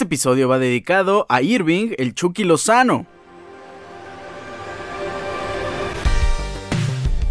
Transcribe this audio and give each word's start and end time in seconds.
Este 0.00 0.06
episodio 0.06 0.48
va 0.48 0.58
dedicado 0.58 1.26
a 1.28 1.42
Irving, 1.42 1.92
el 1.98 2.14
Chucky 2.14 2.44
Lozano. 2.44 3.04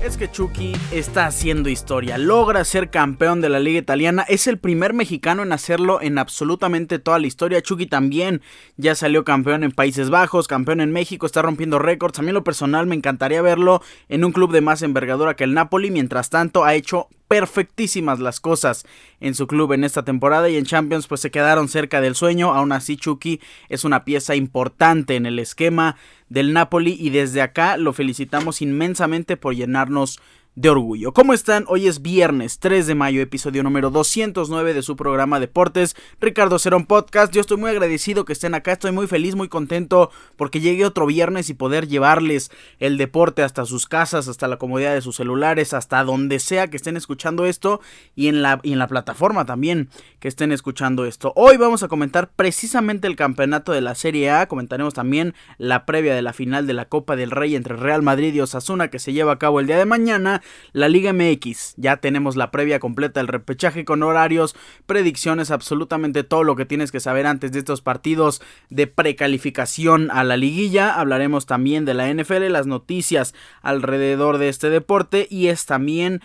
Es 0.10 0.18
que 0.18 0.32
Chucky 0.32 0.74
está 0.92 1.28
haciendo 1.28 1.70
historia, 1.70 2.18
logra 2.18 2.66
ser 2.66 2.90
campeón 2.90 3.42
de 3.42 3.50
la 3.50 3.60
liga 3.60 3.78
italiana, 3.78 4.26
es 4.28 4.48
el 4.48 4.58
primer 4.58 4.92
mexicano 4.92 5.44
en 5.44 5.52
hacerlo 5.52 6.02
en 6.02 6.18
absolutamente 6.18 6.98
toda 6.98 7.20
la 7.20 7.28
historia. 7.28 7.62
Chucky 7.62 7.86
también 7.86 8.42
ya 8.76 8.96
salió 8.96 9.24
campeón 9.24 9.64
en 9.64 9.72
Países 9.72 10.10
Bajos, 10.10 10.48
campeón 10.48 10.82
en 10.82 10.92
México, 10.92 11.28
está 11.28 11.44
rompiendo 11.44 11.78
récords. 11.78 12.18
A 12.18 12.24
mí 12.24 12.32
lo 12.32 12.44
personal 12.44 12.88
me 12.88 12.96
encantaría 12.96 13.44
verlo 13.44 13.84
en 14.08 14.26
un 14.26 14.32
club 14.32 14.52
de 14.52 14.62
más 14.62 14.82
envergadura 14.82 15.36
que 15.36 15.44
el 15.44 15.54
Napoli. 15.54 15.92
Mientras 15.92 16.32
tanto 16.32 16.66
ha 16.66 16.74
hecho 16.74 17.08
perfectísimas 17.28 18.20
las 18.20 18.40
cosas 18.40 18.88
en 19.20 19.36
su 19.36 19.46
club 19.46 19.74
en 19.74 19.84
esta 19.84 20.04
temporada 20.04 20.50
y 20.50 20.58
en 20.58 20.66
Champions 20.66 21.06
pues 21.06 21.22
se 21.22 21.30
quedaron 21.30 21.70
cerca 21.70 22.02
del 22.02 22.16
sueño. 22.16 22.52
Aún 22.52 22.72
así 22.72 22.98
Chucky 22.98 23.40
es 23.70 23.84
una 23.84 24.04
pieza 24.04 24.36
importante 24.36 25.16
en 25.16 25.28
el 25.28 25.38
esquema 25.38 25.96
del 26.30 26.54
Napoli 26.54 26.96
y 27.00 27.10
desde 27.10 27.42
acá 27.42 27.78
lo 27.78 27.94
felicitamos 27.94 28.62
inmensamente 28.62 29.38
por 29.38 29.56
llenarnos 29.56 30.20
de 30.60 30.70
orgullo. 30.70 31.14
¿Cómo 31.14 31.32
están? 31.32 31.64
Hoy 31.70 31.88
es 31.88 32.02
viernes 32.02 32.60
3 32.60 32.86
de 32.86 32.94
mayo, 32.94 33.22
episodio 33.22 33.64
número 33.64 33.92
209 33.92 34.74
de 34.74 34.82
su 34.82 34.98
programa 34.98 35.40
Deportes, 35.40 35.96
Ricardo 36.20 36.60
Cerón 36.60 36.86
Podcast. 36.86 37.34
Yo 37.34 37.40
estoy 37.40 37.56
muy 37.56 37.70
agradecido 37.70 38.26
que 38.26 38.34
estén 38.34 38.54
acá, 38.54 38.74
estoy 38.74 38.92
muy 38.92 39.08
feliz, 39.08 39.36
muy 39.36 39.48
contento 39.48 40.12
porque 40.36 40.60
llegue 40.60 40.86
otro 40.86 41.06
viernes 41.06 41.50
y 41.50 41.54
poder 41.54 41.88
llevarles 41.88 42.52
el 42.80 42.98
deporte 42.98 43.42
hasta 43.42 43.64
sus 43.64 43.88
casas, 43.88 44.28
hasta 44.28 44.50
la 44.50 44.58
comodidad 44.58 44.94
de 44.94 45.00
sus 45.00 45.16
celulares, 45.16 45.74
hasta 45.74 46.04
donde 46.04 46.40
sea 46.40 46.68
que 46.68 46.76
estén 46.76 46.98
escuchando 46.98 47.46
esto 47.46 47.80
y 48.14 48.28
en 48.28 48.42
la, 48.42 48.60
y 48.62 48.74
en 48.74 48.80
la 48.80 48.88
plataforma 48.88 49.46
también 49.46 49.88
que 50.20 50.28
estén 50.28 50.52
escuchando 50.52 51.06
esto. 51.06 51.32
Hoy 51.38 51.56
vamos 51.56 51.84
a 51.84 51.88
comentar 51.88 52.32
precisamente 52.36 53.08
el 53.08 53.16
campeonato 53.16 53.72
de 53.72 53.80
la 53.80 53.96
Serie 53.96 54.30
A, 54.32 54.50
comentaremos 54.50 54.94
también 54.94 55.36
la 55.58 55.86
previa 55.86 56.14
de 56.14 56.22
la 56.22 56.34
final 56.34 56.68
de 56.68 56.74
la 56.74 56.90
Copa 56.90 57.16
del 57.16 57.32
Rey 57.32 57.56
entre 57.56 57.78
Real 57.78 58.02
Madrid 58.02 58.34
y 58.34 58.42
Osasuna 58.42 58.90
que 58.90 59.00
se 59.00 59.14
lleva 59.14 59.32
a 59.32 59.40
cabo 59.40 59.62
el 59.62 59.68
día 59.68 59.78
de 59.78 59.86
mañana 59.86 60.42
la 60.74 60.90
Liga 60.90 61.14
MX, 61.14 61.76
ya 61.78 61.98
tenemos 61.98 62.36
la 62.36 62.52
previa 62.52 62.80
completa, 62.80 63.20
el 63.20 63.28
repechaje 63.28 63.86
con 63.86 64.04
horarios, 64.04 64.56
predicciones, 64.86 65.52
absolutamente 65.52 66.24
todo 66.24 66.44
lo 66.44 66.56
que 66.56 66.66
tienes 66.66 66.92
que 66.92 67.00
saber 67.00 67.28
antes 67.28 67.52
de 67.52 67.60
estos 67.60 67.82
partidos 67.82 68.42
de 68.70 68.88
precalificación 68.88 70.10
a 70.12 70.24
la 70.24 70.38
liguilla. 70.38 70.94
Hablaremos 70.94 71.46
también 71.46 71.86
de 71.86 71.94
la 71.94 72.14
NFL, 72.14 72.48
las 72.50 72.68
noticias 72.68 73.34
alrededor 73.62 74.38
de 74.38 74.50
este 74.50 74.70
deporte 74.70 75.28
y 75.30 75.48
es 75.48 75.66
también 75.66 76.22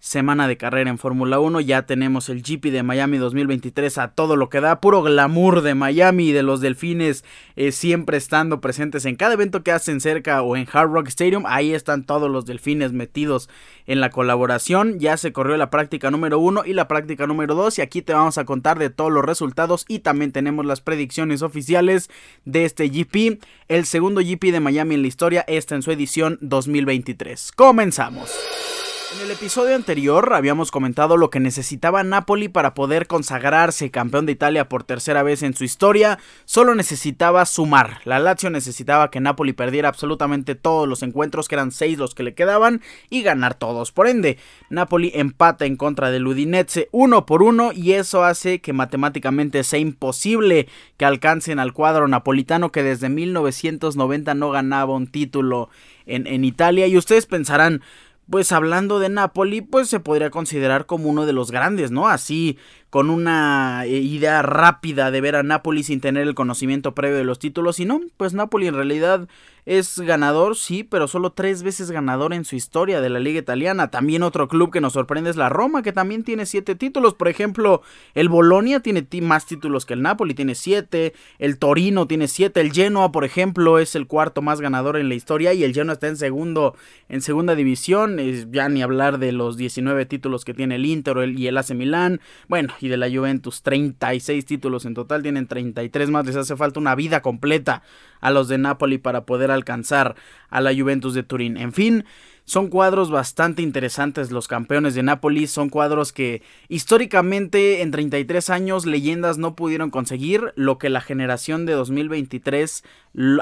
semana 0.00 0.46
de 0.46 0.56
carrera 0.56 0.90
en 0.90 0.98
Fórmula 0.98 1.40
1. 1.40 1.60
Ya 1.60 1.82
tenemos 1.86 2.28
el 2.28 2.42
GP 2.42 2.70
de 2.70 2.82
Miami 2.82 3.18
2023 3.18 3.98
a 3.98 4.08
todo 4.08 4.36
lo 4.36 4.48
que 4.48 4.60
da. 4.60 4.80
Puro 4.80 5.02
glamour 5.02 5.62
de 5.62 5.74
Miami 5.74 6.28
y 6.28 6.32
de 6.32 6.42
los 6.42 6.60
delfines 6.60 7.24
eh, 7.56 7.72
siempre 7.72 8.16
estando 8.16 8.60
presentes 8.60 9.04
en 9.04 9.16
cada 9.16 9.34
evento 9.34 9.62
que 9.62 9.72
hacen 9.72 10.00
cerca 10.00 10.42
o 10.42 10.56
en 10.56 10.66
Hard 10.72 10.90
Rock 10.90 11.08
Stadium. 11.08 11.44
Ahí 11.46 11.72
están 11.72 12.04
todos 12.04 12.30
los 12.30 12.46
delfines 12.46 12.92
metidos 12.92 13.48
en 13.86 14.00
la 14.00 14.10
colaboración. 14.10 14.98
Ya 15.00 15.16
se 15.16 15.32
corrió 15.32 15.56
la 15.56 15.70
práctica 15.70 16.10
número 16.10 16.38
1 16.38 16.64
y 16.66 16.72
la 16.72 16.88
práctica 16.88 17.26
número 17.26 17.54
2 17.54 17.78
y 17.78 17.82
aquí 17.82 18.02
te 18.02 18.12
vamos 18.12 18.38
a 18.38 18.44
contar 18.44 18.78
de 18.78 18.90
todos 18.90 19.12
los 19.12 19.24
resultados 19.24 19.84
y 19.88 20.00
también 20.00 20.32
tenemos 20.32 20.64
las 20.64 20.80
predicciones 20.80 21.42
oficiales 21.42 22.10
de 22.44 22.64
este 22.64 22.88
GP. 22.88 23.40
El 23.68 23.84
segundo 23.84 24.20
GP 24.20 24.52
de 24.52 24.60
Miami 24.60 24.94
en 24.94 25.02
la 25.02 25.08
historia 25.08 25.44
está 25.48 25.74
en 25.74 25.82
su 25.82 25.90
edición 25.90 26.38
2023. 26.40 27.52
Comenzamos. 27.52 28.77
En 29.10 29.22
el 29.22 29.30
episodio 29.30 29.74
anterior 29.74 30.34
habíamos 30.34 30.70
comentado 30.70 31.16
lo 31.16 31.30
que 31.30 31.40
necesitaba 31.40 32.04
Napoli 32.04 32.48
para 32.48 32.74
poder 32.74 33.06
consagrarse 33.06 33.90
campeón 33.90 34.26
de 34.26 34.32
Italia 34.32 34.68
por 34.68 34.84
tercera 34.84 35.22
vez 35.22 35.42
en 35.42 35.54
su 35.54 35.64
historia. 35.64 36.18
Solo 36.44 36.74
necesitaba 36.74 37.46
sumar. 37.46 38.02
La 38.04 38.18
Lazio 38.18 38.50
necesitaba 38.50 39.10
que 39.10 39.20
Napoli 39.20 39.54
perdiera 39.54 39.88
absolutamente 39.88 40.56
todos 40.56 40.86
los 40.86 41.02
encuentros, 41.02 41.48
que 41.48 41.54
eran 41.54 41.72
seis 41.72 41.96
los 41.96 42.14
que 42.14 42.22
le 42.22 42.34
quedaban, 42.34 42.82
y 43.08 43.22
ganar 43.22 43.54
todos. 43.54 43.92
Por 43.92 44.08
ende, 44.08 44.36
Napoli 44.68 45.10
empata 45.14 45.64
en 45.64 45.76
contra 45.76 46.10
del 46.10 46.26
Udinese 46.26 46.90
uno 46.92 47.24
por 47.24 47.42
uno 47.42 47.72
y 47.72 47.92
eso 47.92 48.24
hace 48.24 48.60
que 48.60 48.74
matemáticamente 48.74 49.64
sea 49.64 49.78
imposible 49.78 50.68
que 50.98 51.06
alcancen 51.06 51.60
al 51.60 51.72
cuadro 51.72 52.08
napolitano 52.08 52.72
que 52.72 52.82
desde 52.82 53.08
1990 53.08 54.34
no 54.34 54.50
ganaba 54.50 54.92
un 54.92 55.06
título 55.06 55.70
en, 56.04 56.26
en 56.26 56.44
Italia. 56.44 56.86
Y 56.86 56.98
ustedes 56.98 57.24
pensarán, 57.24 57.82
pues 58.30 58.52
hablando 58.52 58.98
de 58.98 59.08
Napoli, 59.08 59.62
pues 59.62 59.88
se 59.88 60.00
podría 60.00 60.30
considerar 60.30 60.86
como 60.86 61.08
uno 61.08 61.24
de 61.26 61.32
los 61.32 61.50
grandes, 61.50 61.90
¿no? 61.90 62.08
Así 62.08 62.58
con 62.90 63.10
una 63.10 63.84
eh, 63.84 63.98
idea 63.98 64.42
rápida 64.42 65.10
de 65.10 65.20
ver 65.20 65.36
a 65.36 65.42
Napoli 65.42 65.82
sin 65.82 66.00
tener 66.00 66.26
el 66.26 66.34
conocimiento 66.34 66.94
previo 66.94 67.16
de 67.16 67.24
los 67.24 67.38
títulos. 67.38 67.80
Y 67.80 67.84
no, 67.84 68.00
pues 68.16 68.34
Napoli 68.34 68.66
en 68.66 68.74
realidad 68.74 69.28
es 69.68 70.00
ganador, 70.00 70.56
sí, 70.56 70.82
pero 70.82 71.06
solo 71.08 71.32
tres 71.32 71.62
veces 71.62 71.90
ganador 71.90 72.32
en 72.32 72.46
su 72.46 72.56
historia 72.56 73.02
de 73.02 73.10
la 73.10 73.18
liga 73.18 73.38
italiana. 73.38 73.90
También 73.90 74.22
otro 74.22 74.48
club 74.48 74.72
que 74.72 74.80
nos 74.80 74.94
sorprende 74.94 75.28
es 75.28 75.36
la 75.36 75.50
Roma, 75.50 75.82
que 75.82 75.92
también 75.92 76.24
tiene 76.24 76.46
siete 76.46 76.74
títulos. 76.74 77.12
Por 77.12 77.28
ejemplo, 77.28 77.82
el 78.14 78.30
Bolonia 78.30 78.80
tiene 78.80 79.06
más 79.20 79.44
títulos 79.44 79.84
que 79.84 79.92
el 79.92 80.00
Napoli, 80.00 80.32
tiene 80.32 80.54
siete. 80.54 81.12
El 81.38 81.58
Torino 81.58 82.06
tiene 82.06 82.28
siete. 82.28 82.62
El 82.62 82.72
Genoa, 82.72 83.12
por 83.12 83.26
ejemplo, 83.26 83.78
es 83.78 83.94
el 83.94 84.06
cuarto 84.06 84.40
más 84.40 84.62
ganador 84.62 84.96
en 84.96 85.10
la 85.10 85.14
historia. 85.14 85.52
Y 85.52 85.64
el 85.64 85.74
Genoa 85.74 85.92
está 85.92 86.08
en 86.08 86.16
segundo, 86.16 86.74
en 87.10 87.20
segunda 87.20 87.54
división. 87.54 88.20
Es 88.20 88.50
ya 88.50 88.70
ni 88.70 88.80
hablar 88.80 89.18
de 89.18 89.32
los 89.32 89.58
19 89.58 90.06
títulos 90.06 90.46
que 90.46 90.54
tiene 90.54 90.76
el 90.76 90.86
Inter 90.86 91.28
y 91.28 91.46
el 91.46 91.58
AC 91.58 91.74
Milán. 91.74 92.22
Bueno, 92.48 92.72
y 92.80 92.88
de 92.88 92.96
la 92.96 93.10
Juventus, 93.10 93.60
36 93.60 94.46
títulos 94.46 94.86
en 94.86 94.94
total, 94.94 95.22
tienen 95.22 95.46
33 95.46 96.08
más, 96.08 96.24
les 96.24 96.36
hace 96.36 96.56
falta 96.56 96.80
una 96.80 96.94
vida 96.94 97.20
completa 97.20 97.82
a 98.20 98.30
los 98.30 98.48
de 98.48 98.58
Napoli 98.58 98.98
para 98.98 99.24
poder 99.24 99.50
alcanzar 99.58 100.16
a 100.48 100.60
la 100.60 100.74
Juventus 100.74 101.12
de 101.12 101.22
Turín. 101.22 101.56
En 101.56 101.72
fin, 101.72 102.04
son 102.48 102.68
cuadros 102.68 103.10
bastante 103.10 103.60
interesantes 103.60 104.30
los 104.30 104.48
campeones 104.48 104.94
de 104.94 105.02
Napoli, 105.02 105.46
son 105.46 105.68
cuadros 105.68 106.14
que 106.14 106.40
históricamente 106.70 107.82
en 107.82 107.90
33 107.90 108.48
años 108.48 108.86
leyendas 108.86 109.36
no 109.36 109.54
pudieron 109.54 109.90
conseguir 109.90 110.54
lo 110.56 110.78
que 110.78 110.88
la 110.88 111.02
generación 111.02 111.66
de 111.66 111.74
2023 111.74 112.84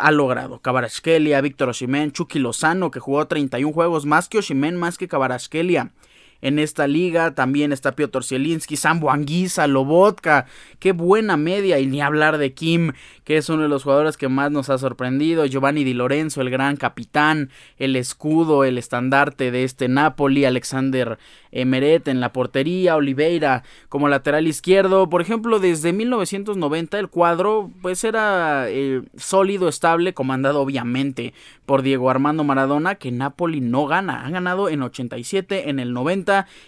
ha 0.00 0.10
logrado. 0.10 0.60
Kabarashkelia, 0.60 1.40
Víctor 1.40 1.68
Oshimen, 1.68 2.10
Chucky 2.10 2.40
Lozano 2.40 2.90
que 2.90 2.98
jugó 2.98 3.28
31 3.28 3.72
juegos 3.72 4.06
más 4.06 4.28
que 4.28 4.38
Oshimen, 4.38 4.74
más 4.74 4.98
que 4.98 5.06
Kabarashkelia 5.06 5.92
en 6.40 6.58
esta 6.58 6.86
liga. 6.86 7.34
También 7.34 7.72
está 7.72 7.92
Piotr 7.96 8.24
Zielinski, 8.24 8.76
Sambo 8.76 9.10
Anguisa, 9.10 9.66
Lobotka. 9.66 10.46
Qué 10.78 10.92
buena 10.92 11.36
media. 11.36 11.78
Y 11.78 11.86
ni 11.86 12.00
hablar 12.00 12.38
de 12.38 12.52
Kim, 12.54 12.92
que 13.24 13.36
es 13.36 13.48
uno 13.48 13.62
de 13.62 13.68
los 13.68 13.84
jugadores 13.84 14.16
que 14.16 14.28
más 14.28 14.50
nos 14.50 14.70
ha 14.70 14.78
sorprendido. 14.78 15.46
Giovanni 15.46 15.84
Di 15.84 15.94
Lorenzo, 15.94 16.40
el 16.40 16.50
gran 16.50 16.76
capitán, 16.76 17.50
el 17.78 17.96
escudo, 17.96 18.64
el 18.64 18.78
estandarte 18.78 19.50
de 19.50 19.64
este 19.64 19.88
Napoli. 19.88 20.44
Alexander 20.44 21.18
Emeret 21.50 22.08
en 22.08 22.20
la 22.20 22.32
portería. 22.32 22.96
Oliveira 22.96 23.62
como 23.88 24.08
lateral 24.08 24.46
izquierdo. 24.46 25.08
Por 25.08 25.20
ejemplo, 25.20 25.58
desde 25.58 25.92
1990 25.92 26.98
el 26.98 27.08
cuadro 27.08 27.70
pues 27.82 28.04
era 28.04 28.66
eh, 28.68 29.02
sólido, 29.16 29.68
estable, 29.68 30.14
comandado 30.14 30.60
obviamente 30.60 31.34
por 31.64 31.82
Diego 31.82 32.10
Armando 32.10 32.44
Maradona, 32.44 32.96
que 32.96 33.10
Napoli 33.10 33.60
no 33.60 33.86
gana. 33.86 34.24
Ha 34.24 34.30
ganado 34.30 34.68
en 34.68 34.82
87, 34.82 35.68
en 35.70 35.78
el 35.78 35.92
90 35.92 36.25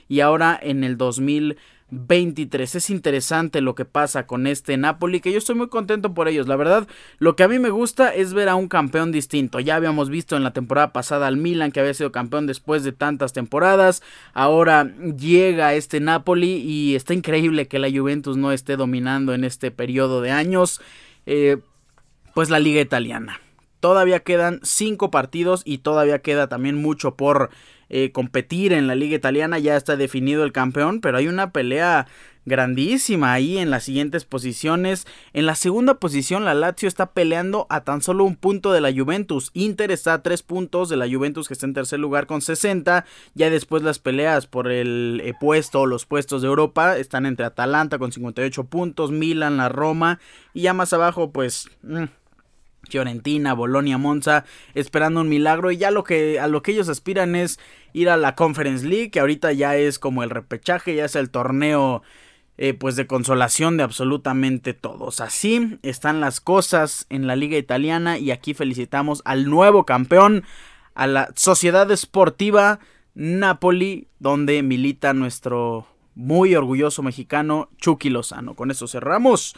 y 0.09 0.21
ahora 0.21 0.59
en 0.61 0.85
el 0.85 0.97
2023. 0.97 2.75
Es 2.75 2.91
interesante 2.91 3.61
lo 3.61 3.75
que 3.75 3.85
pasa 3.85 4.27
con 4.27 4.47
este 4.47 4.77
Napoli, 4.77 5.21
que 5.21 5.33
yo 5.33 5.39
estoy 5.39 5.55
muy 5.55 5.69
contento 5.69 6.15
por 6.15 6.29
ellos. 6.29 6.47
La 6.49 6.57
verdad, 6.57 6.87
lo 7.19 7.37
que 7.37 7.43
a 7.43 7.49
mí 7.49 7.59
me 7.59 7.71
gusta 7.71 8.15
es 8.15 8.35
ver 8.35 8.49
a 8.49 8.55
un 8.55 8.69
campeón 8.69 9.13
distinto. 9.13 9.61
Ya 9.61 9.77
habíamos 9.77 10.11
visto 10.11 10.37
en 10.37 10.45
la 10.45 10.53
temporada 10.53 10.93
pasada 10.93 11.27
al 11.27 11.37
Milan, 11.37 11.73
que 11.73 11.81
había 11.81 11.95
sido 11.95 12.13
campeón 12.13 12.47
después 12.47 12.85
de 12.85 12.93
tantas 12.93 13.33
temporadas. 13.33 14.03
Ahora 14.35 14.93
llega 15.17 15.75
este 15.75 16.01
Napoli 16.01 16.57
y 16.57 16.95
está 16.95 17.15
increíble 17.15 17.69
que 17.69 17.79
la 17.79 17.91
Juventus 17.91 18.37
no 18.37 18.53
esté 18.53 18.77
dominando 18.77 19.35
en 19.35 19.45
este 19.45 19.71
periodo 19.71 20.21
de 20.21 20.31
años. 20.31 20.81
Eh, 21.27 21.59
pues 22.35 22.51
la 22.51 22.61
liga 22.61 22.81
italiana. 22.81 23.41
Todavía 23.81 24.21
quedan 24.21 24.61
cinco 24.63 25.11
partidos 25.11 25.63
y 25.65 25.79
todavía 25.79 26.21
queda 26.21 26.49
también 26.49 26.77
mucho 26.77 27.15
por 27.15 27.51
eh, 27.89 28.13
competir 28.13 28.73
en 28.73 28.87
la 28.87 28.95
liga 28.95 29.17
italiana. 29.17 29.59
Ya 29.59 29.77
está 29.77 29.97
definido 29.97 30.45
el 30.45 30.53
campeón, 30.53 31.01
pero 31.01 31.19
hay 31.19 31.29
una 31.29 31.53
pelea 31.53 32.07
grandísima 32.49 33.33
ahí 33.33 33.59
en 33.59 33.71
las 33.71 33.85
siguientes 33.85 34.25
posiciones. 34.25 35.07
En 35.33 35.47
la 35.47 35.55
segunda 35.55 35.95
posición 35.95 36.45
la 36.45 36.55
Lazio 36.55 36.89
está 36.89 37.13
peleando 37.13 37.67
a 37.71 37.85
tan 37.85 38.03
solo 38.03 38.25
un 38.25 38.35
punto 38.35 38.73
de 38.73 38.81
la 38.81 38.93
Juventus. 38.93 39.51
Inter 39.55 39.93
está 39.93 40.15
a 40.15 40.23
tres 40.23 40.43
puntos 40.43 40.89
de 40.89 40.97
la 40.97 41.09
Juventus 41.09 41.47
que 41.47 41.55
está 41.55 41.67
en 41.67 41.75
tercer 41.75 42.01
lugar 42.01 42.27
con 42.27 42.41
60. 42.41 43.05
Ya 43.35 43.51
después 43.51 43.83
las 43.83 44.01
peleas 44.01 44.47
por 44.47 44.71
el 44.73 45.21
eh, 45.25 45.35
puesto 45.39 45.83
o 45.83 45.87
los 45.87 46.07
puestos 46.07 46.43
de 46.43 46.49
Europa 46.49 46.97
están 46.97 47.27
entre 47.27 47.47
Atalanta 47.47 47.99
con 47.99 48.11
58 48.11 48.65
puntos, 48.65 49.13
Milan, 49.13 49.59
la 49.59 49.69
Roma 49.69 50.19
y 50.53 50.63
ya 50.63 50.75
más 50.75 50.93
abajo 50.93 51.31
pues... 51.31 51.71
Mm, 51.83 52.05
Fiorentina, 52.89 53.55
Bolonia, 53.55 53.99
Monza, 53.99 54.45
esperando 54.75 55.21
un 55.21 55.29
milagro 55.29 55.71
y 55.71 55.77
ya 55.77 55.91
lo 55.91 56.05
que 56.05 56.41
a 56.41 56.47
lo 56.47 56.63
que 56.63 56.73
ellos 56.73 56.89
aspiran 56.89 57.37
es 57.37 57.59
ir 57.93 58.11
a 58.11 58.17
la 58.17 58.35
Conference 58.35 58.87
League, 58.87 59.11
que 59.11 59.21
ahorita 59.21 59.53
ya 59.53 59.77
es 59.77 59.99
como 59.99 60.23
el 60.23 60.31
repechaje, 60.31 60.95
ya 60.95 61.05
es 61.05 61.17
el 61.17 61.31
torneo 61.31 62.03
eh, 62.61 62.75
pues 62.75 62.97
de 62.97 63.07
consolación 63.07 63.77
de 63.77 63.85
absolutamente 63.85 64.75
todos. 64.75 65.21
Así 65.21 65.79
están 65.83 66.21
las 66.21 66.41
cosas 66.41 67.07
en 67.09 67.27
la 67.27 67.37
liga 67.37 67.57
italiana 67.57 68.19
y 68.19 68.33
aquí 68.33 68.53
felicitamos 68.53 69.23
al 69.25 69.49
nuevo 69.49 69.87
campeón, 69.87 70.45
a 70.95 71.07
la 71.07 71.31
Sociedad 71.37 71.89
Esportiva 71.93 72.81
Napoli, 73.15 74.09
donde 74.19 74.63
milita 74.63 75.13
nuestro 75.13 75.87
muy 76.17 76.57
orgulloso 76.57 77.05
mexicano 77.05 77.71
Chucky 77.77 78.11
Lozano. 78.11 78.55
Con 78.55 78.73
eso 78.73 78.89
cerramos 78.89 79.55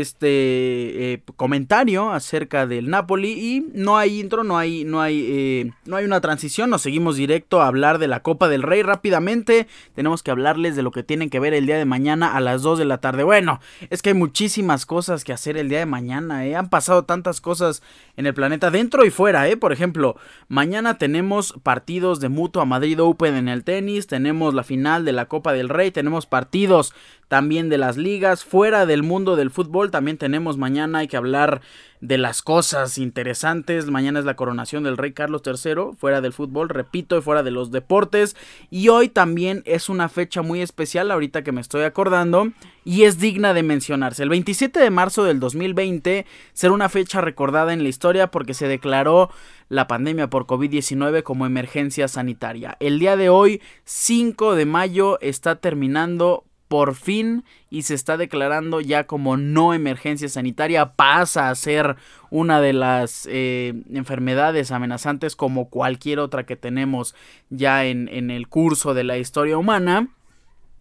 este 0.00 1.12
eh, 1.12 1.22
comentario 1.36 2.10
acerca 2.10 2.66
del 2.66 2.88
Napoli 2.88 3.32
y 3.32 3.66
no 3.74 3.98
hay 3.98 4.20
intro, 4.20 4.42
no 4.42 4.56
hay, 4.56 4.84
no 4.84 5.02
hay, 5.02 5.26
eh, 5.28 5.72
no 5.84 5.96
hay 5.96 6.06
una 6.06 6.20
transición, 6.22 6.70
nos 6.70 6.82
seguimos 6.82 7.16
directo 7.16 7.60
a 7.60 7.66
hablar 7.66 7.98
de 7.98 8.08
la 8.08 8.20
Copa 8.20 8.48
del 8.48 8.62
Rey 8.62 8.82
rápidamente. 8.82 9.66
Tenemos 9.94 10.22
que 10.22 10.30
hablarles 10.30 10.76
de 10.76 10.82
lo 10.82 10.92
que 10.92 11.02
tienen 11.02 11.28
que 11.28 11.40
ver 11.40 11.52
el 11.52 11.66
día 11.66 11.76
de 11.76 11.84
mañana 11.84 12.34
a 12.34 12.40
las 12.40 12.62
2 12.62 12.78
de 12.78 12.84
la 12.86 12.98
tarde. 12.98 13.22
Bueno, 13.22 13.60
es 13.90 14.00
que 14.00 14.10
hay 14.10 14.14
muchísimas 14.14 14.86
cosas 14.86 15.24
que 15.24 15.32
hacer 15.32 15.58
el 15.58 15.68
día 15.68 15.80
de 15.80 15.86
mañana, 15.86 16.46
¿eh? 16.46 16.56
han 16.56 16.70
pasado 16.70 17.04
tantas 17.04 17.40
cosas 17.40 17.82
en 18.16 18.26
el 18.26 18.34
planeta 18.34 18.70
dentro 18.70 19.04
y 19.04 19.10
fuera, 19.10 19.48
¿eh? 19.48 19.56
por 19.56 19.72
ejemplo, 19.72 20.16
mañana 20.48 20.96
tenemos 20.96 21.54
partidos 21.62 22.20
de 22.20 22.28
Mutua 22.28 22.64
Madrid 22.64 23.00
Open 23.02 23.34
en 23.36 23.48
el 23.48 23.64
tenis, 23.64 24.06
tenemos 24.06 24.54
la 24.54 24.64
final 24.64 25.04
de 25.04 25.12
la 25.12 25.26
Copa 25.26 25.52
del 25.52 25.68
Rey, 25.68 25.90
tenemos 25.90 26.26
partidos 26.26 26.94
también 27.28 27.70
de 27.70 27.78
las 27.78 27.96
ligas, 27.96 28.44
fuera 28.44 28.84
del 28.84 29.02
mundo 29.02 29.36
del 29.36 29.50
fútbol, 29.50 29.81
también 29.90 30.18
tenemos 30.18 30.56
mañana, 30.58 30.98
hay 30.98 31.08
que 31.08 31.16
hablar 31.16 31.60
de 32.00 32.18
las 32.18 32.42
cosas 32.42 32.98
interesantes, 32.98 33.88
mañana 33.88 34.18
es 34.18 34.24
la 34.24 34.34
coronación 34.34 34.82
del 34.82 34.96
rey 34.96 35.12
Carlos 35.12 35.42
III, 35.46 35.96
fuera 35.96 36.20
del 36.20 36.32
fútbol, 36.32 36.68
repito, 36.68 37.16
y 37.16 37.22
fuera 37.22 37.42
de 37.42 37.52
los 37.52 37.70
deportes, 37.70 38.36
y 38.70 38.88
hoy 38.88 39.08
también 39.08 39.62
es 39.66 39.88
una 39.88 40.08
fecha 40.08 40.42
muy 40.42 40.62
especial, 40.62 41.10
ahorita 41.10 41.42
que 41.42 41.52
me 41.52 41.60
estoy 41.60 41.84
acordando, 41.84 42.48
y 42.84 43.04
es 43.04 43.18
digna 43.18 43.54
de 43.54 43.62
mencionarse. 43.62 44.24
El 44.24 44.30
27 44.30 44.80
de 44.80 44.90
marzo 44.90 45.24
del 45.24 45.38
2020 45.38 46.26
será 46.52 46.72
una 46.72 46.88
fecha 46.88 47.20
recordada 47.20 47.72
en 47.72 47.82
la 47.82 47.88
historia 47.88 48.32
porque 48.32 48.54
se 48.54 48.66
declaró 48.66 49.30
la 49.68 49.86
pandemia 49.86 50.28
por 50.28 50.46
COVID-19 50.46 51.22
como 51.22 51.46
emergencia 51.46 52.08
sanitaria. 52.08 52.76
El 52.80 52.98
día 52.98 53.16
de 53.16 53.28
hoy, 53.28 53.62
5 53.84 54.56
de 54.56 54.66
mayo, 54.66 55.20
está 55.20 55.56
terminando 55.56 56.44
por 56.72 56.94
fin 56.94 57.44
y 57.68 57.82
se 57.82 57.92
está 57.92 58.16
declarando 58.16 58.80
ya 58.80 59.06
como 59.06 59.36
no 59.36 59.74
emergencia 59.74 60.26
sanitaria, 60.30 60.94
pasa 60.94 61.50
a 61.50 61.54
ser 61.54 61.96
una 62.30 62.62
de 62.62 62.72
las 62.72 63.28
eh, 63.30 63.74
enfermedades 63.92 64.70
amenazantes 64.70 65.36
como 65.36 65.68
cualquier 65.68 66.18
otra 66.18 66.46
que 66.46 66.56
tenemos 66.56 67.14
ya 67.50 67.84
en, 67.84 68.08
en 68.08 68.30
el 68.30 68.48
curso 68.48 68.94
de 68.94 69.04
la 69.04 69.18
historia 69.18 69.58
humana. 69.58 70.08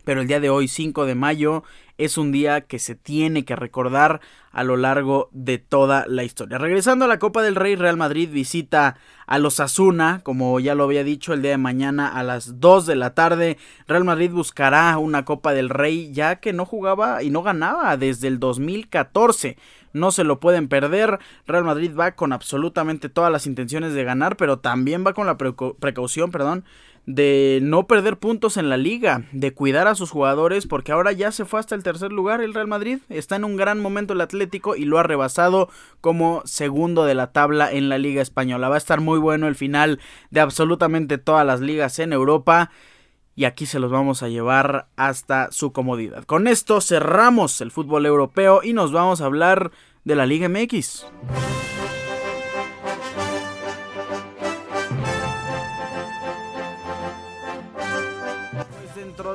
Pero 0.06 0.22
el 0.22 0.28
día 0.28 0.40
de 0.40 0.50
hoy, 0.50 0.70
5 0.70 1.06
de 1.06 1.16
mayo, 1.16 1.66
es 1.98 2.18
un 2.18 2.32
día 2.32 2.62
que 2.62 2.80
se 2.80 2.96
tiene 2.96 3.46
que 3.46 3.56
recordar 3.56 4.22
a 4.52 4.64
lo 4.64 4.76
largo 4.76 5.30
de 5.32 5.58
toda 5.58 6.06
la 6.08 6.24
historia. 6.24 6.58
Regresando 6.58 7.06
a 7.06 7.08
la 7.08 7.20
Copa 7.20 7.42
del 7.42 7.56
Rey, 7.56 7.76
Real 7.76 7.98
Madrid 7.98 8.30
visita 8.32 8.98
a 9.26 9.38
los 9.38 9.60
Asuna, 9.60 10.22
como 10.24 10.60
ya 10.60 10.76
lo 10.76 10.84
había 10.84 11.04
dicho 11.04 11.34
el 11.34 11.42
día 11.42 11.52
de 11.52 11.58
mañana 11.58 12.08
a 12.08 12.24
las 12.24 12.60
2 12.60 12.86
de 12.86 12.96
la 12.96 13.14
tarde. 13.14 13.58
Real 13.88 14.04
Madrid 14.04 14.32
buscará 14.32 14.98
una 14.98 15.24
Copa 15.24 15.54
del 15.54 15.70
Rey 15.70 16.12
ya 16.12 16.38
que 16.38 16.54
no 16.54 16.66
jugaba 16.66 17.24
y 17.24 17.30
no 17.30 17.44
ganaba 17.44 17.96
desde 17.98 18.28
el 18.28 18.40
2014 18.40 19.58
no 19.94 20.12
se 20.12 20.24
lo 20.24 20.40
pueden 20.40 20.68
perder. 20.68 21.20
Real 21.48 21.64
Madrid 21.64 21.92
va 21.98 22.14
con 22.14 22.34
absolutamente 22.34 23.10
todas 23.10 23.32
las 23.32 23.46
intenciones 23.46 23.94
de 23.94 24.04
ganar, 24.04 24.38
pero 24.38 24.60
también 24.60 25.06
va 25.06 25.14
con 25.14 25.28
la 25.28 25.38
precaución, 25.38 26.32
perdón, 26.32 26.66
de 27.06 27.59
no 27.62 27.88
perder 27.88 28.18
puntos 28.18 28.57
en 28.57 28.69
la 28.69 28.77
liga, 28.77 29.25
de 29.31 29.53
cuidar 29.53 29.88
a 29.88 29.95
sus 29.95 30.12
jugadores, 30.12 30.68
porque 30.68 30.92
ahora 30.92 31.12
ya 31.12 31.31
se 31.31 31.45
fue 31.45 31.59
hasta 31.59 31.75
el 31.75 31.83
tercer 31.83 32.12
lugar 32.12 32.42
el 32.42 32.53
Real 32.53 32.68
Madrid, 32.68 33.00
está 33.09 33.36
en 33.36 33.44
un 33.44 33.57
gran 33.57 33.80
momento 33.80 34.13
el 34.13 34.21
Atlético 34.21 34.75
y 34.75 34.86
lo 34.86 35.00
ha 35.00 35.03
rebasado 35.03 35.69
como 36.00 36.42
segundo 36.45 37.06
de 37.06 37.15
la 37.15 37.31
tabla 37.31 37.71
en 37.71 37.89
la 37.89 37.98
liga 37.98 38.21
española. 38.21 38.69
Va 38.69 38.75
a 38.75 38.80
estar 38.80 39.01
muy 39.01 39.19
bueno 39.19 39.48
el 39.48 39.56
final 39.56 40.00
de 40.30 40.39
absolutamente 40.42 41.18
todas 41.18 41.45
las 41.45 41.59
ligas 41.59 42.00
en 42.00 42.13
Europa. 42.13 42.71
Y 43.33 43.45
aquí 43.45 43.65
se 43.65 43.80
los 43.80 43.92
vamos 43.92 44.24
a 44.24 44.27
llevar 44.27 44.88
hasta 44.97 45.51
su 45.51 45.71
comodidad. 45.71 46.25
Con 46.25 46.47
esto 46.47 46.81
cerramos 46.81 47.62
el 47.62 47.71
fútbol 47.71 48.06
europeo 48.06 48.62
y 48.62 48.74
nos 48.74 48.92
vamos 48.92 49.21
a 49.21 49.25
hablar 49.25 49.71
de 50.04 50.15
la 50.15 50.25
Liga 50.25 50.50
MX. 50.50 51.06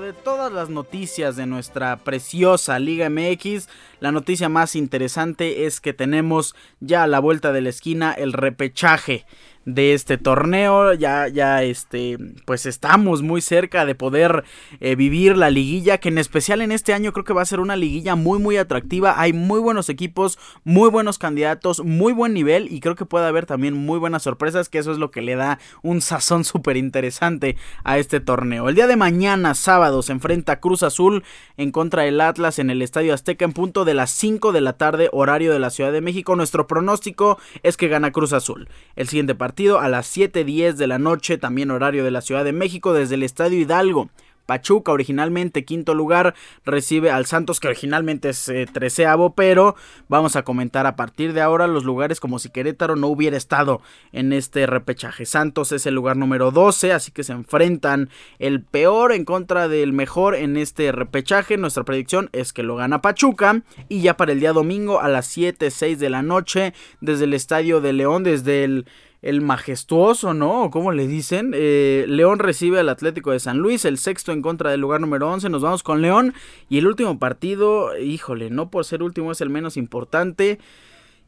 De 0.06 0.12
todas 0.12 0.52
las 0.52 0.68
noticias 0.68 1.34
de 1.34 1.46
nuestra 1.46 1.96
preciosa 1.96 2.78
Liga 2.78 3.10
MX, 3.10 3.68
la 3.98 4.12
noticia 4.12 4.48
más 4.48 4.76
interesante 4.76 5.66
es 5.66 5.80
que 5.80 5.92
tenemos 5.94 6.54
ya 6.78 7.02
a 7.02 7.06
la 7.08 7.18
vuelta 7.18 7.50
de 7.52 7.60
la 7.60 7.70
esquina 7.70 8.12
el 8.12 8.32
repechaje 8.32 9.26
de 9.66 9.92
este 9.92 10.16
torneo. 10.16 10.94
Ya, 10.94 11.28
ya, 11.28 11.62
este, 11.62 12.16
pues 12.46 12.64
estamos 12.64 13.20
muy 13.20 13.42
cerca 13.42 13.84
de 13.84 13.94
poder 13.94 14.44
eh, 14.80 14.94
vivir 14.94 15.36
la 15.36 15.50
liguilla, 15.50 15.98
que 15.98 16.08
en 16.08 16.18
especial 16.18 16.62
en 16.62 16.72
este 16.72 16.94
año 16.94 17.12
creo 17.12 17.24
que 17.24 17.34
va 17.34 17.42
a 17.42 17.46
ser 17.46 17.60
una 17.60 17.76
liguilla 17.76 18.14
muy, 18.14 18.38
muy 18.38 18.56
atractiva. 18.56 19.20
Hay 19.20 19.34
muy 19.34 19.60
buenos 19.60 19.90
equipos, 19.90 20.38
muy 20.64 20.88
buenos 20.88 21.18
candidatos, 21.18 21.84
muy 21.84 22.12
buen 22.14 22.32
nivel 22.32 22.72
y 22.72 22.80
creo 22.80 22.94
que 22.94 23.04
puede 23.04 23.26
haber 23.26 23.44
también 23.44 23.74
muy 23.74 23.98
buenas 23.98 24.22
sorpresas, 24.22 24.68
que 24.68 24.78
eso 24.78 24.92
es 24.92 24.98
lo 24.98 25.10
que 25.10 25.20
le 25.20 25.34
da 25.34 25.58
un 25.82 26.00
sazón 26.00 26.44
súper 26.44 26.76
interesante 26.76 27.56
a 27.84 27.98
este 27.98 28.20
torneo. 28.20 28.68
El 28.68 28.76
día 28.76 28.86
de 28.86 28.96
mañana, 28.96 29.54
sábado, 29.54 30.02
se 30.02 30.12
enfrenta 30.12 30.60
Cruz 30.60 30.84
Azul 30.84 31.24
en 31.56 31.72
contra 31.72 32.04
del 32.04 32.20
Atlas 32.20 32.60
en 32.60 32.70
el 32.70 32.82
Estadio 32.82 33.12
Azteca 33.12 33.44
en 33.44 33.52
punto 33.52 33.84
de 33.84 33.94
las 33.94 34.10
5 34.10 34.52
de 34.52 34.60
la 34.60 34.74
tarde, 34.74 35.08
horario 35.12 35.52
de 35.52 35.58
la 35.58 35.70
Ciudad 35.70 35.92
de 35.92 36.00
México. 36.00 36.36
Nuestro 36.36 36.68
pronóstico 36.68 37.38
es 37.64 37.76
que 37.76 37.88
gana 37.88 38.12
Cruz 38.12 38.32
Azul. 38.32 38.68
El 38.94 39.08
siguiente 39.08 39.34
partido 39.34 39.55
a 39.56 39.88
las 39.88 40.14
7.10 40.14 40.74
de 40.74 40.86
la 40.86 40.98
noche, 40.98 41.38
también 41.38 41.70
horario 41.70 42.04
de 42.04 42.10
la 42.10 42.20
Ciudad 42.20 42.44
de 42.44 42.52
México, 42.52 42.92
desde 42.92 43.14
el 43.14 43.22
Estadio 43.22 43.58
Hidalgo. 43.58 44.10
Pachuca, 44.44 44.92
originalmente 44.92 45.64
quinto 45.64 45.94
lugar, 45.94 46.34
recibe 46.64 47.10
al 47.10 47.26
Santos, 47.26 47.58
que 47.58 47.66
originalmente 47.66 48.28
es 48.28 48.48
eh, 48.48 48.66
treceavo, 48.72 49.34
pero 49.34 49.74
vamos 50.08 50.36
a 50.36 50.44
comentar 50.44 50.86
a 50.86 50.94
partir 50.94 51.32
de 51.32 51.40
ahora 51.40 51.66
los 51.66 51.84
lugares 51.84 52.20
como 52.20 52.38
si 52.38 52.50
Querétaro 52.50 52.94
no 52.94 53.08
hubiera 53.08 53.36
estado 53.36 53.80
en 54.12 54.32
este 54.32 54.66
repechaje. 54.66 55.26
Santos 55.26 55.72
es 55.72 55.86
el 55.86 55.94
lugar 55.94 56.16
número 56.16 56.52
12, 56.52 56.92
así 56.92 57.10
que 57.10 57.24
se 57.24 57.32
enfrentan 57.32 58.08
el 58.38 58.62
peor 58.62 59.12
en 59.12 59.24
contra 59.24 59.68
del 59.68 59.92
mejor 59.92 60.36
en 60.36 60.56
este 60.56 60.92
repechaje. 60.92 61.56
Nuestra 61.56 61.84
predicción 61.84 62.28
es 62.32 62.52
que 62.52 62.62
lo 62.62 62.76
gana 62.76 63.02
Pachuca. 63.02 63.62
Y 63.88 64.00
ya 64.02 64.16
para 64.16 64.32
el 64.32 64.38
día 64.38 64.52
domingo 64.52 65.00
a 65.00 65.08
las 65.08 65.26
7, 65.26 65.70
6 65.70 65.98
de 65.98 66.10
la 66.10 66.22
noche, 66.22 66.72
desde 67.00 67.24
el 67.24 67.34
Estadio 67.34 67.80
de 67.80 67.92
León, 67.92 68.22
desde 68.22 68.62
el 68.62 68.86
el 69.22 69.40
majestuoso, 69.40 70.34
¿no? 70.34 70.70
¿Cómo 70.70 70.92
le 70.92 71.06
dicen? 71.06 71.52
Eh, 71.54 72.04
León 72.08 72.38
recibe 72.38 72.80
al 72.80 72.88
Atlético 72.88 73.32
de 73.32 73.40
San 73.40 73.58
Luis, 73.58 73.84
el 73.84 73.98
sexto 73.98 74.32
en 74.32 74.42
contra 74.42 74.70
del 74.70 74.80
lugar 74.80 75.00
número 75.00 75.30
11. 75.30 75.48
Nos 75.48 75.62
vamos 75.62 75.82
con 75.82 76.02
León. 76.02 76.34
Y 76.68 76.78
el 76.78 76.86
último 76.86 77.18
partido, 77.18 77.96
híjole, 77.98 78.50
no 78.50 78.70
por 78.70 78.84
ser 78.84 79.02
último 79.02 79.32
es 79.32 79.40
el 79.40 79.50
menos 79.50 79.76
importante. 79.76 80.58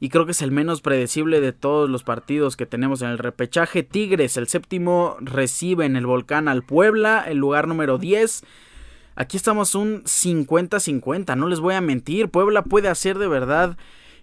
Y 0.01 0.11
creo 0.11 0.27
que 0.27 0.33
es 0.33 0.43
el 0.43 0.53
menos 0.53 0.81
predecible 0.81 1.41
de 1.41 1.53
todos 1.53 1.91
los 1.91 2.05
partidos 2.05 2.57
que 2.57 2.67
tenemos 2.67 3.03
en 3.03 3.09
el 3.09 3.19
repechaje. 3.19 3.83
Tigres, 3.83 4.37
el 4.37 4.47
séptimo, 4.47 5.17
recibe 5.21 5.87
en 5.87 5.97
el 5.97 6.07
volcán 6.07 6.47
al 6.47 6.63
Puebla, 6.63 7.25
el 7.27 7.39
lugar 7.39 7.67
número 7.67 7.99
10. 7.99 8.45
Aquí 9.17 9.37
estamos 9.37 9.75
un 9.75 10.05
50-50, 10.05 11.37
no 11.37 11.49
les 11.49 11.59
voy 11.59 11.75
a 11.75 11.81
mentir. 11.81 12.29
Puebla 12.29 12.63
puede 12.63 12.87
hacer 12.87 13.19
de 13.19 13.27
verdad 13.27 13.77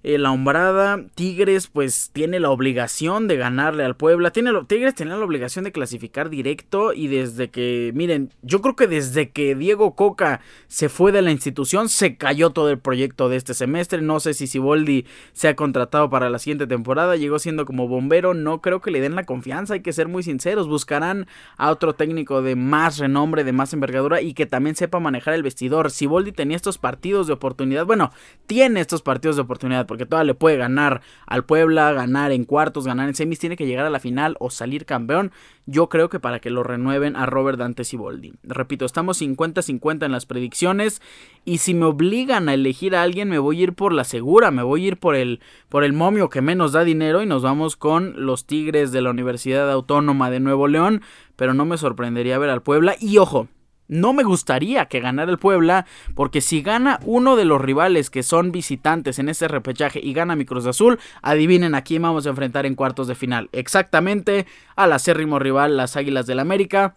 eh, 0.07 0.19
la 0.19 0.29
Hombrada, 0.29 1.03
Tigres 1.15 1.65
pues 1.65 2.11
tiene 2.13 2.39
la 2.39 2.51
obligación 2.51 3.27
de 3.27 3.37
ganarle 3.37 3.83
al 3.83 3.95
Puebla. 3.95 4.29
Tiene 4.29 4.51
Tigres 4.67 4.93
tenía 4.93 5.15
la 5.15 5.25
obligación 5.25 5.65
de 5.65 5.71
clasificar 5.71 6.29
directo 6.29 6.93
y 6.93 7.07
desde 7.07 7.49
que, 7.49 7.91
miren, 7.95 8.31
yo 8.43 8.61
creo 8.61 8.75
que 8.75 8.85
desde 8.85 9.31
que 9.31 9.55
Diego 9.55 9.95
Coca 9.95 10.41
se 10.67 10.89
fue 10.89 11.11
de 11.11 11.23
la 11.23 11.31
institución 11.31 11.89
se 11.89 12.17
cayó 12.17 12.51
todo 12.51 12.69
el 12.69 12.77
proyecto 12.77 13.29
de 13.29 13.37
este 13.37 13.55
semestre. 13.55 14.03
No 14.03 14.19
sé 14.19 14.35
si 14.35 14.45
Siboldi 14.45 15.07
se 15.33 15.47
ha 15.47 15.55
contratado 15.55 16.07
para 16.11 16.29
la 16.29 16.37
siguiente 16.37 16.67
temporada, 16.67 17.15
llegó 17.15 17.39
siendo 17.39 17.65
como 17.65 17.87
bombero, 17.87 18.35
no 18.35 18.61
creo 18.61 18.81
que 18.81 18.91
le 18.91 19.01
den 19.01 19.15
la 19.15 19.23
confianza, 19.23 19.73
hay 19.73 19.81
que 19.81 19.91
ser 19.91 20.07
muy 20.07 20.21
sinceros, 20.21 20.67
buscarán 20.67 21.25
a 21.57 21.71
otro 21.71 21.95
técnico 21.95 22.43
de 22.43 22.55
más 22.55 22.99
renombre, 22.99 23.43
de 23.43 23.53
más 23.53 23.73
envergadura 23.73 24.21
y 24.21 24.35
que 24.35 24.45
también 24.45 24.75
sepa 24.75 24.99
manejar 24.99 25.33
el 25.33 25.41
vestidor. 25.41 25.89
Siboldi 25.89 26.31
tenía 26.31 26.57
estos 26.57 26.77
partidos 26.77 27.25
de 27.25 27.33
oportunidad, 27.33 27.87
bueno, 27.87 28.11
tiene 28.45 28.81
estos 28.81 29.01
partidos 29.01 29.35
de 29.37 29.41
oportunidad 29.41 29.87
porque 29.95 30.05
todavía 30.05 30.27
le 30.27 30.33
puede 30.33 30.57
ganar 30.57 31.01
al 31.25 31.45
Puebla, 31.45 31.93
ganar 31.93 32.33
en 32.33 32.43
cuartos, 32.43 32.85
ganar 32.85 33.07
en 33.07 33.15
semis, 33.15 33.39
tiene 33.39 33.55
que 33.55 33.65
llegar 33.65 33.85
a 33.85 33.89
la 33.89 34.01
final 34.01 34.35
o 34.41 34.49
salir 34.49 34.85
campeón. 34.85 35.31
Yo 35.65 35.87
creo 35.87 36.09
que 36.09 36.19
para 36.19 36.39
que 36.39 36.49
lo 36.49 36.63
renueven 36.63 37.15
a 37.15 37.25
Robert 37.25 37.57
Dante 37.57 37.85
Siboldi. 37.85 38.33
Repito, 38.43 38.83
estamos 38.83 39.21
50-50 39.21 40.05
en 40.05 40.11
las 40.11 40.25
predicciones 40.25 41.01
y 41.45 41.59
si 41.59 41.73
me 41.73 41.85
obligan 41.85 42.49
a 42.49 42.55
elegir 42.55 42.93
a 42.93 43.03
alguien 43.03 43.29
me 43.29 43.39
voy 43.39 43.61
a 43.61 43.63
ir 43.63 43.73
por 43.73 43.93
la 43.93 44.03
segura, 44.03 44.51
me 44.51 44.63
voy 44.63 44.83
a 44.83 44.87
ir 44.89 44.97
por 44.97 45.15
el 45.15 45.39
por 45.69 45.85
el 45.85 45.93
momio 45.93 46.29
que 46.29 46.41
menos 46.41 46.73
da 46.73 46.83
dinero 46.83 47.23
y 47.23 47.25
nos 47.25 47.41
vamos 47.41 47.77
con 47.77 48.25
los 48.25 48.45
Tigres 48.45 48.91
de 48.91 49.01
la 49.01 49.11
Universidad 49.11 49.71
Autónoma 49.71 50.29
de 50.29 50.41
Nuevo 50.41 50.67
León, 50.67 51.03
pero 51.37 51.53
no 51.53 51.63
me 51.63 51.77
sorprendería 51.77 52.37
ver 52.37 52.49
al 52.49 52.61
Puebla 52.61 52.97
y 52.99 53.17
ojo, 53.17 53.47
No 53.87 54.13
me 54.13 54.23
gustaría 54.23 54.85
que 54.85 54.99
ganara 54.99 55.31
el 55.31 55.37
Puebla, 55.37 55.85
porque 56.15 56.41
si 56.41 56.61
gana 56.61 56.99
uno 57.03 57.35
de 57.35 57.45
los 57.45 57.61
rivales 57.61 58.09
que 58.09 58.23
son 58.23 58.51
visitantes 58.51 59.19
en 59.19 59.29
este 59.29 59.47
repechaje 59.47 59.99
y 60.01 60.13
gana 60.13 60.35
mi 60.35 60.45
Cruz 60.45 60.65
Azul, 60.65 60.99
adivinen 61.21 61.75
a 61.75 61.83
quién 61.83 62.01
vamos 62.01 62.25
a 62.25 62.29
enfrentar 62.29 62.65
en 62.65 62.75
cuartos 62.75 63.07
de 63.07 63.15
final. 63.15 63.49
Exactamente 63.51 64.47
al 64.75 64.93
acérrimo 64.93 65.39
rival, 65.39 65.77
las 65.77 65.95
Águilas 65.97 66.25
del 66.25 66.39
América. 66.39 66.95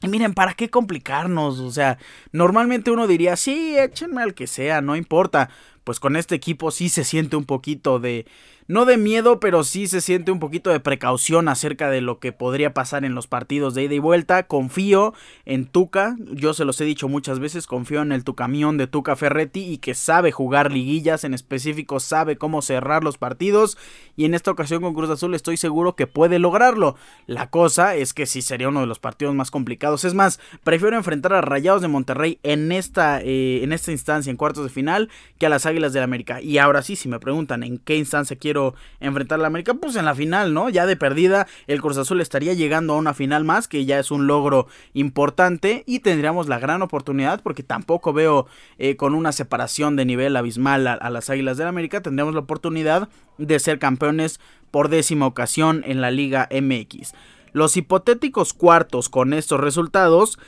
Y 0.00 0.08
miren, 0.08 0.34
¿para 0.34 0.54
qué 0.54 0.70
complicarnos? 0.70 1.58
O 1.58 1.70
sea, 1.72 1.98
normalmente 2.30 2.90
uno 2.90 3.06
diría, 3.06 3.34
sí, 3.36 3.76
échenme 3.76 4.22
al 4.22 4.34
que 4.34 4.46
sea, 4.46 4.80
no 4.80 4.94
importa. 4.94 5.50
Pues 5.88 6.00
con 6.00 6.16
este 6.16 6.34
equipo 6.34 6.70
sí 6.70 6.90
se 6.90 7.02
siente 7.02 7.34
un 7.34 7.46
poquito 7.46 7.98
de 7.98 8.26
no 8.68 8.84
de 8.84 8.98
miedo, 8.98 9.40
pero 9.40 9.64
sí 9.64 9.86
se 9.86 10.02
siente 10.02 10.30
un 10.30 10.40
poquito 10.40 10.68
de 10.68 10.78
precaución 10.78 11.48
acerca 11.48 11.88
de 11.88 12.02
lo 12.02 12.18
que 12.18 12.32
podría 12.32 12.74
pasar 12.74 13.06
en 13.06 13.14
los 13.14 13.26
partidos 13.26 13.74
de 13.74 13.84
ida 13.84 13.94
y 13.94 13.98
vuelta. 13.98 14.42
Confío 14.46 15.14
en 15.46 15.64
Tuca, 15.64 16.16
yo 16.32 16.52
se 16.52 16.66
los 16.66 16.78
he 16.82 16.84
dicho 16.84 17.08
muchas 17.08 17.40
veces, 17.40 17.66
confío 17.66 18.02
en 18.02 18.12
el 18.12 18.24
Tucamión 18.24 18.76
de 18.76 18.86
Tuca 18.86 19.16
Ferretti 19.16 19.60
y 19.60 19.78
que 19.78 19.94
sabe 19.94 20.32
jugar 20.32 20.70
liguillas, 20.70 21.24
en 21.24 21.32
específico 21.32 21.98
sabe 21.98 22.36
cómo 22.36 22.60
cerrar 22.60 23.02
los 23.02 23.16
partidos 23.16 23.78
y 24.16 24.26
en 24.26 24.34
esta 24.34 24.50
ocasión 24.50 24.82
con 24.82 24.92
Cruz 24.92 25.08
Azul 25.08 25.34
estoy 25.34 25.56
seguro 25.56 25.96
que 25.96 26.06
puede 26.06 26.38
lograrlo. 26.38 26.94
La 27.26 27.48
cosa 27.48 27.94
es 27.94 28.12
que 28.12 28.26
sí 28.26 28.42
sería 28.42 28.68
uno 28.68 28.80
de 28.80 28.86
los 28.86 28.98
partidos 28.98 29.34
más 29.34 29.50
complicados. 29.50 30.04
Es 30.04 30.12
más, 30.12 30.40
prefiero 30.62 30.94
enfrentar 30.94 31.32
a 31.32 31.40
Rayados 31.40 31.80
de 31.80 31.88
Monterrey 31.88 32.38
en 32.42 32.70
esta, 32.72 33.22
eh, 33.22 33.62
en 33.62 33.72
esta 33.72 33.92
instancia, 33.92 34.30
en 34.30 34.36
cuartos 34.36 34.64
de 34.64 34.70
final, 34.70 35.08
que 35.38 35.46
a 35.46 35.48
las 35.48 35.64
Águilas 35.64 35.77
del 35.78 36.02
América. 36.02 36.40
Y 36.40 36.58
ahora 36.58 36.82
sí, 36.82 36.96
si 36.96 37.08
me 37.08 37.20
preguntan 37.20 37.62
en 37.62 37.78
qué 37.78 37.96
instancia 37.96 38.36
quiero 38.36 38.74
enfrentar 39.00 39.38
a 39.38 39.42
la 39.42 39.48
América, 39.48 39.74
pues 39.74 39.96
en 39.96 40.04
la 40.04 40.14
final, 40.14 40.52
¿no? 40.54 40.68
Ya 40.68 40.86
de 40.86 40.96
perdida, 40.96 41.46
el 41.66 41.80
Cruz 41.80 41.96
Azul 41.96 42.20
estaría 42.20 42.54
llegando 42.54 42.94
a 42.94 42.96
una 42.96 43.14
final 43.14 43.44
más, 43.44 43.68
que 43.68 43.84
ya 43.84 43.98
es 43.98 44.10
un 44.10 44.26
logro 44.26 44.66
importante 44.94 45.84
y 45.86 46.00
tendríamos 46.00 46.48
la 46.48 46.58
gran 46.58 46.82
oportunidad, 46.82 47.40
porque 47.42 47.62
tampoco 47.62 48.12
veo 48.12 48.46
eh, 48.78 48.96
con 48.96 49.14
una 49.14 49.32
separación 49.32 49.96
de 49.96 50.04
nivel 50.04 50.36
abismal 50.36 50.86
a, 50.86 51.10
las 51.10 51.30
Águilas 51.30 51.56
del 51.56 51.68
América, 51.68 52.02
tendríamos 52.02 52.34
la 52.34 52.40
oportunidad 52.40 53.08
de 53.38 53.58
ser 53.58 53.78
campeones 53.78 54.40
por 54.70 54.88
décima 54.88 55.26
ocasión 55.26 55.82
en 55.86 56.00
la 56.00 56.10
Liga 56.10 56.48
MX. 56.50 57.14
Los 57.52 57.76
hipotéticos 57.76 58.52
cuartos 58.52 59.08
con 59.08 59.32
estos 59.32 59.60
resultados 59.60 60.38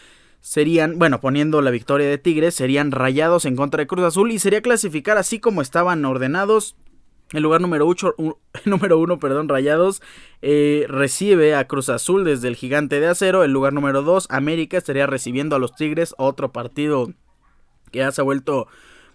serían, 0.41 0.99
bueno, 0.99 1.21
poniendo 1.21 1.63
la 1.63 1.71
victoria 1.71 2.09
de 2.09 2.19
Tigres, 2.19 2.55
serían 2.55 2.93
rayados 2.93 3.45
en 3.45 3.57
contra 3.57 3.83
de 3.83 3.87
Cruz 3.87 4.05
Azul 4.05 4.31
y 4.31 4.39
sería 4.39 4.63
clasificar 4.63 5.19
así 5.19 5.39
como 5.39 5.63
estaban 5.63 6.05
ordenados 6.05 6.77
el 7.33 7.45
lugar 7.45 7.61
número, 7.61 7.89
número 8.65 8.99
uno, 8.99 9.19
perdón, 9.19 9.49
Rayados, 9.49 10.03
eh, 10.43 10.87
recibe 10.89 11.55
a 11.55 11.67
Cruz 11.67 11.89
Azul 11.89 12.25
desde 12.25 12.49
el 12.49 12.57
Gigante 12.57 12.99
de 12.99 13.07
Acero. 13.07 13.45
El 13.45 13.53
lugar 13.53 13.73
número 13.73 14.03
dos, 14.03 14.27
América, 14.31 14.77
estaría 14.77 15.07
recibiendo 15.07 15.55
a 15.55 15.61
los 15.61 15.75
Tigres. 15.77 16.15
Otro 16.19 16.51
partido 16.51 17.13
que 17.93 18.01
ya 18.01 18.11
se 18.11 18.21
ha 18.21 18.25
vuelto 18.25 18.67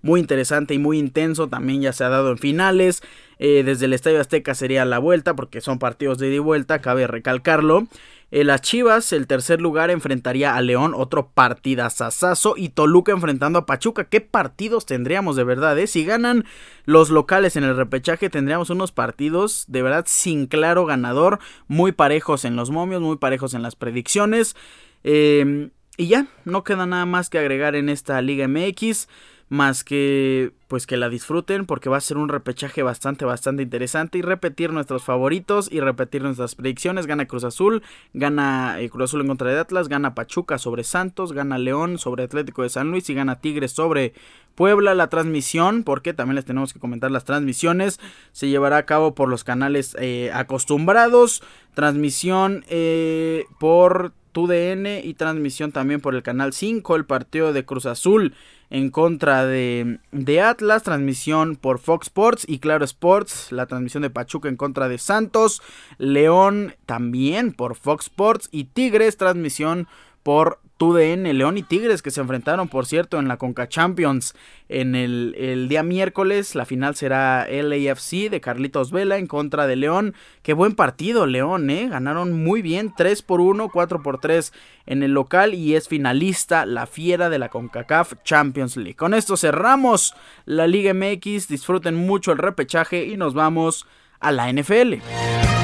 muy 0.01 0.21
interesante 0.21 0.73
y 0.73 0.79
muy 0.79 0.97
intenso. 0.97 1.49
También 1.49 1.81
ya 1.81 1.91
se 1.91 2.05
ha 2.05 2.09
dado 2.09 2.31
en 2.31 2.37
finales. 2.37 3.01
Eh, 3.37 3.63
desde 3.65 3.85
el 3.85 3.93
Estadio 3.93 4.21
Azteca 4.21 4.55
sería 4.55 4.85
la 4.85 4.99
vuelta, 4.99 5.35
porque 5.35 5.59
son 5.59 5.77
partidos 5.77 6.17
de 6.17 6.27
ida 6.27 6.35
y 6.35 6.39
vuelta, 6.39 6.79
cabe 6.79 7.07
recalcarlo. 7.07 7.87
Eh, 8.31 8.43
las 8.43 8.61
Chivas, 8.61 9.13
el 9.13 9.27
tercer 9.27 9.61
lugar, 9.61 9.91
enfrentaría 9.91 10.55
a 10.55 10.61
León, 10.61 10.93
otro 10.95 11.31
partidazazazo. 11.33 12.55
Y 12.57 12.69
Toluca 12.69 13.11
enfrentando 13.11 13.59
a 13.59 13.65
Pachuca. 13.65 14.05
¿Qué 14.05 14.21
partidos 14.21 14.85
tendríamos 14.85 15.35
de 15.35 15.43
verdad? 15.43 15.77
Eh? 15.77 15.87
Si 15.87 16.05
ganan 16.05 16.45
los 16.85 17.09
locales 17.09 17.55
en 17.55 17.63
el 17.63 17.75
repechaje, 17.75 18.29
tendríamos 18.29 18.69
unos 18.69 18.91
partidos 18.91 19.65
de 19.67 19.81
verdad 19.81 20.05
sin 20.07 20.47
claro 20.47 20.85
ganador. 20.85 21.39
Muy 21.67 21.91
parejos 21.91 22.45
en 22.45 22.55
los 22.55 22.71
momios, 22.71 23.01
muy 23.01 23.17
parejos 23.17 23.53
en 23.53 23.61
las 23.61 23.75
predicciones. 23.75 24.55
Em, 25.03 25.69
y 25.97 26.07
ya, 26.07 26.27
no 26.43 26.63
queda 26.63 26.85
nada 26.85 27.05
más 27.05 27.29
que 27.29 27.39
agregar 27.39 27.75
en 27.75 27.89
esta 27.89 28.21
Liga 28.21 28.47
MX 28.47 29.07
más 29.49 29.83
que 29.83 30.51
pues 30.67 30.87
que 30.87 30.97
la 30.97 31.09
disfruten 31.09 31.67
porque 31.67 31.89
va 31.89 31.97
a 31.97 32.01
ser 32.01 32.17
un 32.17 32.29
repechaje 32.29 32.81
bastante 32.81 33.25
bastante 33.25 33.63
interesante. 33.63 34.17
Y 34.17 34.21
repetir 34.21 34.71
nuestros 34.73 35.03
favoritos 35.03 35.69
y 35.71 35.79
repetir 35.79 36.23
nuestras 36.23 36.55
predicciones. 36.55 37.05
Gana 37.05 37.27
Cruz 37.27 37.43
Azul 37.43 37.83
gana 38.13 38.79
eh, 38.79 38.89
Cruz 38.89 39.11
Azul 39.11 39.21
en 39.21 39.27
contra 39.27 39.51
de 39.51 39.59
Atlas 39.59 39.87
gana 39.87 40.15
Pachuca 40.15 40.57
sobre 40.57 40.83
Santos 40.83 41.33
gana 41.33 41.57
León 41.57 41.97
sobre 41.99 42.23
Atlético 42.23 42.63
de 42.63 42.69
San 42.69 42.89
Luis 42.91 43.09
y 43.09 43.13
gana 43.13 43.39
Tigres 43.39 43.71
sobre 43.71 44.13
Puebla. 44.55 44.95
La 44.95 45.09
transmisión 45.09 45.83
porque 45.83 46.13
también 46.13 46.35
les 46.35 46.45
tenemos 46.45 46.73
que 46.73 46.79
comentar 46.79 47.11
las 47.11 47.25
transmisiones 47.25 47.99
se 48.31 48.49
llevará 48.49 48.77
a 48.77 48.85
cabo 48.85 49.13
por 49.13 49.29
los 49.29 49.43
canales 49.43 49.95
eh, 49.99 50.31
acostumbrados. 50.33 51.43
Transmisión 51.73 52.65
eh, 52.69 53.45
por 53.59 54.13
TUDN 54.35 54.99
y 55.01 55.13
transmisión 55.13 55.71
también 55.71 56.01
por 56.01 56.13
el 56.13 56.21
canal 56.21 56.51
5 56.51 56.97
el 56.97 57.05
partido 57.05 57.53
de 57.53 57.63
Cruz 57.63 57.85
Azul 57.85 58.33
en 58.69 58.89
contra 58.89 59.45
de, 59.45 59.99
de, 60.11 60.41
Atlas, 60.41 60.83
transmisión 60.83 61.55
por 61.55 61.79
Fox 61.79 62.07
Sports 62.07 62.43
y 62.45 62.59
Claro 62.59 62.83
Sports, 62.83 63.53
la 63.53 63.65
transmisión 63.65 64.03
de 64.03 64.09
Pachuca 64.09 64.49
en 64.49 64.57
contra 64.57 64.89
de 64.89 64.97
Santos, 64.97 65.61
León 65.99 66.75
también 66.85 67.53
por 67.53 67.75
Fox 67.75 68.07
Sports 68.07 68.49
y 68.51 68.65
Tigres, 68.65 69.15
transmisión 69.15 69.87
por 70.25 70.59
TUDN, 70.77 71.37
León 71.37 71.59
y 71.59 71.61
Tigres 71.61 72.01
que 72.01 72.09
se 72.09 72.19
enfrentaron, 72.19 72.67
por 72.67 72.87
cierto, 72.87 73.19
en 73.19 73.27
la 73.27 73.37
Conca 73.37 73.69
Champions 73.69 74.33
en 74.69 74.95
el, 74.95 75.67
día 75.69 75.83
miércoles. 75.83 76.55
La 76.55 76.65
final 76.65 76.95
será 76.95 77.47
LAFC 77.47 78.31
de 78.31 78.41
Carlitos 78.41 78.89
Vela 78.89 79.19
en 79.19 79.27
contra 79.27 79.67
de 79.67 79.75
León. 79.75 80.15
Qué 80.41 80.53
buen 80.53 80.73
partido, 80.73 81.27
León, 81.27 81.69
¿eh? 81.69 81.89
Ganaron 81.89 82.33
muy 82.33 82.63
bien, 82.63 82.91
3 82.97 83.21
por 83.21 83.39
1, 83.39 83.69
4 83.69 84.01
por 84.01 84.19
3 84.19 84.51
en 84.87 85.03
el 85.03 85.11
local 85.11 85.53
y 85.53 85.75
es 85.75 85.87
finalista 85.87 86.65
la 86.65 86.87
fiera 86.87 87.29
de 87.29 87.37
la 87.37 87.49
CONCACAF 87.49 88.15
Champions 88.23 88.77
League. 88.77 88.95
Con 88.95 89.13
esto 89.13 89.37
cerramos 89.37 90.15
la 90.45 90.65
Liga 90.65 90.95
MX. 90.95 91.47
Disfruten 91.47 91.93
mucho 91.93 92.31
el 92.31 92.39
repechaje 92.39 93.05
y 93.05 93.15
nos 93.15 93.35
vamos 93.35 93.85
a 94.19 94.31
la 94.31 94.51
NFL. 94.51 95.54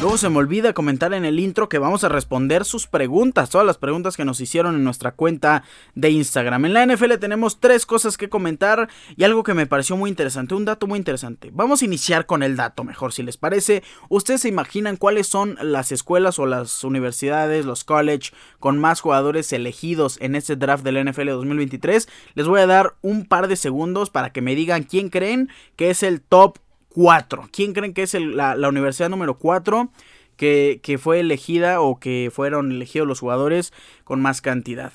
Luego 0.00 0.16
se 0.16 0.30
me 0.30 0.38
olvida 0.38 0.72
comentar 0.72 1.12
en 1.12 1.26
el 1.26 1.38
intro 1.38 1.68
que 1.68 1.76
vamos 1.76 2.04
a 2.04 2.08
responder 2.08 2.64
sus 2.64 2.86
preguntas, 2.86 3.50
todas 3.50 3.66
las 3.66 3.76
preguntas 3.76 4.16
que 4.16 4.24
nos 4.24 4.40
hicieron 4.40 4.74
en 4.74 4.82
nuestra 4.82 5.12
cuenta 5.12 5.62
de 5.94 6.08
Instagram. 6.08 6.64
En 6.64 6.72
la 6.72 6.86
NFL 6.86 7.16
tenemos 7.20 7.60
tres 7.60 7.84
cosas 7.84 8.16
que 8.16 8.30
comentar 8.30 8.88
y 9.14 9.24
algo 9.24 9.42
que 9.42 9.52
me 9.52 9.66
pareció 9.66 9.98
muy 9.98 10.08
interesante, 10.08 10.54
un 10.54 10.64
dato 10.64 10.86
muy 10.86 10.98
interesante. 10.98 11.50
Vamos 11.52 11.82
a 11.82 11.84
iniciar 11.84 12.24
con 12.24 12.42
el 12.42 12.56
dato 12.56 12.82
mejor, 12.82 13.12
si 13.12 13.22
les 13.22 13.36
parece. 13.36 13.82
¿Ustedes 14.08 14.40
se 14.40 14.48
imaginan 14.48 14.96
cuáles 14.96 15.26
son 15.26 15.58
las 15.60 15.92
escuelas 15.92 16.38
o 16.38 16.46
las 16.46 16.82
universidades, 16.82 17.66
los 17.66 17.84
college 17.84 18.32
con 18.58 18.78
más 18.78 19.02
jugadores 19.02 19.52
elegidos 19.52 20.16
en 20.22 20.34
este 20.34 20.56
draft 20.56 20.82
del 20.82 21.10
NFL 21.10 21.28
2023? 21.28 22.08
Les 22.32 22.46
voy 22.46 22.60
a 22.60 22.66
dar 22.66 22.94
un 23.02 23.26
par 23.26 23.48
de 23.48 23.56
segundos 23.56 24.08
para 24.08 24.30
que 24.30 24.40
me 24.40 24.54
digan 24.54 24.84
quién 24.84 25.10
creen 25.10 25.50
que 25.76 25.90
es 25.90 26.02
el 26.02 26.22
top 26.22 26.56
4. 26.90 27.48
¿Quién 27.52 27.72
creen 27.72 27.94
que 27.94 28.02
es 28.02 28.14
la, 28.14 28.56
universidad 28.68 29.08
número 29.08 29.38
4 29.38 29.90
que, 30.36 30.98
fue 31.00 31.20
elegida 31.20 31.80
o 31.80 31.98
que 31.98 32.30
fueron 32.32 32.72
elegidos 32.72 33.06
los 33.08 33.20
jugadores 33.20 33.72
con 34.04 34.20
más 34.20 34.40
cantidad? 34.40 34.92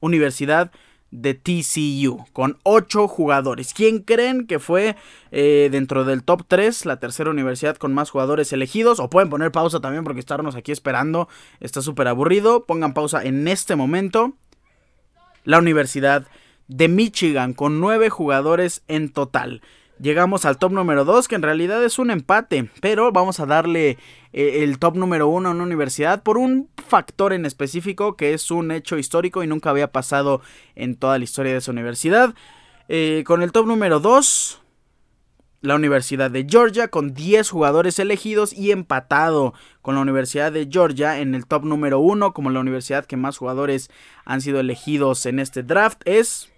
Universidad 0.00 0.72
de 1.10 1.34
TCU, 1.34 2.26
con 2.32 2.58
8 2.64 3.08
jugadores. 3.08 3.72
¿Quién 3.72 4.00
creen 4.00 4.46
que 4.46 4.58
fue 4.58 4.96
eh, 5.30 5.68
dentro 5.70 6.04
del 6.04 6.24
top 6.24 6.44
3, 6.46 6.84
la 6.84 6.98
tercera 6.98 7.30
universidad 7.30 7.76
con 7.76 7.94
más 7.94 8.10
jugadores 8.10 8.52
elegidos? 8.52 9.00
O 9.00 9.08
pueden 9.08 9.30
poner 9.30 9.52
pausa 9.52 9.80
también 9.80 10.04
porque 10.04 10.20
estarnos 10.20 10.56
aquí 10.56 10.72
esperando 10.72 11.28
está 11.60 11.80
súper 11.80 12.08
aburrido. 12.08 12.66
Pongan 12.66 12.92
pausa 12.92 13.24
en 13.24 13.46
este 13.48 13.76
momento. 13.76 14.34
La 15.44 15.58
Universidad 15.58 16.26
de 16.68 16.88
Michigan 16.88 17.54
con 17.54 17.80
9 17.80 18.10
jugadores 18.10 18.82
en 18.88 19.10
total. 19.10 19.62
Llegamos 19.98 20.44
al 20.44 20.58
top 20.58 20.72
número 20.72 21.06
2, 21.06 21.26
que 21.26 21.36
en 21.36 21.42
realidad 21.42 21.82
es 21.82 21.98
un 21.98 22.10
empate, 22.10 22.68
pero 22.80 23.12
vamos 23.12 23.40
a 23.40 23.46
darle 23.46 23.98
eh, 24.34 24.62
el 24.62 24.78
top 24.78 24.96
número 24.96 25.26
1 25.28 25.48
a 25.48 25.52
una 25.52 25.64
universidad 25.64 26.22
por 26.22 26.36
un 26.36 26.68
factor 26.86 27.32
en 27.32 27.46
específico 27.46 28.14
que 28.14 28.34
es 28.34 28.50
un 28.50 28.70
hecho 28.72 28.98
histórico 28.98 29.42
y 29.42 29.46
nunca 29.46 29.70
había 29.70 29.92
pasado 29.92 30.42
en 30.74 30.96
toda 30.96 31.16
la 31.16 31.24
historia 31.24 31.52
de 31.52 31.58
esa 31.58 31.72
universidad. 31.72 32.34
Eh, 32.88 33.24
con 33.26 33.42
el 33.42 33.52
top 33.52 33.66
número 33.66 33.98
2, 33.98 34.60
la 35.62 35.74
Universidad 35.74 36.30
de 36.30 36.46
Georgia 36.48 36.88
con 36.88 37.14
10 37.14 37.48
jugadores 37.48 37.98
elegidos 37.98 38.52
y 38.52 38.72
empatado 38.72 39.54
con 39.80 39.94
la 39.94 40.02
Universidad 40.02 40.52
de 40.52 40.68
Georgia 40.70 41.20
en 41.20 41.34
el 41.34 41.46
top 41.46 41.64
número 41.64 42.00
1 42.00 42.34
como 42.34 42.50
la 42.50 42.60
universidad 42.60 43.06
que 43.06 43.16
más 43.16 43.38
jugadores 43.38 43.90
han 44.24 44.42
sido 44.42 44.60
elegidos 44.60 45.24
en 45.24 45.38
este 45.38 45.62
draft 45.62 46.02
es 46.04 46.50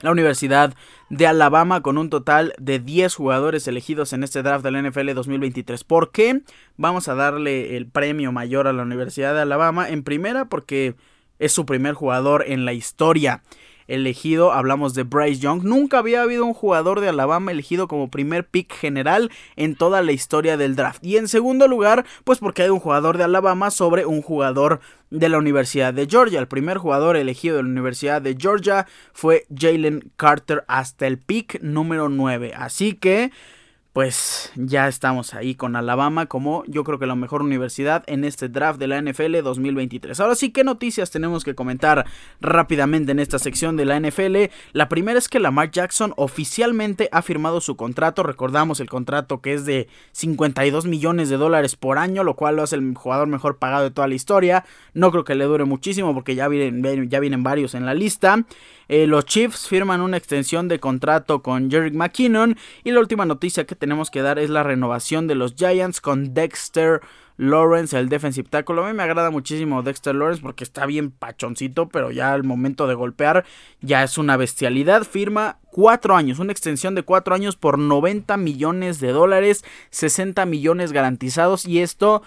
la 0.00 0.10
Universidad 0.10 0.74
de 1.08 1.26
Alabama 1.26 1.82
con 1.82 1.98
un 1.98 2.10
total 2.10 2.54
de 2.58 2.78
10 2.78 3.14
jugadores 3.14 3.66
elegidos 3.68 4.12
en 4.12 4.24
este 4.24 4.42
draft 4.42 4.64
del 4.64 4.82
NFL 4.82 5.14
2023. 5.14 5.84
¿Por 5.84 6.10
qué? 6.10 6.42
Vamos 6.76 7.08
a 7.08 7.14
darle 7.14 7.76
el 7.76 7.86
premio 7.86 8.32
mayor 8.32 8.66
a 8.66 8.72
la 8.72 8.82
Universidad 8.82 9.34
de 9.34 9.42
Alabama. 9.42 9.88
En 9.88 10.02
primera 10.02 10.46
porque 10.46 10.96
es 11.38 11.52
su 11.52 11.66
primer 11.66 11.94
jugador 11.94 12.44
en 12.46 12.64
la 12.64 12.72
historia 12.72 13.42
elegido, 13.88 14.52
hablamos 14.52 14.94
de 14.94 15.02
Bryce 15.02 15.40
Young. 15.40 15.62
Nunca 15.64 15.98
había 15.98 16.22
habido 16.22 16.44
un 16.44 16.54
jugador 16.54 17.00
de 17.00 17.08
Alabama 17.08 17.52
elegido 17.52 17.88
como 17.88 18.10
primer 18.10 18.46
pick 18.46 18.74
general 18.74 19.30
en 19.56 19.76
toda 19.76 20.02
la 20.02 20.12
historia 20.12 20.56
del 20.56 20.76
draft. 20.76 21.04
Y 21.04 21.16
en 21.16 21.28
segundo 21.28 21.68
lugar, 21.68 22.04
pues 22.24 22.38
porque 22.38 22.62
hay 22.62 22.70
un 22.70 22.80
jugador 22.80 23.18
de 23.18 23.24
Alabama 23.24 23.70
sobre 23.70 24.06
un 24.06 24.22
jugador 24.22 24.80
de 25.10 25.28
la 25.28 25.38
Universidad 25.38 25.94
de 25.94 26.06
Georgia. 26.06 26.40
El 26.40 26.48
primer 26.48 26.78
jugador 26.78 27.16
elegido 27.16 27.56
de 27.56 27.62
la 27.62 27.68
Universidad 27.68 28.22
de 28.22 28.36
Georgia 28.38 28.86
fue 29.12 29.46
Jalen 29.54 30.10
Carter 30.16 30.64
hasta 30.68 31.06
el 31.06 31.18
pick 31.18 31.60
número 31.62 32.08
9. 32.08 32.52
Así 32.56 32.94
que 32.94 33.30
pues 33.96 34.52
ya 34.56 34.88
estamos 34.88 35.32
ahí 35.32 35.54
con 35.54 35.74
Alabama 35.74 36.26
como 36.26 36.64
yo 36.66 36.84
creo 36.84 36.98
que 36.98 37.06
la 37.06 37.14
mejor 37.14 37.40
universidad 37.40 38.04
en 38.08 38.24
este 38.24 38.50
draft 38.50 38.78
de 38.78 38.88
la 38.88 39.00
NFL 39.00 39.40
2023. 39.42 40.20
Ahora 40.20 40.34
sí, 40.34 40.50
¿qué 40.50 40.64
noticias 40.64 41.10
tenemos 41.10 41.44
que 41.44 41.54
comentar 41.54 42.04
rápidamente 42.42 43.12
en 43.12 43.20
esta 43.20 43.38
sección 43.38 43.74
de 43.78 43.86
la 43.86 43.98
NFL? 43.98 44.52
La 44.74 44.90
primera 44.90 45.18
es 45.18 45.30
que 45.30 45.40
Lamar 45.40 45.70
Jackson 45.70 46.12
oficialmente 46.18 47.08
ha 47.10 47.22
firmado 47.22 47.62
su 47.62 47.76
contrato. 47.76 48.22
Recordamos 48.22 48.80
el 48.80 48.90
contrato 48.90 49.40
que 49.40 49.54
es 49.54 49.64
de 49.64 49.88
52 50.12 50.84
millones 50.84 51.30
de 51.30 51.38
dólares 51.38 51.74
por 51.74 51.96
año, 51.96 52.22
lo 52.22 52.36
cual 52.36 52.56
lo 52.56 52.64
hace 52.64 52.76
el 52.76 52.94
jugador 52.94 53.28
mejor 53.28 53.56
pagado 53.56 53.84
de 53.84 53.92
toda 53.92 54.08
la 54.08 54.14
historia. 54.14 54.66
No 54.92 55.10
creo 55.10 55.24
que 55.24 55.34
le 55.34 55.46
dure 55.46 55.64
muchísimo 55.64 56.12
porque 56.12 56.34
ya 56.34 56.48
vienen, 56.48 57.08
ya 57.08 57.18
vienen 57.18 57.42
varios 57.42 57.74
en 57.74 57.86
la 57.86 57.94
lista. 57.94 58.44
Eh, 58.88 59.06
los 59.06 59.24
Chiefs 59.24 59.68
firman 59.68 60.00
una 60.00 60.16
extensión 60.16 60.68
de 60.68 60.78
contrato 60.78 61.42
con 61.42 61.70
Jerry 61.70 61.90
McKinnon. 61.90 62.56
Y 62.84 62.92
la 62.92 63.00
última 63.00 63.26
noticia 63.26 63.66
que 63.66 63.74
tenemos 63.74 64.10
que 64.10 64.22
dar 64.22 64.38
es 64.38 64.50
la 64.50 64.62
renovación 64.62 65.26
de 65.26 65.34
los 65.34 65.54
Giants 65.54 66.00
con 66.00 66.34
Dexter 66.34 67.00
Lawrence, 67.36 67.98
el 67.98 68.08
defensive 68.08 68.48
tackle. 68.48 68.80
A 68.80 68.86
mí 68.86 68.94
me 68.94 69.02
agrada 69.02 69.30
muchísimo 69.30 69.82
Dexter 69.82 70.14
Lawrence 70.14 70.42
porque 70.42 70.64
está 70.64 70.86
bien 70.86 71.10
pachoncito, 71.10 71.88
pero 71.88 72.10
ya 72.10 72.32
al 72.32 72.44
momento 72.44 72.86
de 72.86 72.94
golpear 72.94 73.44
ya 73.80 74.02
es 74.02 74.18
una 74.18 74.36
bestialidad. 74.36 75.04
Firma 75.04 75.58
cuatro 75.70 76.16
años, 76.16 76.38
una 76.38 76.52
extensión 76.52 76.94
de 76.94 77.02
cuatro 77.02 77.34
años 77.34 77.56
por 77.56 77.78
90 77.78 78.36
millones 78.38 79.00
de 79.00 79.12
dólares, 79.12 79.64
60 79.90 80.46
millones 80.46 80.92
garantizados 80.92 81.66
y 81.66 81.80
esto 81.80 82.22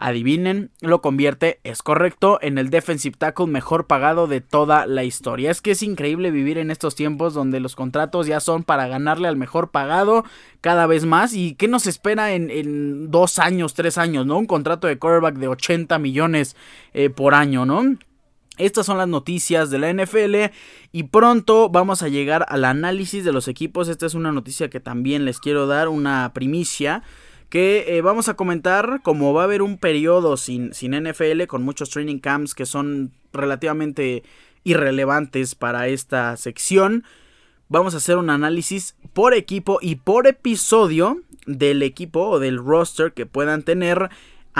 adivinen, 0.00 0.70
lo 0.80 1.02
convierte, 1.02 1.60
es 1.62 1.82
correcto, 1.82 2.38
en 2.40 2.56
el 2.56 2.70
defensive 2.70 3.16
tackle 3.18 3.46
mejor 3.46 3.86
pagado 3.86 4.26
de 4.26 4.40
toda 4.40 4.86
la 4.86 5.04
historia. 5.04 5.50
Es 5.50 5.60
que 5.60 5.72
es 5.72 5.82
increíble 5.82 6.30
vivir 6.30 6.56
en 6.56 6.70
estos 6.70 6.94
tiempos 6.94 7.34
donde 7.34 7.60
los 7.60 7.76
contratos 7.76 8.26
ya 8.26 8.40
son 8.40 8.64
para 8.64 8.88
ganarle 8.88 9.28
al 9.28 9.36
mejor 9.36 9.70
pagado 9.70 10.24
cada 10.62 10.86
vez 10.86 11.04
más. 11.04 11.34
¿Y 11.34 11.54
qué 11.54 11.68
nos 11.68 11.86
espera 11.86 12.32
en, 12.32 13.10
dos 13.10 13.38
años, 13.38 13.74
tres 13.74 13.98
años, 13.98 14.24
no? 14.24 14.38
Un 14.38 14.46
contrato 14.46 14.86
de 14.86 14.98
quarterback 14.98 15.36
de 15.36 15.48
80 15.48 15.98
millones 15.98 16.56
eh, 16.94 17.10
por 17.10 17.34
año, 17.34 17.66
¿no? 17.66 17.96
Estas 18.56 18.86
son 18.86 18.98
las 18.98 19.08
noticias 19.08 19.70
de 19.70 19.78
la 19.78 19.92
NFL 19.92 20.52
y 20.92 21.04
pronto 21.04 21.68
vamos 21.68 22.02
a 22.02 22.08
llegar 22.08 22.44
al 22.48 22.64
análisis 22.64 23.24
de 23.24 23.32
los 23.32 23.48
equipos. 23.48 23.88
Esta 23.88 24.06
es 24.06 24.14
una 24.14 24.32
noticia 24.32 24.68
que 24.68 24.80
también 24.80 25.24
les 25.24 25.40
quiero 25.40 25.66
dar, 25.66 25.88
una 25.88 26.32
primicia 26.34 27.02
que 27.50 27.96
eh, 27.96 28.00
vamos 28.00 28.28
a 28.28 28.34
comentar 28.34 29.00
como 29.02 29.34
va 29.34 29.42
a 29.42 29.44
haber 29.44 29.60
un 29.60 29.76
periodo 29.76 30.36
sin, 30.36 30.72
sin 30.72 30.92
NFL 30.92 31.44
con 31.46 31.62
muchos 31.64 31.90
training 31.90 32.20
camps 32.20 32.54
que 32.54 32.64
son 32.64 33.12
relativamente 33.32 34.22
irrelevantes 34.64 35.56
para 35.56 35.88
esta 35.88 36.36
sección. 36.36 37.04
Vamos 37.68 37.94
a 37.94 37.98
hacer 37.98 38.16
un 38.16 38.30
análisis 38.30 38.94
por 39.12 39.34
equipo 39.34 39.78
y 39.82 39.96
por 39.96 40.28
episodio 40.28 41.20
del 41.46 41.82
equipo 41.82 42.28
o 42.28 42.38
del 42.38 42.58
roster 42.58 43.12
que 43.12 43.26
puedan 43.26 43.64
tener 43.64 44.10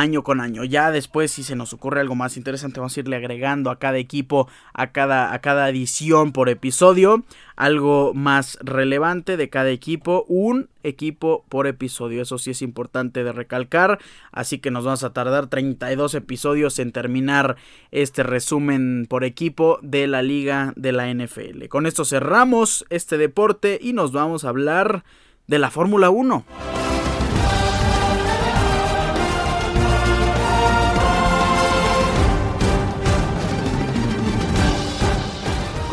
año 0.00 0.22
con 0.22 0.40
año. 0.40 0.64
Ya 0.64 0.90
después, 0.90 1.30
si 1.30 1.42
se 1.42 1.54
nos 1.54 1.72
ocurre 1.72 2.00
algo 2.00 2.14
más 2.14 2.36
interesante, 2.36 2.80
vamos 2.80 2.96
a 2.96 3.00
irle 3.00 3.16
agregando 3.16 3.70
a 3.70 3.78
cada 3.78 3.98
equipo, 3.98 4.48
a 4.72 4.88
cada, 4.88 5.32
a 5.32 5.40
cada 5.40 5.68
edición 5.68 6.32
por 6.32 6.48
episodio, 6.48 7.24
algo 7.56 8.12
más 8.14 8.58
relevante 8.62 9.36
de 9.36 9.48
cada 9.50 9.70
equipo, 9.70 10.24
un 10.28 10.68
equipo 10.82 11.44
por 11.48 11.66
episodio. 11.66 12.22
Eso 12.22 12.38
sí 12.38 12.50
es 12.50 12.62
importante 12.62 13.22
de 13.22 13.32
recalcar. 13.32 13.98
Así 14.32 14.58
que 14.58 14.70
nos 14.70 14.84
vamos 14.84 15.04
a 15.04 15.12
tardar 15.12 15.48
32 15.48 16.14
episodios 16.14 16.78
en 16.78 16.92
terminar 16.92 17.56
este 17.90 18.22
resumen 18.22 19.06
por 19.08 19.24
equipo 19.24 19.78
de 19.82 20.06
la 20.06 20.22
liga 20.22 20.72
de 20.76 20.92
la 20.92 21.12
NFL. 21.12 21.66
Con 21.68 21.86
esto 21.86 22.04
cerramos 22.04 22.86
este 22.90 23.18
deporte 23.18 23.78
y 23.80 23.92
nos 23.92 24.12
vamos 24.12 24.44
a 24.44 24.48
hablar 24.48 25.04
de 25.46 25.58
la 25.58 25.70
Fórmula 25.70 26.10
1. 26.10 26.99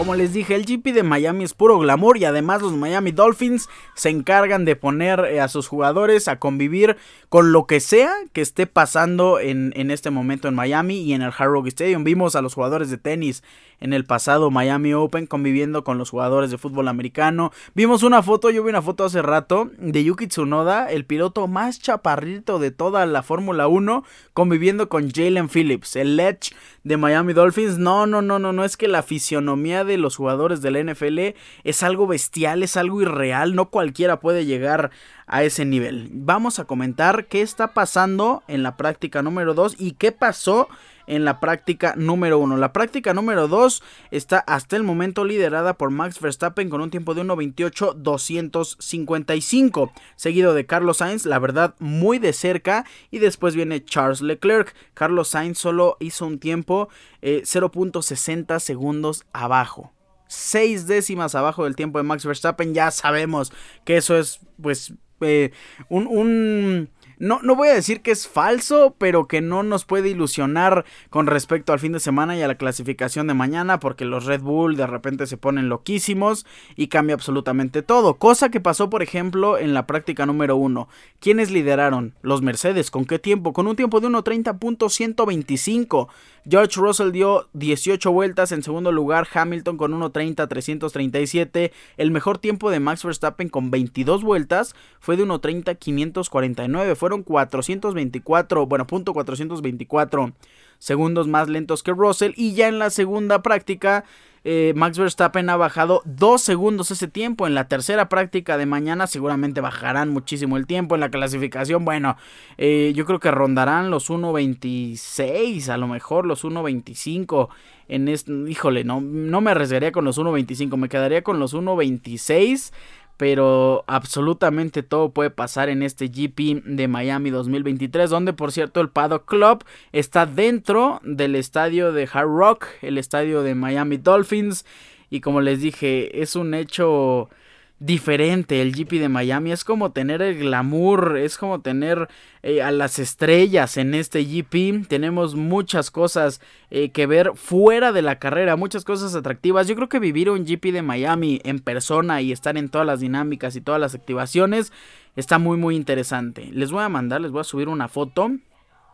Como 0.07 0.15
les 0.15 0.31
dije, 0.31 0.55
el 0.55 0.65
GP 0.65 0.93
de 0.93 1.03
Miami 1.03 1.43
es 1.43 1.53
puro 1.53 1.77
glamour 1.79 2.17
y 2.17 2.23
además 2.23 2.61
los 2.61 2.71
Miami 2.71 3.11
Dolphins 3.11 3.67
se 3.93 4.07
encargan 4.07 4.63
de 4.63 4.77
poner 4.77 5.19
eh, 5.19 5.41
a 5.41 5.49
sus 5.49 5.67
jugadores 5.67 6.29
a 6.29 6.39
convivir 6.39 6.95
con 7.27 7.51
lo 7.51 7.67
que 7.67 7.81
sea 7.81 8.13
que 8.31 8.39
esté 8.39 8.67
pasando 8.67 9.37
en, 9.41 9.73
en 9.75 9.91
este 9.91 10.09
momento 10.09 10.47
en 10.47 10.55
Miami 10.55 11.01
y 11.01 11.11
en 11.11 11.23
el 11.23 11.33
Hard 11.37 11.51
Rock 11.51 11.67
Stadium. 11.67 12.05
Vimos 12.05 12.37
a 12.37 12.41
los 12.41 12.53
jugadores 12.53 12.89
de 12.89 12.97
tenis 12.97 13.43
en 13.79 13.93
el 13.93 14.05
pasado 14.05 14.51
Miami 14.51 14.93
Open 14.93 15.27
conviviendo 15.27 15.83
con 15.83 15.97
los 15.97 16.09
jugadores 16.09 16.51
de 16.51 16.57
fútbol 16.57 16.87
americano. 16.87 17.51
Vimos 17.75 18.03
una 18.03 18.23
foto, 18.23 18.49
yo 18.49 18.63
vi 18.63 18.69
una 18.69 18.81
foto 18.81 19.05
hace 19.05 19.21
rato 19.21 19.69
de 19.77 20.03
Yuki 20.03 20.27
Tsunoda, 20.27 20.91
el 20.91 21.05
piloto 21.05 21.47
más 21.47 21.79
chaparrito 21.79 22.59
de 22.59 22.71
toda 22.71 23.05
la 23.05 23.23
Fórmula 23.23 23.67
1, 23.67 24.03
conviviendo 24.33 24.89
con 24.89 25.11
Jalen 25.11 25.49
Phillips, 25.49 25.95
el 25.95 26.15
Ledge 26.15 26.55
de 26.83 26.97
Miami 26.97 27.33
Dolphins. 27.33 27.77
No, 27.77 28.07
no, 28.07 28.21
no, 28.21 28.39
no, 28.39 28.53
no 28.53 28.63
es 28.63 28.77
que 28.77 28.87
la 28.87 29.03
fisionomía 29.03 29.83
de 29.83 29.97
los 29.97 30.15
jugadores 30.15 30.61
de 30.61 30.71
la 30.71 30.83
NFL 30.83 31.35
es 31.63 31.83
algo 31.83 32.07
bestial, 32.07 32.63
es 32.63 32.77
algo 32.77 33.01
irreal, 33.01 33.55
no 33.55 33.69
cualquiera 33.69 34.19
puede 34.19 34.45
llegar 34.45 34.91
a 35.27 35.43
ese 35.43 35.65
nivel. 35.65 36.09
Vamos 36.11 36.57
a 36.59 36.65
comentar 36.65 37.25
qué 37.25 37.41
está 37.41 37.73
pasando 37.73 38.43
en 38.47 38.63
la 38.63 38.77
práctica 38.77 39.21
número 39.21 39.53
2 39.53 39.75
y 39.77 39.91
qué 39.91 40.11
pasó 40.11 40.69
en 41.07 41.25
la 41.25 41.39
práctica 41.39 41.95
número 41.97 42.37
1. 42.39 42.57
La 42.57 42.73
práctica 42.73 43.13
número 43.13 43.47
2 43.47 43.83
está 44.11 44.39
hasta 44.39 44.75
el 44.75 44.83
momento 44.83 45.23
liderada 45.25 45.77
por 45.77 45.89
Max 45.89 46.19
Verstappen 46.19 46.69
con 46.69 46.81
un 46.81 46.91
tiempo 46.91 47.15
de 47.15 47.23
1.28.255, 47.23 49.91
seguido 50.15 50.53
de 50.53 50.65
Carlos 50.65 50.97
Sainz, 50.97 51.25
la 51.25 51.39
verdad 51.39 51.75
muy 51.79 52.19
de 52.19 52.33
cerca, 52.33 52.83
y 53.09 53.19
después 53.19 53.55
viene 53.55 53.81
Charles 53.83 54.19
Leclerc. 54.21 54.75
Carlos 54.93 55.29
Sainz 55.29 55.57
solo 55.57 55.95
hizo 55.99 56.27
un 56.27 56.37
tiempo 56.39 56.89
0.60 57.21 58.55
eh, 58.55 58.59
segundos 58.59 59.23
abajo. 59.33 59.93
Seis 60.27 60.87
décimas 60.87 61.35
abajo 61.35 61.63
del 61.63 61.77
tiempo 61.77 61.99
de 61.99 62.03
Max 62.03 62.25
Verstappen. 62.25 62.73
Ya 62.73 62.91
sabemos 62.91 63.53
que 63.85 63.95
eso 63.95 64.17
es 64.17 64.41
pues 64.61 64.93
eh, 65.21 65.51
un 65.89 66.89
no, 67.19 67.39
no 67.41 67.55
voy 67.55 67.69
a 67.69 67.73
decir 67.73 68.01
que 68.01 68.11
es 68.11 68.27
falso, 68.27 68.95
pero 68.97 69.27
que 69.27 69.41
no 69.41 69.63
nos 69.63 69.85
puede 69.85 70.09
ilusionar 70.09 70.85
con 71.09 71.25
respecto 71.25 71.73
al 71.73 71.79
fin 71.79 71.93
de 71.93 71.99
semana 71.99 72.37
y 72.37 72.41
a 72.41 72.47
la 72.47 72.55
clasificación 72.55 73.27
de 73.27 73.33
mañana, 73.33 73.79
porque 73.79 74.05
los 74.05 74.25
Red 74.25 74.41
Bull 74.41 74.75
de 74.75 74.85
repente 74.85 75.25
se 75.25 75.37
ponen 75.37 75.69
loquísimos 75.69 76.45
y 76.75 76.87
cambia 76.87 77.15
absolutamente 77.15 77.81
todo. 77.81 78.15
Cosa 78.15 78.49
que 78.49 78.61
pasó, 78.61 78.89
por 78.89 79.01
ejemplo, 79.01 79.57
en 79.57 79.73
la 79.73 79.87
práctica 79.87 80.25
número 80.25 80.57
1. 80.57 80.87
¿Quiénes 81.19 81.49
lideraron? 81.51 82.13
Los 82.21 82.41
Mercedes. 82.41 82.91
¿Con 82.91 83.05
qué 83.05 83.17
tiempo? 83.19 83.53
Con 83.53 83.67
un 83.67 83.75
tiempo 83.75 83.99
de 83.99 84.07
1.30.125. 84.09 86.07
George 86.49 86.79
Russell 86.79 87.11
dio 87.11 87.47
18 87.53 88.11
vueltas. 88.11 88.51
En 88.51 88.63
segundo 88.63 88.91
lugar, 88.91 89.27
Hamilton 89.33 89.77
con 89.77 89.91
1.30.337. 89.93 91.71
El 91.97 92.11
mejor 92.11 92.37
tiempo 92.37 92.69
de 92.69 92.79
Max 92.79 93.03
Verstappen 93.03 93.49
con 93.49 93.71
22 93.71 94.23
vueltas 94.23 94.75
fue 94.99 95.17
de 95.17 95.25
1.30.549. 95.25 96.95
Fueron 97.07 97.23
424, 97.23 98.65
bueno, 98.65 98.85
punto 98.85 99.13
424 99.13 100.33
segundos 100.77 101.25
más 101.29 101.47
lentos 101.47 101.81
que 101.81 101.93
Russell. 101.93 102.33
Y 102.35 102.53
ya 102.53 102.67
en 102.67 102.79
la 102.79 102.89
segunda 102.89 103.41
práctica 103.41 104.03
eh, 104.43 104.73
Max 104.75 104.97
Verstappen 104.97 105.49
ha 105.49 105.55
bajado 105.55 106.01
2 106.03 106.41
segundos 106.41 106.91
ese 106.91 107.07
tiempo. 107.07 107.47
En 107.47 107.55
la 107.55 107.69
tercera 107.69 108.09
práctica 108.09 108.57
de 108.57 108.65
mañana 108.65 109.07
seguramente 109.07 109.61
bajarán 109.61 110.09
muchísimo 110.09 110.57
el 110.57 110.67
tiempo. 110.67 110.95
En 110.95 110.99
la 110.99 111.09
clasificación, 111.09 111.85
bueno, 111.85 112.17
eh, 112.57 112.91
yo 112.93 113.05
creo 113.05 113.21
que 113.21 113.31
rondarán 113.31 113.89
los 113.89 114.09
1.26, 114.09 115.69
a 115.69 115.77
lo 115.77 115.87
mejor 115.87 116.25
los 116.25 116.43
1.25. 116.43 117.47
En 117.87 118.09
este, 118.09 118.33
híjole, 118.49 118.83
no, 118.83 118.99
no 118.99 119.39
me 119.39 119.51
arriesgaría 119.51 119.93
con 119.93 120.03
los 120.03 120.19
1.25, 120.19 120.75
me 120.75 120.89
quedaría 120.89 121.21
con 121.21 121.39
los 121.39 121.55
1.26 121.55 122.73
pero 123.17 123.83
absolutamente 123.87 124.83
todo 124.83 125.09
puede 125.09 125.31
pasar 125.31 125.69
en 125.69 125.83
este 125.83 126.07
GP 126.07 126.63
de 126.63 126.87
Miami 126.87 127.31
2023, 127.31 128.09
donde 128.09 128.33
por 128.33 128.51
cierto 128.51 128.79
el 128.79 128.89
Paddock 128.89 129.25
Club 129.25 129.65
está 129.91 130.25
dentro 130.25 131.01
del 131.03 131.35
estadio 131.35 131.91
de 131.91 132.07
Hard 132.11 132.29
Rock, 132.29 132.67
el 132.81 132.97
estadio 132.97 133.41
de 133.41 133.55
Miami 133.55 133.97
Dolphins, 133.97 134.65
y 135.09 135.21
como 135.21 135.41
les 135.41 135.61
dije, 135.61 136.21
es 136.21 136.35
un 136.35 136.53
hecho 136.53 137.29
diferente 137.79 138.61
el 138.61 138.73
GP 138.73 138.93
de 138.93 139.09
Miami. 139.09 139.51
Es 139.51 139.63
como 139.63 139.91
tener 139.91 140.21
el 140.21 140.39
glamour, 140.39 141.17
es 141.17 141.37
como 141.37 141.61
tener 141.61 142.07
eh, 142.43 142.61
a 142.61 142.71
las 142.71 142.99
estrellas 142.99 143.77
en 143.77 143.93
este 143.93 144.23
GP. 144.23 144.87
Tenemos 144.87 145.35
muchas 145.35 145.91
cosas 145.91 146.41
eh, 146.71 146.89
que 146.89 147.05
ver 147.05 147.33
fuera 147.35 147.91
de 147.91 148.01
la 148.01 148.19
carrera, 148.19 148.55
muchas 148.55 148.83
cosas 148.83 149.15
atractivas. 149.15 149.67
Yo 149.67 149.75
creo 149.75 149.89
que 149.89 149.99
vivir 149.99 150.29
un 150.29 150.45
GP 150.45 150.71
de 150.71 150.81
Miami 150.81 151.39
en 151.43 151.59
persona 151.59 152.21
y 152.21 152.31
estar 152.31 152.57
en 152.57 152.69
todas 152.69 152.87
las 152.87 152.99
dinámicas 152.99 153.55
y 153.55 153.61
todas 153.61 153.81
las 153.81 153.95
activaciones 153.95 154.71
está 155.15 155.39
muy 155.39 155.57
muy 155.57 155.75
interesante. 155.75 156.49
Les 156.51 156.71
voy 156.71 156.83
a 156.83 156.89
mandar, 156.89 157.21
les 157.21 157.31
voy 157.31 157.41
a 157.41 157.45
subir 157.45 157.67
una 157.69 157.87
foto 157.87 158.31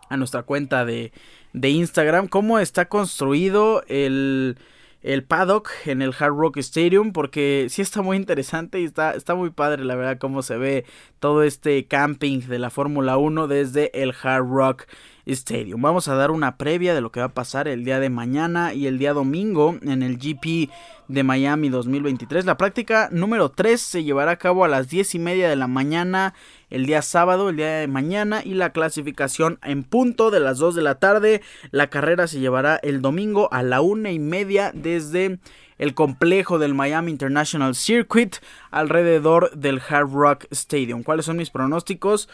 a 0.09 0.17
nuestra 0.17 0.43
cuenta 0.43 0.85
de, 0.85 1.11
de 1.53 1.69
Instagram, 1.69 2.27
cómo 2.27 2.59
está 2.59 2.85
construido 2.85 3.83
el 3.87 4.57
el 5.03 5.23
paddock 5.23 5.69
en 5.85 6.01
el 6.01 6.15
Hard 6.17 6.33
Rock 6.35 6.57
Stadium 6.57 7.11
porque 7.11 7.67
sí 7.69 7.81
está 7.81 8.01
muy 8.01 8.17
interesante 8.17 8.79
y 8.79 8.85
está, 8.85 9.13
está 9.13 9.35
muy 9.35 9.51
padre 9.51 9.83
la 9.83 9.95
verdad 9.95 10.17
cómo 10.17 10.41
se 10.41 10.57
ve 10.57 10.85
todo 11.19 11.43
este 11.43 11.85
camping 11.85 12.39
de 12.41 12.57
la 12.57 12.69
Fórmula 12.69 13.17
1 13.17 13.47
desde 13.47 14.01
el 14.01 14.13
Hard 14.23 14.47
Rock 14.47 14.85
Stadium. 15.25 15.81
Vamos 15.81 16.07
a 16.07 16.15
dar 16.15 16.31
una 16.31 16.57
previa 16.57 16.93
de 16.93 17.01
lo 17.01 17.12
que 17.12 17.19
va 17.19 17.27
a 17.27 17.33
pasar 17.33 17.67
el 17.67 17.86
día 17.86 17.99
de 17.99 18.09
mañana 18.09 18.73
y 18.73 18.88
el 18.88 18.97
día 18.99 19.13
domingo 19.13 19.77
en 19.81 20.03
el 20.03 20.17
GP 20.17 20.69
de 21.07 21.23
Miami 21.23 21.69
2023. 21.69 22.45
La 22.45 22.57
práctica 22.57 23.09
número 23.12 23.49
3 23.49 23.79
se 23.79 24.03
llevará 24.03 24.31
a 24.31 24.38
cabo 24.38 24.65
a 24.65 24.67
las 24.67 24.89
10 24.89 25.15
y 25.15 25.19
media 25.19 25.49
de 25.49 25.55
la 25.55 25.67
mañana 25.67 26.33
el 26.69 26.86
día 26.86 27.01
sábado, 27.01 27.49
el 27.49 27.57
día 27.57 27.77
de 27.77 27.88
mañana 27.88 28.41
y 28.43 28.53
la 28.55 28.71
clasificación 28.71 29.59
en 29.63 29.83
punto 29.83 30.31
de 30.31 30.39
las 30.39 30.57
2 30.57 30.75
de 30.75 30.81
la 30.81 30.95
tarde. 30.95 31.41
La 31.71 31.88
carrera 31.88 32.27
se 32.27 32.39
llevará 32.39 32.77
el 32.77 33.01
domingo 33.01 33.47
a 33.51 33.63
la 33.63 33.81
una 33.81 34.12
y 34.12 34.19
media 34.19 34.71
desde 34.73 35.39
el 35.77 35.93
complejo 35.93 36.59
del 36.59 36.73
Miami 36.73 37.12
International 37.12 37.75
Circuit 37.75 38.36
alrededor 38.71 39.51
del 39.55 39.81
Hard 39.88 40.12
Rock 40.12 40.45
Stadium. 40.51 41.03
¿Cuáles 41.03 41.25
son 41.25 41.38
mis 41.38 41.49
pronósticos? 41.49 42.29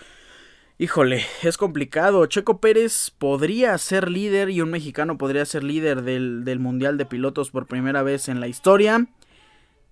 Híjole, 0.82 1.26
es 1.44 1.58
complicado. 1.58 2.26
Checo 2.28 2.62
Pérez 2.62 3.12
podría 3.12 3.78
ser 3.78 4.10
líder 4.10 4.50
y 4.50 4.62
un 4.62 4.70
mexicano 4.70 5.18
podría 5.18 5.44
ser 5.44 5.62
líder 5.62 6.04
del, 6.04 6.46
del, 6.46 6.60
Mundial 6.60 6.98
de 6.98 7.06
Pilotos 7.06 7.52
por 7.52 7.68
primera 7.68 8.02
vez 8.02 8.30
en 8.30 8.40
la 8.40 8.48
historia. 8.48 9.06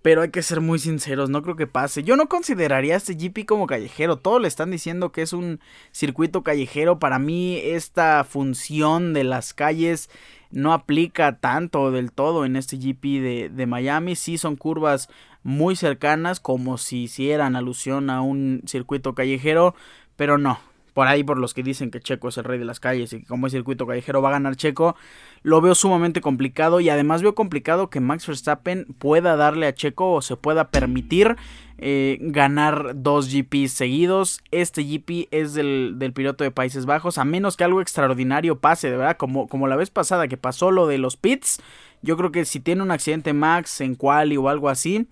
Pero 0.02 0.22
hay 0.22 0.32
que 0.32 0.42
ser 0.42 0.62
muy 0.62 0.80
sinceros, 0.80 1.30
no 1.30 1.44
creo 1.44 1.58
que 1.58 1.68
pase. 1.68 2.04
Yo 2.04 2.16
no 2.16 2.30
consideraría 2.30 2.96
este 2.96 3.16
GP 3.16 3.46
como 3.46 3.68
callejero. 3.68 4.16
Todos 4.16 4.42
le 4.42 4.48
están 4.48 4.72
diciendo 4.72 5.12
que 5.12 5.24
es 5.24 5.34
un 5.34 5.60
circuito 5.92 6.42
callejero. 6.42 7.00
Para 7.00 7.20
mí 7.20 7.58
esta 7.62 8.24
función 8.24 9.12
de 9.14 9.26
las 9.26 9.54
calles 9.54 10.10
no 10.52 10.72
aplica 10.72 11.40
tanto 11.40 11.92
del 11.92 12.14
todo 12.14 12.46
en 12.46 12.56
este 12.56 12.78
GP 12.78 13.04
de, 13.04 13.52
de 13.54 13.66
Miami. 13.66 14.16
Sí 14.16 14.38
son 14.38 14.56
curvas 14.56 15.10
muy 15.44 15.76
cercanas 15.76 16.40
como 16.40 16.78
si 16.78 17.04
hicieran 17.04 17.58
alusión 17.58 18.10
a 18.10 18.22
un 18.22 18.62
circuito 18.66 19.16
callejero. 19.16 19.76
Pero 20.16 20.38
no, 20.38 20.60
por 20.98 21.08
ahí 21.08 21.24
por 21.24 21.38
los 21.38 21.54
que 21.54 21.62
dicen 21.62 21.92
que 21.92 22.00
Checo 22.00 22.30
es 22.30 22.40
el 22.40 22.44
rey 22.44 22.58
de 22.58 22.66
las 22.66 22.80
calles 22.80 23.14
y 23.14 23.20
que 23.20 23.28
como 23.28 23.46
es 23.46 23.54
circuito 23.54 23.86
callejero 23.86 24.20
va 24.20 24.30
a 24.30 24.32
ganar 24.32 24.56
Checo, 24.56 24.96
lo 25.44 25.62
veo 25.62 25.76
sumamente 25.76 26.22
complicado 26.22 26.80
y 26.80 26.90
además 26.90 27.22
veo 27.22 27.36
complicado 27.36 27.92
que 27.92 28.00
Max 28.00 28.26
Verstappen 28.26 28.86
pueda 28.98 29.36
darle 29.36 29.68
a 29.68 29.76
Checo 29.76 30.14
o 30.14 30.24
se 30.24 30.38
pueda 30.38 30.72
permitir 30.72 31.36
eh, 31.78 32.18
ganar 32.20 32.94
dos 32.96 33.32
GPs 33.32 33.74
seguidos. 33.74 34.42
Este 34.50 34.84
GP 34.84 35.28
es 35.30 35.54
del, 35.54 35.96
piloto 36.16 36.44
de 36.44 36.50
Países 36.50 36.88
Bajos, 36.88 37.20
a 37.20 37.26
menos 37.26 37.58
que 37.58 37.64
algo 37.64 37.80
extraordinario 37.80 38.60
pase, 38.60 38.90
de 38.90 38.98
verdad, 38.98 39.18
como, 39.18 39.48
como 39.48 39.68
la 39.68 39.76
vez 39.76 39.92
pasada 39.92 40.28
que 40.28 40.38
pasó 40.38 40.72
lo 40.72 40.88
de 40.88 40.98
los 40.98 41.16
pits. 41.16 41.62
Yo 42.02 42.18
creo 42.18 42.32
que 42.32 42.44
si 42.44 42.60
tiene 42.60 42.82
un 42.82 42.90
accidente 42.90 43.34
Max 43.34 43.82
en 43.82 43.94
quali 43.94 44.36
o 44.38 44.50
algo 44.50 44.68
así, 44.68 45.06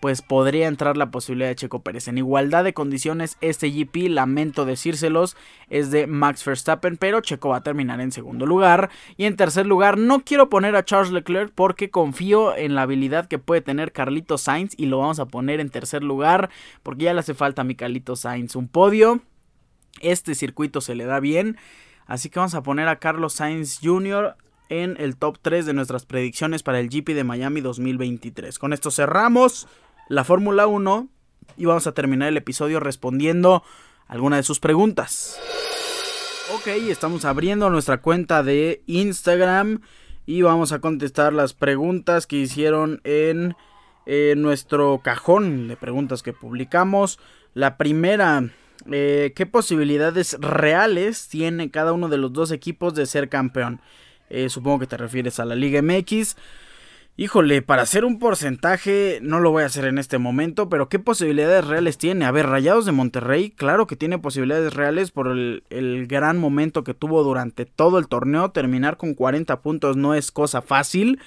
pues 0.00 0.22
podría 0.22 0.68
entrar 0.68 0.96
la 0.96 1.10
posibilidad 1.10 1.48
de 1.48 1.56
Checo 1.56 1.82
Pérez. 1.82 2.08
En 2.08 2.18
igualdad 2.18 2.64
de 2.64 2.74
condiciones, 2.74 3.36
este 3.40 3.70
GP, 3.70 4.08
lamento 4.10 4.64
decírselos, 4.64 5.36
es 5.70 5.90
de 5.90 6.06
Max 6.06 6.44
Verstappen, 6.44 6.96
pero 6.96 7.20
Checo 7.20 7.50
va 7.50 7.58
a 7.58 7.62
terminar 7.62 8.00
en 8.00 8.12
segundo 8.12 8.46
lugar. 8.46 8.90
Y 9.16 9.24
en 9.24 9.36
tercer 9.36 9.66
lugar, 9.66 9.98
no 9.98 10.20
quiero 10.24 10.48
poner 10.48 10.76
a 10.76 10.84
Charles 10.84 11.12
Leclerc 11.12 11.52
porque 11.54 11.90
confío 11.90 12.56
en 12.56 12.74
la 12.74 12.82
habilidad 12.82 13.26
que 13.26 13.38
puede 13.38 13.60
tener 13.60 13.92
Carlito 13.92 14.38
Sainz 14.38 14.74
y 14.76 14.86
lo 14.86 14.98
vamos 14.98 15.18
a 15.18 15.26
poner 15.26 15.60
en 15.60 15.70
tercer 15.70 16.04
lugar 16.04 16.50
porque 16.82 17.04
ya 17.04 17.14
le 17.14 17.20
hace 17.20 17.34
falta 17.34 17.62
a 17.62 17.64
mi 17.64 17.74
Carlito 17.74 18.14
Sainz 18.14 18.54
un 18.54 18.68
podio. 18.68 19.20
Este 20.00 20.34
circuito 20.34 20.80
se 20.80 20.94
le 20.94 21.04
da 21.04 21.18
bien. 21.18 21.56
Así 22.06 22.30
que 22.30 22.38
vamos 22.38 22.54
a 22.54 22.62
poner 22.62 22.88
a 22.88 22.98
Carlos 22.98 23.34
Sainz 23.34 23.80
Jr 23.82 24.36
en 24.68 24.96
el 24.98 25.16
top 25.16 25.38
3 25.40 25.66
de 25.66 25.72
nuestras 25.72 26.06
predicciones 26.06 26.62
para 26.62 26.80
el 26.80 26.88
GP 26.88 27.14
de 27.14 27.24
Miami 27.24 27.60
2023. 27.60 28.58
Con 28.58 28.72
esto 28.72 28.90
cerramos 28.90 29.66
la 30.08 30.24
Fórmula 30.24 30.66
1 30.66 31.08
y 31.56 31.64
vamos 31.66 31.86
a 31.86 31.92
terminar 31.92 32.28
el 32.28 32.36
episodio 32.36 32.80
respondiendo 32.80 33.62
alguna 34.06 34.36
de 34.36 34.42
sus 34.42 34.60
preguntas. 34.60 35.38
Ok, 36.54 36.68
estamos 36.88 37.24
abriendo 37.24 37.68
nuestra 37.68 38.00
cuenta 38.00 38.42
de 38.42 38.82
Instagram 38.86 39.82
y 40.24 40.42
vamos 40.42 40.72
a 40.72 40.80
contestar 40.80 41.32
las 41.32 41.52
preguntas 41.52 42.26
que 42.26 42.36
hicieron 42.36 43.00
en, 43.04 43.54
nuestro 44.36 45.00
cajón 45.04 45.68
de 45.68 45.76
preguntas 45.76 46.22
que 46.22 46.32
publicamos. 46.32 47.18
La 47.52 47.76
primera, 47.76 48.48
eh, 48.90 49.34
¿qué 49.36 49.44
posibilidades 49.44 50.38
reales 50.40 51.28
tiene 51.28 51.70
cada 51.70 51.92
uno 51.92 52.08
de 52.08 52.16
los 52.16 52.32
dos 52.32 52.50
equipos 52.50 52.94
de 52.94 53.04
ser 53.04 53.28
campeón? 53.28 53.82
Eh, 54.30 54.48
supongo 54.48 54.78
que 54.78 54.86
te 54.86 54.96
refieres 54.96 55.38
a 55.40 55.44
la 55.44 55.54
Liga 55.54 55.82
MX. 55.82 56.36
Híjole, 57.20 57.62
para 57.62 57.82
hacer 57.82 58.04
un 58.04 58.20
porcentaje 58.20 59.18
no 59.22 59.40
lo 59.40 59.50
voy 59.50 59.64
a 59.64 59.66
hacer 59.66 59.86
en 59.86 59.98
este 59.98 60.18
momento, 60.18 60.68
pero 60.68 60.88
¿qué 60.88 61.00
posibilidades 61.00 61.66
reales 61.66 61.98
tiene? 61.98 62.24
A 62.24 62.30
ver, 62.30 62.46
Rayados 62.46 62.86
de 62.86 62.92
Monterrey, 62.92 63.50
claro 63.50 63.88
que 63.88 63.96
tiene 63.96 64.20
posibilidades 64.20 64.72
reales 64.72 65.10
por 65.10 65.26
el, 65.26 65.64
el, 65.68 66.06
gran 66.06 66.38
momento 66.38 66.84
que 66.84 66.94
tuvo 66.94 67.24
durante 67.24 67.66
todo 67.66 67.98
el 67.98 68.06
torneo. 68.06 68.52
Terminar 68.52 68.98
con 68.98 69.14
40 69.14 69.62
puntos 69.62 69.96
no 69.96 70.14
es 70.14 70.30
cosa 70.30 70.62
fácil. 70.62 71.18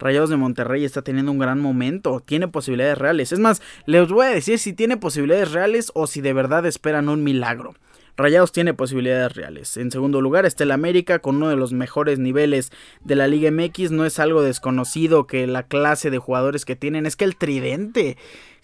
Rayados 0.00 0.30
de 0.30 0.36
Monterrey 0.36 0.84
está 0.84 1.02
teniendo 1.02 1.30
un 1.30 1.38
gran 1.38 1.60
momento, 1.60 2.18
tiene 2.18 2.48
posibilidades 2.48 2.98
reales. 2.98 3.30
Es 3.30 3.38
más, 3.38 3.62
les 3.86 4.08
voy 4.08 4.26
a 4.26 4.30
decir 4.30 4.58
si 4.58 4.72
tiene 4.72 4.96
posibilidades 4.96 5.52
reales 5.52 5.92
o 5.94 6.08
si 6.08 6.22
de 6.22 6.32
verdad 6.32 6.66
esperan 6.66 7.08
un 7.08 7.22
milagro. 7.22 7.76
Rayados 8.16 8.52
tiene 8.52 8.72
posibilidades 8.72 9.34
reales. 9.34 9.76
En 9.76 9.90
segundo 9.90 10.22
lugar 10.22 10.46
está 10.46 10.64
el 10.64 10.70
América 10.70 11.18
con 11.18 11.36
uno 11.36 11.48
de 11.50 11.56
los 11.56 11.72
mejores 11.72 12.18
niveles 12.18 12.72
de 13.04 13.14
la 13.14 13.28
Liga 13.28 13.50
MX. 13.50 13.90
No 13.90 14.06
es 14.06 14.18
algo 14.18 14.42
desconocido 14.42 15.26
que 15.26 15.46
la 15.46 15.64
clase 15.64 16.10
de 16.10 16.18
jugadores 16.18 16.64
que 16.64 16.76
tienen 16.76 17.04
es 17.04 17.16
que 17.16 17.24
el 17.24 17.36
tridente. 17.36 18.16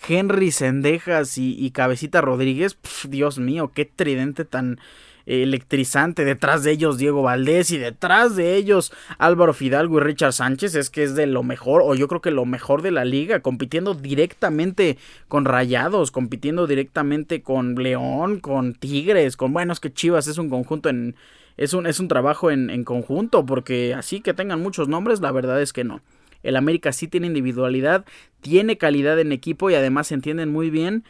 Henry 0.08 0.50
Sendejas 0.50 1.38
y, 1.38 1.70
Cabecita 1.70 2.20
Rodríguez, 2.20 2.76
Dios 3.08 3.38
mío, 3.38 3.70
qué 3.72 3.84
tridente 3.84 4.44
tan 4.44 4.80
electrizante. 5.26 6.24
Detrás 6.24 6.62
de 6.62 6.72
ellos 6.72 6.98
Diego 6.98 7.22
Valdés 7.22 7.70
y 7.70 7.78
detrás 7.78 8.36
de 8.36 8.56
ellos 8.56 8.92
Álvaro 9.18 9.52
Fidalgo 9.54 9.98
y 9.98 10.00
Richard 10.02 10.32
Sánchez. 10.32 10.74
Es 10.74 10.90
que 10.90 11.02
es 11.02 11.14
de 11.14 11.26
lo 11.26 11.42
mejor, 11.42 11.82
o 11.84 11.94
yo 11.94 12.08
creo 12.08 12.20
que 12.20 12.30
lo 12.30 12.44
mejor 12.44 12.82
de 12.82 12.90
la 12.90 13.04
liga, 13.04 13.40
compitiendo 13.40 13.94
directamente 13.94 14.98
con 15.28 15.44
Rayados, 15.44 16.10
compitiendo 16.10 16.66
directamente 16.66 17.42
con 17.42 17.74
León, 17.74 18.40
con 18.40 18.74
Tigres, 18.74 19.36
con 19.36 19.52
bueno, 19.52 19.72
es 19.72 19.80
que 19.80 19.92
Chivas 19.92 20.26
es 20.26 20.38
un 20.38 20.50
conjunto 20.50 20.88
en. 20.88 21.14
Es 21.58 21.74
un, 21.74 21.86
es 21.86 22.00
un 22.00 22.08
trabajo 22.08 22.50
en, 22.50 22.70
en 22.70 22.82
conjunto, 22.82 23.44
porque 23.44 23.92
así 23.92 24.22
que 24.22 24.32
tengan 24.32 24.62
muchos 24.62 24.88
nombres, 24.88 25.20
la 25.20 25.30
verdad 25.32 25.60
es 25.60 25.74
que 25.74 25.84
no. 25.84 26.00
El 26.42 26.56
América 26.56 26.92
sí 26.92 27.08
tiene 27.08 27.26
individualidad, 27.26 28.04
tiene 28.40 28.78
calidad 28.78 29.18
en 29.20 29.32
equipo 29.32 29.70
y 29.70 29.74
además 29.74 30.08
se 30.08 30.14
entienden 30.14 30.50
muy 30.50 30.70
bien 30.70 31.04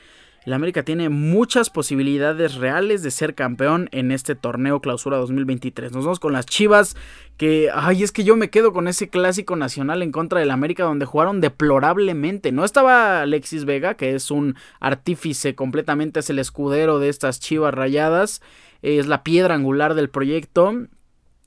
el 0.45 0.53
América 0.53 0.83
tiene 0.83 1.09
muchas 1.09 1.71
posibilidades 1.71 2.57
reales 2.57 3.03
de 3.03 3.13
ser 3.13 3.35
campeón 3.35 3.89
en 3.93 4.11
este 4.11 4.35
torneo 4.35 4.81
clausura 4.81 5.17
2023. 5.19 5.93
Nos 5.93 6.05
vamos 6.05 6.19
con 6.19 6.33
las 6.33 6.47
Chivas, 6.47 6.97
que, 7.37 7.71
ay, 7.73 8.03
es 8.03 8.11
que 8.11 8.25
yo 8.25 8.37
me 8.37 8.51
quedo 8.51 8.73
con 8.73 8.89
ese 8.89 9.09
clásico 9.09 9.55
nacional 9.55 10.03
en 10.03 10.11
contra 10.11 10.41
del 10.41 10.51
América 10.51 10.83
donde 10.85 11.07
jugaron 11.07 11.41
deplorablemente. 11.41 12.51
No 12.51 12.65
estaba 12.65 13.23
Alexis 13.23 13.65
Vega, 13.65 13.95
que 13.95 14.15
es 14.15 14.31
un 14.33 14.57
artífice 14.81 15.55
completamente, 15.55 16.21
es 16.21 16.31
el 16.31 16.41
escudero 16.41 16.99
de 16.99 17.09
estas 17.09 17.39
Chivas 17.39 17.73
rayadas, 17.73 18.43
es 18.83 19.07
la 19.07 19.23
piedra 19.23 19.55
angular 19.55 19.95
del 19.95 20.11
proyecto. 20.11 20.75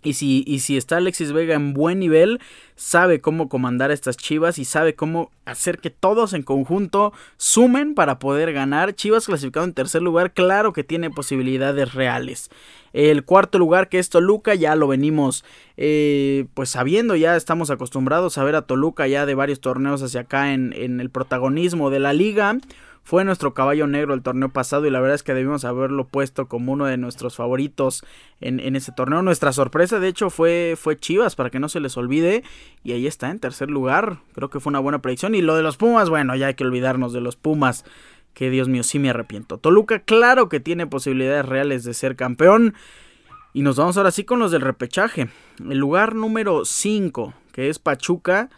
Y 0.06 0.14
si, 0.14 0.44
y 0.46 0.60
si 0.60 0.78
está 0.78 0.98
Alexis 0.98 1.32
Vega 1.32 1.56
en 1.56 1.74
buen 1.74 1.98
nivel, 1.98 2.40
sabe 2.76 3.22
cómo 3.22 3.50
comandar 3.50 3.90
estas 3.90 4.18
Chivas 4.18 4.60
y 4.60 4.66
sabe 4.66 4.94
cómo 4.94 5.32
hacer 5.46 5.80
que 5.80 5.90
todos 5.90 6.34
en 6.34 6.44
conjunto 6.44 7.12
sumen 7.38 7.96
para 7.96 8.20
poder 8.20 8.54
ganar. 8.54 8.94
Chivas 8.94 9.26
clasificado 9.26 9.66
en 9.66 9.74
tercer 9.74 10.04
lugar, 10.04 10.34
claro 10.34 10.74
que 10.74 10.84
tiene 10.84 11.10
posibilidades 11.10 11.96
reales. 11.96 12.52
El 12.94 13.26
cuarto 13.26 13.58
lugar 13.58 13.90
que 13.90 13.98
es 13.98 14.10
Toluca, 14.10 14.54
ya 14.54 14.76
lo 14.76 14.88
venimos 14.88 15.44
eh, 15.76 16.46
pues 16.54 16.70
sabiendo, 16.70 17.16
ya 17.16 17.36
estamos 17.36 17.72
acostumbrados 17.72 18.38
a 18.38 18.44
ver 18.44 18.56
a 18.56 18.62
Toluca 18.62 19.08
ya 19.08 19.26
de 19.26 19.34
varios 19.34 19.60
torneos 19.60 20.04
hacia 20.04 20.22
acá 20.22 20.54
en, 20.54 20.72
en 20.74 21.02
el 21.02 21.10
protagonismo 21.10 21.90
de 21.90 22.00
la 22.00 22.14
liga 22.14 22.60
fue 23.06 23.24
nuestro 23.24 23.54
caballo 23.54 23.86
negro 23.86 24.16
el 24.16 24.24
torneo 24.24 24.50
pasado 24.50 24.88
y 24.88 24.90
la 24.90 25.00
verdad 25.00 25.14
es 25.14 25.22
que 25.22 25.36
debimos 25.36 25.64
haberlo 25.64 26.08
puesto 26.08 26.48
como 26.48 26.74
uno 26.74 26.86
de 26.86 26.98
nuestros 26.98 27.36
favoritos 27.36 28.04
en, 28.42 28.76
ese 28.76 28.92
torneo. 28.92 29.22
Nuestra 29.22 29.54
sorpresa 29.54 30.00
de 30.00 30.08
hecho 30.08 30.32
fue, 30.32 30.74
fue 30.76 30.98
Chivas 30.98 31.36
para 31.36 31.52
que 31.52 31.60
no 31.60 31.70
se 31.70 31.80
les 31.80 31.98
olvide 31.98 32.44
y 32.84 32.94
ahí 32.94 33.06
está 33.06 33.30
en 33.30 33.40
tercer 33.40 33.70
lugar. 33.70 34.18
Creo 34.34 34.50
que 34.50 34.60
fue 34.60 34.72
una 34.72 34.80
buena 34.80 35.04
predicción 35.04 35.36
y 35.36 35.44
lo 35.44 35.56
de 35.56 35.62
los 35.62 35.78
Pumas, 35.78 36.10
bueno, 36.10 36.36
ya 36.36 36.48
hay 36.48 36.56
que 36.56 36.64
olvidarnos 36.64 37.14
de 37.14 37.22
los 37.22 37.36
Pumas. 37.36 37.86
Que 38.34 38.50
Dios 38.50 38.68
mío, 38.68 38.82
sí 38.82 38.98
me 38.98 39.12
arrepiento. 39.12 39.60
Toluca, 39.60 40.00
claro 40.00 40.50
que 40.50 40.60
tiene 40.60 40.88
posibilidades 40.88 41.46
reales 41.46 41.84
de 41.84 41.94
ser 41.94 42.16
campeón. 42.16 42.74
Y 43.54 43.62
nos 43.62 43.78
vamos 43.78 43.98
ahora 43.98 44.10
sí 44.10 44.24
con 44.24 44.40
los 44.40 44.52
del 44.52 44.62
repechaje. 44.62 45.30
El 45.60 45.78
lugar 45.78 46.16
número 46.16 46.66
5, 46.66 47.36
que 47.54 47.70
es 47.70 47.78
Pachuca 47.78 48.50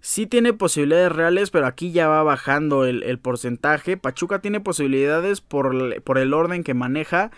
Sí 0.00 0.26
tiene 0.26 0.52
posibilidades 0.52 1.10
reales, 1.12 1.50
pero 1.50 1.66
aquí 1.66 1.90
ya 1.90 2.06
va 2.06 2.22
bajando 2.22 2.84
el, 2.84 3.18
porcentaje. 3.18 3.96
Pachuca 3.96 4.40
tiene 4.40 4.60
posibilidades 4.60 5.40
por, 5.40 6.02
por, 6.02 6.18
el 6.18 6.34
orden 6.34 6.62
que 6.62 6.74
maneja, 6.74 7.32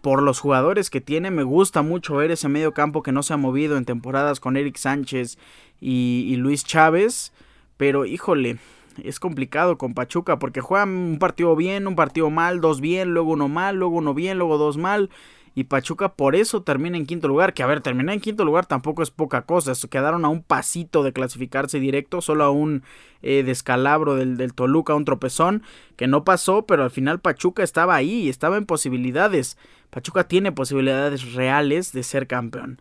por 0.00 0.22
los 0.22 0.38
jugadores 0.38 0.90
que 0.90 1.00
tiene. 1.00 1.32
Me 1.32 1.42
gusta 1.42 1.82
mucho 1.82 2.14
ver 2.14 2.30
ese 2.30 2.48
medio 2.48 2.72
campo 2.72 3.02
que 3.02 3.12
no 3.12 3.24
se 3.24 3.34
ha 3.34 3.36
movido 3.36 3.76
en 3.76 3.84
temporadas 3.84 4.38
con 4.38 4.56
Eric 4.56 4.76
Sánchez 4.76 5.38
y, 5.80 6.26
y 6.28 6.36
Luis 6.36 6.64
Chávez. 6.64 7.32
Pero 7.76 8.06
híjole, 8.06 8.58
es 9.02 9.18
complicado 9.18 9.76
con 9.76 9.94
Pachuca 9.94 10.38
porque 10.38 10.60
juegan 10.60 10.90
un 10.90 11.18
partido 11.18 11.56
bien, 11.56 11.88
un 11.88 11.96
partido 11.96 12.30
mal, 12.30 12.60
dos 12.60 12.80
bien, 12.80 13.10
luego 13.10 13.32
uno 13.32 13.48
mal, 13.48 13.74
luego 13.76 13.96
uno 13.96 14.14
bien, 14.14 14.38
luego 14.38 14.56
dos 14.56 14.76
mal 14.76 15.10
y 15.54 15.64
Pachuca 15.64 16.14
por 16.14 16.34
eso 16.34 16.62
termina 16.62 16.96
en 16.96 17.06
quinto 17.06 17.28
lugar. 17.28 17.54
Que 17.54 17.62
a 17.62 17.66
ver, 17.66 17.80
terminar 17.80 18.14
en 18.14 18.20
quinto 18.20 18.44
lugar 18.44 18.66
tampoco 18.66 19.02
es 19.02 19.10
poca 19.10 19.42
cosa. 19.42 19.72
Quedaron 19.88 20.24
a 20.24 20.28
un 20.28 20.42
pasito 20.42 21.02
de 21.02 21.12
clasificarse 21.12 21.78
directo, 21.78 22.20
solo 22.20 22.44
a 22.44 22.50
un 22.50 22.82
eh, 23.22 23.42
descalabro 23.44 24.16
del, 24.16 24.36
del, 24.36 24.54
Toluca, 24.54 24.94
un 24.94 25.04
tropezón 25.04 25.62
que 25.96 26.08
no 26.08 26.24
pasó, 26.24 26.66
pero 26.66 26.82
al 26.82 26.90
final 26.90 27.20
Pachuca 27.20 27.62
estaba 27.62 27.94
ahí, 27.94 28.28
estaba 28.28 28.56
en 28.56 28.66
posibilidades. 28.66 29.56
Pachuca 29.90 30.26
tiene 30.26 30.50
posibilidades 30.50 31.34
reales 31.34 31.92
de 31.92 32.02
ser 32.02 32.26
campeón. 32.26 32.80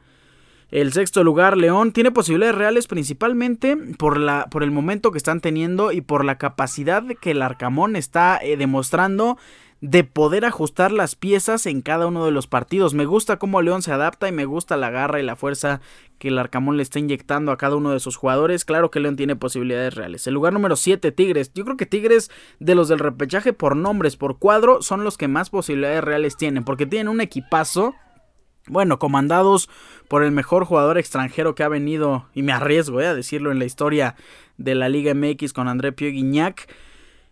El 0.74 0.92
sexto 0.92 1.24
lugar, 1.24 1.56
León, 1.56 1.92
tiene 1.92 2.10
posibilidades 2.10 2.56
reales 2.56 2.88
principalmente 2.88 3.78
por, 4.00 4.20
la, 4.20 4.48
por 4.50 4.64
el 4.64 4.72
momento 4.72 5.12
que 5.12 5.20
están 5.20 5.40
teniendo 5.40 5.92
y 5.92 6.02
por 6.02 6.26
la 6.26 6.40
capacidad 6.40 7.04
que 7.22 7.30
el 7.30 7.44
Arcamón 7.44 7.96
está 7.96 8.40
eh, 8.42 8.58
demostrando 8.58 9.38
de 9.84 10.06
poder 10.06 10.46
ajustar 10.46 10.94
las 10.94 11.18
piezas 11.18 11.66
en 11.66 11.82
cada 11.82 12.08
uno 12.08 12.24
de 12.24 12.32
los 12.32 12.48
partidos. 12.48 12.94
Me 12.94 13.04
gusta 13.04 13.38
cómo 13.38 13.62
León 13.62 13.82
se 13.82 13.92
adapta 13.92 14.30
y 14.30 14.32
me 14.32 14.46
gusta 14.46 14.78
la 14.78 14.90
garra 14.90 15.20
y 15.20 15.24
la 15.24 15.36
fuerza 15.36 15.82
que 16.20 16.30
el 16.30 16.40
Arcamón 16.40 16.78
le 16.78 16.84
está 16.84 17.00
inyectando 17.00 17.52
a 17.52 17.58
cada 17.58 17.76
uno 17.76 17.92
de 17.92 18.00
sus 18.00 18.16
jugadores. 18.16 18.64
Claro 18.64 18.92
que 18.92 19.02
León 19.02 19.18
tiene 19.18 19.36
posibilidades 19.36 19.94
reales. 19.94 20.26
El 20.26 20.36
lugar 20.36 20.54
número 20.54 20.78
7, 20.78 21.12
Tigres. 21.12 21.52
Yo 21.54 21.66
creo 21.66 21.76
que 21.76 21.86
Tigres, 21.86 22.32
de 22.62 22.76
los 22.76 22.88
del 22.88 23.00
repechaje 23.00 23.52
por 23.52 23.76
nombres, 23.76 24.16
por 24.16 24.40
cuadro, 24.40 24.82
son 24.82 25.04
los 25.04 25.18
que 25.18 25.28
más 25.28 25.50
posibilidades 25.50 26.02
reales 26.02 26.38
tienen, 26.38 26.64
porque 26.64 26.86
tienen 26.86 27.10
un 27.10 27.20
equipazo. 27.20 27.94
Bueno, 28.68 29.00
comandados 29.00 29.70
por 30.08 30.24
el 30.24 30.32
mejor 30.32 30.64
jugador 30.64 30.98
extranjero 30.98 31.56
que 31.56 31.64
ha 31.64 31.68
venido, 31.68 32.30
y 32.34 32.44
me 32.44 32.54
arriesgo 32.54 33.02
eh, 33.02 33.08
a 33.08 33.14
decirlo 33.14 33.52
en 33.52 33.60
la 33.60 33.66
historia 33.66 34.16
de 34.58 34.76
la 34.76 34.88
Liga 34.88 35.14
MX 35.14 35.52
con 35.52 35.68
André 35.68 35.92
Pio 35.92 36.10
Guignac. 36.10 36.74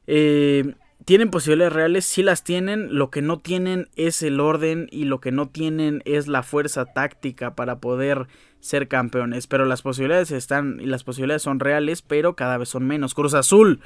Eh, 0.06 0.76
tienen 1.06 1.32
posibilidades 1.32 1.74
reales, 1.74 2.06
sí 2.06 2.24
las 2.24 2.44
tienen, 2.44 2.96
lo 2.96 3.10
que 3.10 3.22
no 3.22 3.40
tienen 3.40 3.90
es 3.96 4.22
el 4.22 4.40
orden 4.40 4.88
y 4.92 5.06
lo 5.06 5.20
que 5.20 5.32
no 5.32 5.48
tienen 5.48 6.02
es 6.06 6.28
la 6.28 6.44
fuerza 6.44 6.86
táctica 6.86 7.56
para 7.56 7.80
poder 7.80 8.28
ser 8.60 8.88
campeones, 8.88 9.48
pero 9.48 9.66
las 9.66 9.82
posibilidades 9.82 10.32
están 10.32 10.80
y 10.80 10.86
las 10.86 11.04
posibilidades 11.04 11.42
son 11.42 11.60
reales, 11.60 12.02
pero 12.02 12.36
cada 12.36 12.58
vez 12.58 12.70
son 12.70 12.86
menos. 12.86 13.14
Cruz 13.14 13.34
Azul 13.34 13.80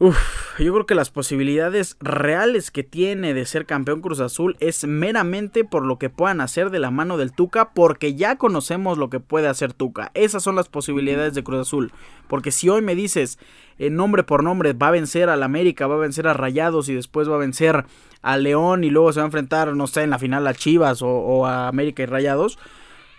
Uf, 0.00 0.16
yo 0.60 0.72
creo 0.72 0.86
que 0.86 0.94
las 0.94 1.10
posibilidades 1.10 1.96
reales 1.98 2.70
que 2.70 2.84
tiene 2.84 3.34
de 3.34 3.44
ser 3.44 3.66
campeón 3.66 4.00
Cruz 4.00 4.20
Azul 4.20 4.56
es 4.60 4.86
meramente 4.86 5.64
por 5.64 5.84
lo 5.84 5.98
que 5.98 6.08
puedan 6.08 6.40
hacer 6.40 6.70
de 6.70 6.78
la 6.78 6.92
mano 6.92 7.16
del 7.16 7.32
Tuca, 7.32 7.70
porque 7.70 8.14
ya 8.14 8.36
conocemos 8.36 8.96
lo 8.96 9.10
que 9.10 9.18
puede 9.18 9.48
hacer 9.48 9.72
Tuca. 9.72 10.12
Esas 10.14 10.44
son 10.44 10.54
las 10.54 10.68
posibilidades 10.68 11.34
de 11.34 11.42
Cruz 11.42 11.62
Azul. 11.62 11.92
Porque 12.28 12.52
si 12.52 12.68
hoy 12.68 12.80
me 12.80 12.94
dices 12.94 13.40
eh, 13.80 13.90
nombre 13.90 14.22
por 14.22 14.44
nombre, 14.44 14.72
va 14.72 14.86
a 14.86 14.92
vencer 14.92 15.28
al 15.30 15.42
América, 15.42 15.88
va 15.88 15.96
a 15.96 15.98
vencer 15.98 16.28
a 16.28 16.32
Rayados 16.32 16.88
y 16.88 16.94
después 16.94 17.28
va 17.28 17.34
a 17.34 17.38
vencer 17.38 17.84
a 18.22 18.36
León 18.36 18.84
y 18.84 18.90
luego 18.90 19.12
se 19.12 19.18
va 19.18 19.24
a 19.24 19.26
enfrentar, 19.26 19.74
no 19.74 19.88
sé, 19.88 20.02
en 20.02 20.10
la 20.10 20.20
final 20.20 20.46
a 20.46 20.54
Chivas 20.54 21.02
o, 21.02 21.08
o 21.08 21.46
a 21.46 21.66
América 21.66 22.04
y 22.04 22.06
Rayados, 22.06 22.56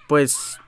pues 0.08 0.60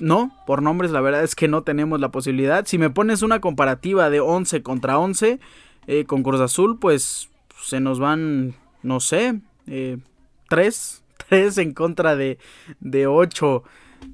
no, 0.00 0.32
por 0.46 0.62
nombres 0.62 0.90
la 0.90 1.00
verdad 1.00 1.22
es 1.22 1.34
que 1.34 1.48
no 1.48 1.62
tenemos 1.62 2.00
la 2.00 2.10
posibilidad. 2.10 2.66
Si 2.66 2.78
me 2.78 2.90
pones 2.90 3.22
una 3.22 3.40
comparativa 3.40 4.10
de 4.10 4.20
11 4.20 4.62
contra 4.62 4.98
11 4.98 5.38
eh, 5.86 6.04
con 6.04 6.22
Cruz 6.22 6.40
Azul, 6.40 6.78
pues 6.78 7.30
se 7.62 7.80
nos 7.80 8.00
van, 8.00 8.54
no 8.82 9.00
sé, 9.00 9.40
eh, 9.66 9.98
3, 10.48 11.04
3 11.28 11.58
en 11.58 11.74
contra 11.74 12.16
de, 12.16 12.38
de 12.80 13.06
8 13.06 13.62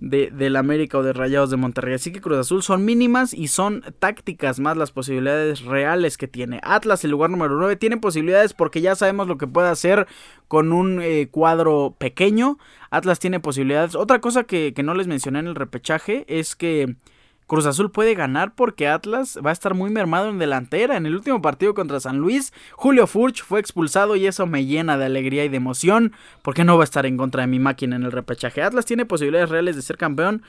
de, 0.01 0.31
del 0.31 0.57
América 0.57 0.99
o 0.99 1.03
de 1.03 1.13
Rayados 1.13 1.51
de 1.51 1.57
Monterrey. 1.57 1.95
Así 1.95 2.13
que 2.13 2.21
Cruz 2.21 2.39
Azul 2.39 2.63
son 2.63 2.85
mínimas 2.85 3.33
y 3.33 3.49
son 3.49 3.85
tácticas 3.99 4.59
más 4.61 4.77
las 4.77 4.93
posibilidades 4.93 5.65
reales 5.65 6.17
que 6.17 6.29
tiene. 6.29 6.61
Atlas, 6.63 7.05
el 7.05 7.11
lugar 7.11 7.31
número 7.31 7.57
9, 7.57 7.77
tiene 7.77 7.97
posibilidades 7.97 8.55
porque 8.55 8.81
ya 8.81 8.95
sabemos 8.95 9.29
lo 9.29 9.39
que 9.39 9.47
puede 9.47 9.69
hacer 9.69 10.07
con 10.49 10.73
un 10.73 11.01
eh, 11.01 11.29
cuadro 11.31 11.95
pequeño. 11.99 12.59
Atlas 12.97 13.19
tiene 13.19 13.41
posibilidades. 13.41 13.95
Otra 13.95 14.21
cosa 14.21 14.45
que, 14.45 14.73
que 14.75 14.83
no 14.83 14.95
les 14.95 15.07
mencioné 15.07 15.39
en 15.41 15.47
el 15.47 15.55
repechaje 15.55 16.25
es 16.29 16.57
que 16.57 16.97
Cruz 17.47 17.65
Azul 17.67 17.93
puede 17.93 18.17
ganar 18.17 18.57
porque 18.57 18.89
Atlas 18.89 19.39
va 19.45 19.51
a 19.51 19.53
estar 19.53 19.75
muy 19.75 19.91
mermado 19.91 20.29
en 20.31 20.39
delantera. 20.39 20.97
En 20.97 21.07
el 21.07 21.15
último 21.15 21.41
partido 21.41 21.75
contra 21.75 22.01
San 22.01 22.19
Luis, 22.19 22.53
Julio 22.73 23.07
Furch 23.07 23.45
fue 23.45 23.61
expulsado 23.61 24.17
y 24.17 24.27
eso 24.27 24.47
me 24.47 24.67
llena 24.67 24.99
de 24.99 25.05
alegría 25.05 25.45
y 25.45 25.49
de 25.49 25.57
emoción 25.57 26.13
porque 26.43 26.65
no 26.65 26.77
va 26.77 26.83
a 26.83 26.85
estar 26.85 27.07
en 27.07 27.17
contra 27.17 27.43
de 27.43 27.47
mi 27.47 27.61
máquina 27.61 27.95
en 27.95 28.03
el 28.03 28.11
repechaje. 28.11 28.63
Atlas 28.63 28.85
tiene 28.85 29.07
posibilidades 29.07 29.51
reales 29.51 29.77
de 29.77 29.83
ser 29.83 29.97
campeón 29.97 30.43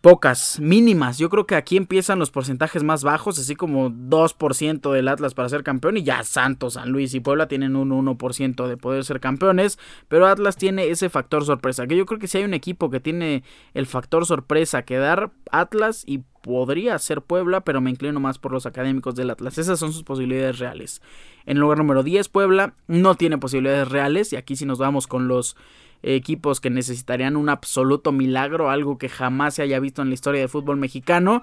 pocas, 0.00 0.60
mínimas. 0.60 1.18
Yo 1.18 1.28
creo 1.28 1.46
que 1.46 1.56
aquí 1.56 1.76
empiezan 1.76 2.18
los 2.18 2.30
porcentajes 2.30 2.84
más 2.84 3.02
bajos, 3.02 3.38
así 3.38 3.56
como 3.56 3.90
2% 3.90 4.92
del 4.92 5.08
Atlas 5.08 5.34
para 5.34 5.48
ser 5.48 5.64
campeón 5.64 5.96
y 5.96 6.04
ya 6.04 6.22
Santos, 6.22 6.74
San 6.74 6.90
Luis 6.90 7.14
y 7.14 7.20
Puebla 7.20 7.48
tienen 7.48 7.74
un 7.74 7.90
1% 7.90 8.68
de 8.68 8.76
poder 8.76 9.04
ser 9.04 9.20
campeones, 9.20 9.78
pero 10.08 10.26
Atlas 10.28 10.56
tiene 10.56 10.88
ese 10.88 11.08
factor 11.08 11.44
sorpresa, 11.44 11.86
que 11.86 11.96
yo 11.96 12.06
creo 12.06 12.20
que 12.20 12.28
si 12.28 12.38
hay 12.38 12.44
un 12.44 12.54
equipo 12.54 12.90
que 12.90 13.00
tiene 13.00 13.42
el 13.74 13.86
factor 13.86 14.24
sorpresa 14.24 14.82
que 14.82 14.98
dar 14.98 15.32
Atlas 15.50 16.04
y 16.06 16.22
podría 16.42 16.98
ser 16.98 17.20
Puebla, 17.20 17.62
pero 17.62 17.80
me 17.80 17.90
inclino 17.90 18.20
más 18.20 18.38
por 18.38 18.52
los 18.52 18.66
académicos 18.66 19.16
del 19.16 19.30
Atlas. 19.30 19.58
Esas 19.58 19.78
son 19.78 19.92
sus 19.92 20.04
posibilidades 20.04 20.58
reales. 20.58 21.02
En 21.44 21.58
lugar 21.58 21.78
número 21.78 22.02
10, 22.02 22.28
Puebla 22.28 22.74
no 22.86 23.16
tiene 23.16 23.38
posibilidades 23.38 23.88
reales 23.88 24.32
y 24.32 24.36
aquí 24.36 24.54
si 24.54 24.64
nos 24.64 24.78
vamos 24.78 25.06
con 25.06 25.28
los 25.28 25.56
equipos 26.02 26.60
que 26.60 26.70
necesitarían 26.70 27.36
un 27.36 27.48
absoluto 27.48 28.12
milagro, 28.12 28.70
algo 28.70 28.98
que 28.98 29.08
jamás 29.08 29.54
se 29.54 29.62
haya 29.62 29.80
visto 29.80 30.02
en 30.02 30.08
la 30.08 30.14
historia 30.14 30.40
del 30.40 30.48
fútbol 30.48 30.76
mexicano. 30.76 31.42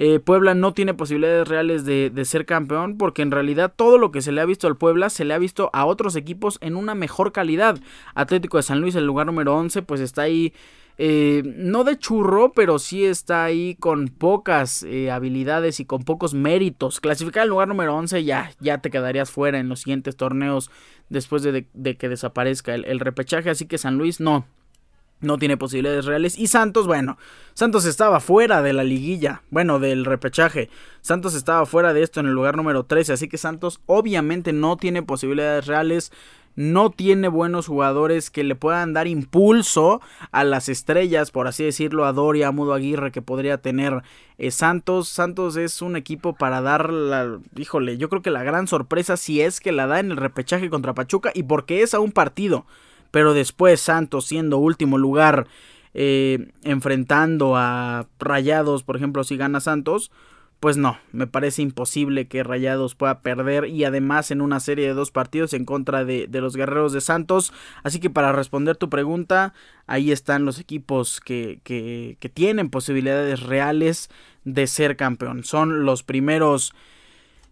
Eh, 0.00 0.20
Puebla 0.20 0.54
no 0.54 0.74
tiene 0.74 0.94
posibilidades 0.94 1.48
reales 1.48 1.84
de, 1.84 2.12
ser 2.24 2.46
campeón 2.46 2.96
porque 2.96 3.22
en 3.22 3.32
realidad 3.32 3.72
todo 3.74 3.98
lo 3.98 4.12
que 4.12 4.22
se 4.22 4.30
le 4.30 4.40
ha 4.40 4.44
visto 4.44 4.68
al 4.68 4.76
Puebla 4.76 5.10
se 5.10 5.24
le 5.24 5.34
ha 5.34 5.38
visto 5.38 5.70
a 5.72 5.86
otros 5.86 6.14
equipos 6.14 6.58
en 6.60 6.76
una 6.76 6.94
mejor 6.94 7.32
calidad. 7.32 7.80
Atlético 8.14 8.58
de 8.58 8.62
San 8.62 8.80
Luis, 8.80 8.94
el 8.94 9.06
lugar 9.06 9.26
número 9.26 9.56
11, 9.56 9.82
pues 9.82 10.00
está 10.00 10.22
ahí 10.22 10.52
eh, 11.00 11.42
no 11.44 11.84
de 11.84 11.96
churro, 11.96 12.52
pero 12.52 12.80
sí 12.80 13.04
está 13.04 13.44
ahí 13.44 13.76
con 13.76 14.08
pocas 14.08 14.82
eh, 14.82 15.12
habilidades 15.12 15.78
y 15.78 15.84
con 15.84 16.02
pocos 16.02 16.34
méritos. 16.34 17.00
Clasificar 17.00 17.44
el 17.44 17.50
lugar 17.50 17.68
número 17.68 17.96
11 17.96 18.24
ya, 18.24 18.50
ya 18.58 18.78
te 18.78 18.90
quedarías 18.90 19.30
fuera 19.30 19.60
en 19.60 19.68
los 19.68 19.80
siguientes 19.80 20.16
torneos 20.16 20.70
después 21.08 21.42
de, 21.42 21.96
que 21.96 22.08
desaparezca 22.08 22.74
el, 22.74 22.84
el, 22.84 23.00
repechaje. 23.00 23.50
Así 23.50 23.66
que 23.66 23.78
San 23.78 23.98
Luis 23.98 24.20
no, 24.20 24.46
no 25.20 25.38
tiene 25.38 25.56
posibilidades 25.56 26.04
reales. 26.04 26.38
Y 26.38 26.46
Santos, 26.46 26.86
bueno, 26.86 27.18
Santos 27.54 27.84
estaba 27.84 28.20
fuera 28.20 28.62
de 28.62 28.72
la 28.72 28.84
liguilla, 28.84 29.42
bueno, 29.50 29.78
del 29.78 30.04
repechaje. 30.04 30.70
Santos 31.00 31.34
estaba 31.34 31.66
fuera 31.66 31.92
de 31.92 32.02
esto 32.02 32.20
en 32.20 32.26
el 32.26 32.32
lugar 32.32 32.56
número 32.56 32.84
13, 32.84 33.14
así 33.14 33.28
que 33.28 33.38
Santos 33.38 33.80
obviamente 33.86 34.52
no 34.52 34.76
tiene 34.76 35.02
posibilidades 35.02 35.66
reales 35.66 36.12
no 36.58 36.90
tiene 36.90 37.28
buenos 37.28 37.68
jugadores 37.68 38.30
que 38.30 38.42
le 38.42 38.56
puedan 38.56 38.92
dar 38.92 39.06
impulso 39.06 40.00
a 40.32 40.42
las 40.42 40.68
estrellas, 40.68 41.30
por 41.30 41.46
así 41.46 41.62
decirlo, 41.62 42.04
a 42.04 42.12
Doria, 42.12 42.48
a 42.48 42.50
Mudo 42.50 42.74
Aguirre 42.74 43.12
que 43.12 43.22
podría 43.22 43.58
tener 43.58 44.02
eh, 44.38 44.50
Santos. 44.50 45.06
Santos 45.06 45.56
es 45.56 45.82
un 45.82 45.94
equipo 45.94 46.34
para 46.34 46.60
dar 46.60 46.92
la, 46.92 47.38
híjole, 47.56 47.96
yo 47.96 48.08
creo 48.08 48.22
que 48.22 48.32
la 48.32 48.42
gran 48.42 48.66
sorpresa 48.66 49.16
si 49.16 49.40
es 49.40 49.60
que 49.60 49.70
la 49.70 49.86
da 49.86 50.00
en 50.00 50.10
el 50.10 50.16
repechaje 50.16 50.68
contra 50.68 50.94
Pachuca 50.94 51.30
y 51.32 51.44
porque 51.44 51.82
es 51.82 51.94
a 51.94 52.00
un 52.00 52.10
partido. 52.10 52.66
Pero 53.12 53.34
después 53.34 53.80
Santos 53.80 54.26
siendo 54.26 54.58
último 54.58 54.98
lugar 54.98 55.46
eh, 55.94 56.50
enfrentando 56.64 57.54
a 57.56 58.08
Rayados, 58.18 58.82
por 58.82 58.96
ejemplo, 58.96 59.22
si 59.22 59.36
gana 59.36 59.60
Santos, 59.60 60.10
pues 60.60 60.76
no, 60.76 60.98
me 61.12 61.26
parece 61.26 61.62
imposible 61.62 62.26
que 62.26 62.42
Rayados 62.42 62.94
pueda 62.94 63.20
perder 63.20 63.66
y 63.66 63.84
además 63.84 64.30
en 64.30 64.40
una 64.40 64.58
serie 64.58 64.88
de 64.88 64.94
dos 64.94 65.10
partidos 65.12 65.52
en 65.52 65.64
contra 65.64 66.04
de, 66.04 66.28
los 66.32 66.56
Guerreros 66.56 66.92
de 66.92 67.00
Santos. 67.00 67.52
Así 67.84 68.00
que 68.00 68.10
para 68.10 68.32
responder 68.32 68.76
tu 68.76 68.90
pregunta, 68.90 69.54
ahí 69.86 70.10
están 70.10 70.44
los 70.44 70.58
equipos 70.58 71.20
que, 71.20 71.60
que, 71.62 72.16
que 72.18 72.28
tienen 72.28 72.70
posibilidades 72.70 73.40
reales 73.40 74.10
de 74.44 74.66
ser 74.66 74.96
campeón. 74.96 75.44
Son 75.44 75.84
los 75.84 76.02
primeros 76.02 76.72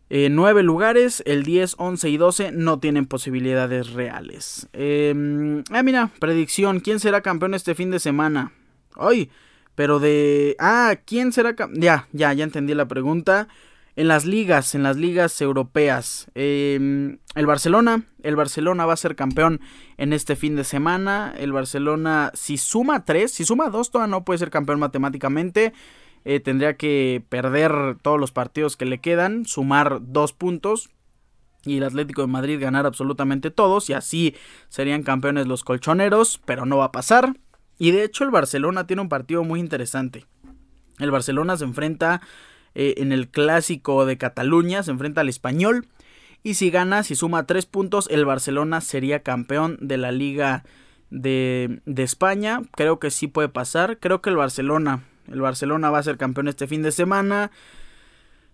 Eh, 0.08 0.28
nueve 0.30 0.62
lugares, 0.62 1.20
el 1.26 1.42
10, 1.42 1.74
11 1.78 2.08
y 2.10 2.16
12 2.16 2.52
no 2.52 2.78
tienen 2.78 3.06
posibilidades 3.06 3.90
reales. 3.90 4.68
Eh, 4.72 5.62
ah, 5.72 5.82
mira, 5.82 6.10
predicción. 6.20 6.78
¿Quién 6.78 7.00
será 7.00 7.22
campeón 7.22 7.54
este 7.54 7.74
fin 7.74 7.90
de 7.90 7.98
semana? 7.98 8.52
Ay, 8.94 9.30
pero 9.76 10.00
de... 10.00 10.56
Ah, 10.58 10.96
¿quién 11.04 11.32
será? 11.32 11.54
Ya, 11.74 12.08
ya, 12.12 12.32
ya 12.32 12.42
entendí 12.42 12.74
la 12.74 12.88
pregunta. 12.88 13.46
En 13.94 14.08
las 14.08 14.24
ligas, 14.24 14.74
en 14.74 14.82
las 14.82 14.96
ligas 14.96 15.40
europeas. 15.40 16.30
Em, 16.34 17.18
el 17.34 17.46
Barcelona, 17.46 18.04
el 18.22 18.36
Barcelona 18.36 18.84
va 18.84 18.94
a 18.94 18.96
ser 18.96 19.16
campeón 19.16 19.60
en 19.96 20.12
este 20.12 20.34
fin 20.34 20.56
de 20.56 20.64
semana. 20.64 21.32
El 21.38 21.52
Barcelona, 21.52 22.32
si 22.34 22.56
suma 22.56 23.04
3, 23.04 23.30
si 23.30 23.44
suma 23.44 23.70
2, 23.70 23.90
todavía 23.90 24.10
no 24.10 24.24
puede 24.24 24.38
ser 24.38 24.50
campeón 24.50 24.80
matemáticamente. 24.80 25.72
Eh, 26.24 26.40
tendría 26.40 26.76
que 26.76 27.22
perder 27.28 27.96
todos 28.02 28.18
los 28.18 28.32
partidos 28.32 28.76
que 28.76 28.86
le 28.86 28.98
quedan, 29.00 29.44
sumar 29.46 30.00
2 30.02 30.32
puntos. 30.32 30.90
Y 31.64 31.78
el 31.78 31.84
Atlético 31.84 32.22
de 32.22 32.28
Madrid 32.28 32.60
ganar 32.60 32.86
absolutamente 32.86 33.50
todos. 33.50 33.90
Y 33.90 33.92
así 33.92 34.34
serían 34.68 35.02
campeones 35.02 35.46
los 35.46 35.64
colchoneros. 35.64 36.40
Pero 36.44 36.64
no 36.64 36.78
va 36.78 36.86
a 36.86 36.92
pasar. 36.92 37.34
Y 37.78 37.90
de 37.90 38.04
hecho 38.04 38.24
el 38.24 38.30
Barcelona 38.30 38.86
tiene 38.86 39.02
un 39.02 39.08
partido 39.08 39.44
muy 39.44 39.60
interesante. 39.60 40.26
El 40.98 41.10
Barcelona 41.10 41.56
se 41.56 41.64
enfrenta 41.64 42.22
eh, 42.74 42.94
en 42.98 43.12
el 43.12 43.28
clásico 43.28 44.06
de 44.06 44.18
Cataluña, 44.18 44.82
se 44.82 44.90
enfrenta 44.90 45.20
al 45.20 45.28
español. 45.28 45.86
Y 46.42 46.54
si 46.54 46.70
gana, 46.70 47.02
si 47.02 47.16
suma 47.16 47.46
tres 47.46 47.66
puntos, 47.66 48.08
el 48.10 48.24
Barcelona 48.24 48.80
sería 48.80 49.22
campeón 49.22 49.78
de 49.80 49.96
la 49.96 50.12
Liga 50.12 50.64
de, 51.10 51.80
de 51.86 52.02
España. 52.02 52.62
Creo 52.72 52.98
que 52.98 53.10
sí 53.10 53.26
puede 53.26 53.48
pasar. 53.48 53.98
Creo 53.98 54.22
que 54.22 54.30
el 54.30 54.36
Barcelona, 54.36 55.02
el 55.30 55.40
Barcelona 55.40 55.90
va 55.90 55.98
a 55.98 56.02
ser 56.02 56.16
campeón 56.16 56.48
este 56.48 56.66
fin 56.66 56.82
de 56.82 56.92
semana. 56.92 57.50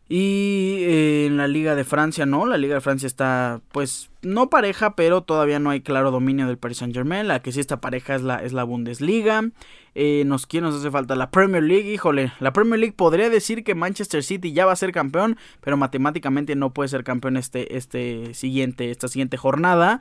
Y 0.08 0.78
eh, 0.80 1.26
en 1.26 1.36
la 1.36 1.48
Liga 1.48 1.74
de 1.74 1.84
Francia 1.84 2.26
no, 2.26 2.44
la 2.44 2.58
Liga 2.58 2.74
de 2.74 2.80
Francia 2.80 3.06
está 3.06 3.60
pues 3.72 4.10
no 4.20 4.50
pareja, 4.50 4.94
pero 4.94 5.22
todavía 5.22 5.58
no 5.58 5.70
hay 5.70 5.80
claro 5.80 6.10
dominio 6.10 6.46
del 6.46 6.58
Paris 6.58 6.78
Saint 6.78 6.94
Germain. 6.94 7.28
La 7.28 7.40
que 7.40 7.52
sí 7.52 7.60
está 7.60 7.80
pareja 7.80 8.14
es 8.14 8.22
la, 8.22 8.42
es 8.42 8.52
la 8.52 8.64
Bundesliga. 8.64 9.42
Eh, 9.94 10.24
nos, 10.26 10.46
¿Quién 10.46 10.64
nos 10.64 10.74
hace 10.74 10.90
falta? 10.90 11.14
La 11.14 11.30
Premier 11.30 11.62
League, 11.62 11.92
híjole, 11.92 12.32
la 12.40 12.52
Premier 12.52 12.80
League 12.80 12.94
podría 12.96 13.30
decir 13.30 13.64
que 13.64 13.74
Manchester 13.74 14.22
City 14.22 14.52
ya 14.52 14.66
va 14.66 14.72
a 14.72 14.76
ser 14.76 14.92
campeón, 14.92 15.38
pero 15.60 15.76
matemáticamente 15.76 16.56
no 16.56 16.72
puede 16.72 16.88
ser 16.88 17.04
campeón 17.04 17.36
este, 17.36 17.76
este 17.76 18.34
siguiente, 18.34 18.90
esta 18.90 19.08
siguiente 19.08 19.36
jornada. 19.36 20.00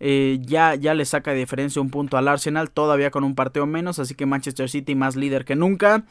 Eh, 0.00 0.38
ya, 0.42 0.74
ya 0.74 0.94
le 0.94 1.04
saca 1.04 1.30
de 1.30 1.38
diferencia 1.38 1.80
un 1.80 1.90
punto 1.90 2.16
al 2.16 2.26
Arsenal, 2.26 2.70
todavía 2.70 3.10
con 3.10 3.22
un 3.22 3.34
partido 3.34 3.66
menos, 3.66 3.98
así 3.98 4.14
que 4.14 4.26
Manchester 4.26 4.68
City 4.68 4.94
más 4.94 5.14
líder 5.14 5.44
que 5.44 5.56
nunca. 5.56 6.04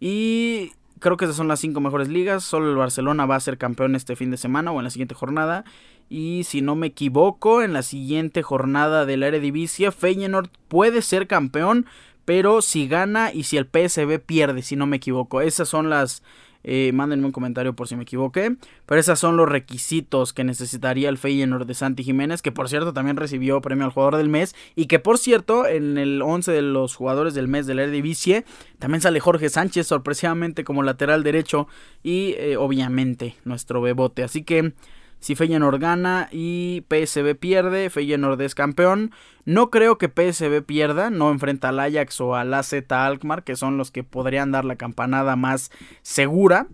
Y 0.00 0.72
creo 0.98 1.16
que 1.16 1.24
esas 1.24 1.36
son 1.36 1.48
las 1.48 1.60
cinco 1.60 1.80
mejores 1.80 2.08
ligas. 2.08 2.44
Solo 2.44 2.70
el 2.70 2.76
Barcelona 2.76 3.26
va 3.26 3.36
a 3.36 3.40
ser 3.40 3.58
campeón 3.58 3.94
este 3.94 4.16
fin 4.16 4.30
de 4.30 4.36
semana 4.36 4.72
o 4.72 4.78
en 4.78 4.84
la 4.84 4.90
siguiente 4.90 5.14
jornada. 5.14 5.64
Y 6.08 6.44
si 6.44 6.62
no 6.62 6.76
me 6.76 6.88
equivoco, 6.88 7.62
en 7.62 7.72
la 7.72 7.82
siguiente 7.82 8.42
jornada 8.42 9.06
de 9.06 9.16
la 9.16 9.28
Eredivisie, 9.28 9.90
Feyenoord 9.90 10.50
puede 10.68 11.02
ser 11.02 11.26
campeón, 11.26 11.86
pero 12.24 12.62
si 12.62 12.86
gana 12.86 13.32
y 13.32 13.44
si 13.44 13.56
el 13.56 13.66
PSV 13.66 14.20
pierde, 14.20 14.62
si 14.62 14.76
no 14.76 14.86
me 14.86 14.96
equivoco. 14.96 15.40
Esas 15.40 15.68
son 15.68 15.90
las 15.90 16.22
eh, 16.68 16.90
mándenme 16.92 17.26
un 17.26 17.32
comentario 17.32 17.76
por 17.76 17.86
si 17.86 17.94
me 17.94 18.02
equivoqué. 18.02 18.56
Pero 18.86 19.00
esos 19.00 19.18
son 19.20 19.36
los 19.36 19.48
requisitos 19.48 20.32
que 20.32 20.42
necesitaría 20.42 21.08
el 21.08 21.16
Feyenoord 21.16 21.64
de 21.64 21.74
Santi 21.74 22.02
Jiménez, 22.02 22.42
que 22.42 22.50
por 22.50 22.68
cierto 22.68 22.92
también 22.92 23.16
recibió 23.16 23.60
premio 23.60 23.84
al 23.84 23.92
jugador 23.92 24.16
del 24.16 24.28
mes. 24.28 24.56
Y 24.74 24.86
que 24.86 24.98
por 24.98 25.16
cierto, 25.16 25.66
en 25.66 25.96
el 25.96 26.20
11 26.20 26.50
de 26.50 26.62
los 26.62 26.96
jugadores 26.96 27.34
del 27.34 27.46
mes 27.46 27.68
del 27.68 27.78
Eredivisie, 27.78 28.44
también 28.80 29.00
sale 29.00 29.20
Jorge 29.20 29.48
Sánchez 29.48 29.86
sorpresivamente 29.86 30.64
como 30.64 30.82
lateral 30.82 31.22
derecho. 31.22 31.68
Y 32.02 32.34
eh, 32.36 32.56
obviamente 32.56 33.36
nuestro 33.44 33.80
bebote. 33.80 34.24
Así 34.24 34.42
que 34.42 34.72
si 35.20 35.34
Feyenoord 35.34 35.80
gana 35.80 36.28
y 36.30 36.84
PSV 36.88 37.34
pierde, 37.34 37.90
Feyenoord 37.90 38.40
es 38.42 38.54
campeón. 38.54 39.12
No 39.44 39.70
creo 39.70 39.98
que 39.98 40.08
PSV 40.08 40.62
pierda, 40.62 41.10
no 41.10 41.30
enfrenta 41.30 41.70
al 41.70 41.80
Ajax 41.80 42.20
o 42.20 42.34
al 42.34 42.52
AZ 42.54 42.74
Alkmaar, 42.90 43.42
que 43.42 43.56
son 43.56 43.76
los 43.76 43.90
que 43.90 44.04
podrían 44.04 44.52
dar 44.52 44.64
la 44.64 44.76
campanada 44.76 45.36
más 45.36 45.70
segura. 46.02 46.66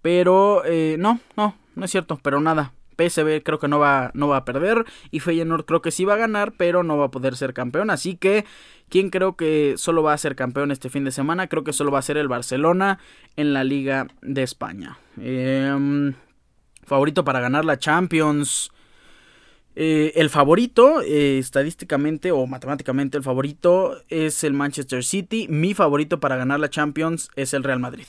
Pero 0.00 0.64
eh, 0.64 0.96
no, 0.98 1.20
no, 1.36 1.54
no 1.76 1.84
es 1.84 1.90
cierto, 1.90 2.18
pero 2.22 2.40
nada. 2.40 2.72
PSV 2.96 3.42
creo 3.42 3.58
que 3.58 3.68
no 3.68 3.78
va, 3.78 4.10
no 4.14 4.28
va 4.28 4.38
a 4.38 4.44
perder 4.44 4.84
y 5.10 5.20
Feyenoord 5.20 5.64
creo 5.64 5.80
que 5.80 5.90
sí 5.90 6.04
va 6.04 6.14
a 6.14 6.18
ganar, 6.18 6.52
pero 6.52 6.82
no 6.82 6.98
va 6.98 7.06
a 7.06 7.10
poder 7.10 7.36
ser 7.36 7.54
campeón. 7.54 7.90
Así 7.90 8.16
que, 8.16 8.44
¿quién 8.88 9.10
creo 9.10 9.36
que 9.36 9.74
solo 9.76 10.02
va 10.02 10.12
a 10.12 10.18
ser 10.18 10.36
campeón 10.36 10.70
este 10.70 10.90
fin 10.90 11.04
de 11.04 11.12
semana? 11.12 11.46
Creo 11.46 11.64
que 11.64 11.72
solo 11.72 11.90
va 11.90 12.00
a 12.00 12.02
ser 12.02 12.16
el 12.16 12.28
Barcelona 12.28 12.98
en 13.36 13.52
la 13.52 13.64
Liga 13.64 14.08
de 14.20 14.42
España. 14.42 14.98
Eh, 15.20 16.12
favorito 16.84 17.24
para 17.24 17.40
ganar 17.40 17.64
la 17.64 17.78
Champions. 17.78 18.70
Eh, 19.74 20.12
el 20.16 20.28
favorito, 20.28 21.00
eh, 21.00 21.38
estadísticamente 21.38 22.30
o 22.30 22.46
matemáticamente, 22.46 23.16
el 23.16 23.22
favorito 23.22 24.02
es 24.08 24.44
el 24.44 24.52
Manchester 24.52 25.04
City. 25.04 25.46
Mi 25.48 25.74
favorito 25.74 26.20
para 26.20 26.36
ganar 26.36 26.60
la 26.60 26.70
Champions 26.70 27.30
es 27.36 27.54
el 27.54 27.64
Real 27.64 27.80
Madrid. 27.80 28.06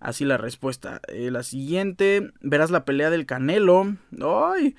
Así 0.00 0.24
la 0.24 0.36
respuesta. 0.36 1.00
Eh, 1.08 1.30
la 1.30 1.42
siguiente, 1.42 2.30
verás 2.40 2.70
la 2.70 2.84
pelea 2.84 3.10
del 3.10 3.26
Canelo. 3.26 3.96
Ay, 4.20 4.74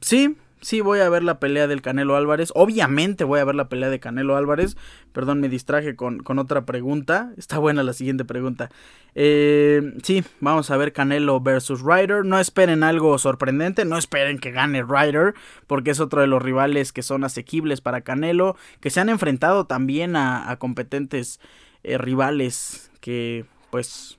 sí, 0.00 0.36
sí 0.60 0.80
voy 0.80 1.00
a 1.00 1.08
ver 1.08 1.22
la 1.22 1.38
pelea 1.40 1.66
del 1.66 1.82
Canelo 1.82 2.16
Álvarez. 2.16 2.50
Obviamente 2.54 3.24
voy 3.24 3.40
a 3.40 3.44
ver 3.44 3.54
la 3.54 3.68
pelea 3.68 3.90
de 3.90 4.00
Canelo 4.00 4.36
Álvarez. 4.36 4.76
Perdón, 5.12 5.40
me 5.40 5.48
distraje 5.48 5.96
con, 5.96 6.22
otra 6.38 6.64
pregunta. 6.64 7.32
Está 7.36 7.58
buena 7.58 7.82
la 7.82 7.92
siguiente 7.92 8.24
pregunta. 8.24 8.70
Eh, 9.14 9.94
sí, 10.02 10.24
vamos 10.40 10.70
a 10.70 10.76
ver 10.76 10.92
Canelo 10.92 11.40
versus 11.40 11.82
Ryder. 11.82 12.24
No 12.24 12.38
esperen 12.38 12.82
algo 12.82 13.18
sorprendente. 13.18 13.84
No 13.84 13.98
esperen 13.98 14.38
que 14.38 14.50
gane 14.50 14.82
Ryder. 14.82 15.34
Porque 15.66 15.90
es 15.90 16.00
otro 16.00 16.20
de 16.20 16.26
los 16.26 16.42
rivales 16.42 16.92
que 16.92 17.02
son 17.02 17.24
asequibles 17.24 17.80
para 17.80 18.02
Canelo. 18.02 18.56
Que 18.80 18.90
se 18.90 19.00
han 19.00 19.08
enfrentado 19.08 19.66
también 19.66 20.16
a, 20.16 20.56
competentes 20.58 21.40
eh, 21.82 21.98
rivales 21.98 22.90
que 23.00 23.44
pues 23.70 24.17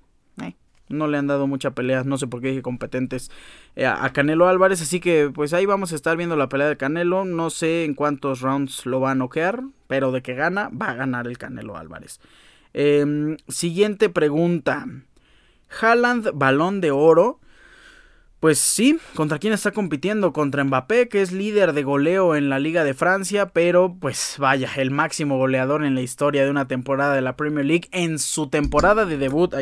no 0.89 1.07
le 1.07 1.17
han 1.17 1.27
dado 1.27 1.47
mucha 1.47 1.71
pelea, 1.71 2.03
no 2.03 2.17
sé 2.17 2.27
por 2.27 2.41
qué 2.41 2.49
dije 2.49 2.61
competentes 2.61 3.31
eh, 3.75 3.85
a 3.85 4.11
Canelo 4.11 4.47
Álvarez, 4.47 4.81
así 4.81 4.99
que 4.99 5.31
pues 5.33 5.53
ahí 5.53 5.65
vamos 5.65 5.91
a 5.91 5.95
estar 5.95 6.17
viendo 6.17 6.35
la 6.35 6.49
pelea 6.49 6.67
de 6.67 6.77
Canelo, 6.77 7.25
no 7.25 7.49
sé 7.49 7.85
en 7.85 7.93
cuántos 7.93 8.41
rounds 8.41 8.85
lo 8.85 8.99
va 8.99 9.11
a 9.11 9.15
noquear, 9.15 9.63
pero 9.87 10.11
de 10.11 10.21
que 10.21 10.33
gana, 10.33 10.69
va 10.69 10.89
a 10.89 10.95
ganar 10.95 11.27
el 11.27 11.37
Canelo 11.37 11.77
Álvarez. 11.77 12.19
Em, 12.73 13.37
siguiente 13.47 14.09
pregunta, 14.09 14.85
Haaland, 15.81 16.31
balón 16.33 16.81
de 16.81 16.91
oro. 16.91 17.39
Pues 18.39 18.57
sí, 18.57 18.97
¿contra 19.15 19.37
quién 19.37 19.51
está 19.51 19.71
compitiendo? 19.71 20.31
Contra 20.31 20.63
Mbappé, 20.63 21.09
que 21.09 21.21
es 21.21 21.33
líder 21.33 21.73
de 21.73 21.83
goleo 21.83 22.37
en 22.37 22.47
la 22.47 22.57
Liga 22.57 22.85
de 22.85 22.93
Francia, 22.93 23.49
pero 23.49 23.97
pues 23.99 24.35
vaya, 24.37 24.69
el 24.77 24.91
máximo 24.91 25.37
goleador 25.37 25.83
en 25.83 25.93
la 25.93 26.01
historia 26.01 26.45
de 26.45 26.49
una 26.49 26.65
temporada 26.65 27.13
de 27.15 27.21
la 27.21 27.35
Premier 27.35 27.65
League 27.65 27.89
en 27.91 28.17
su 28.17 28.47
temporada 28.47 29.05
de 29.05 29.17
debut 29.17 29.53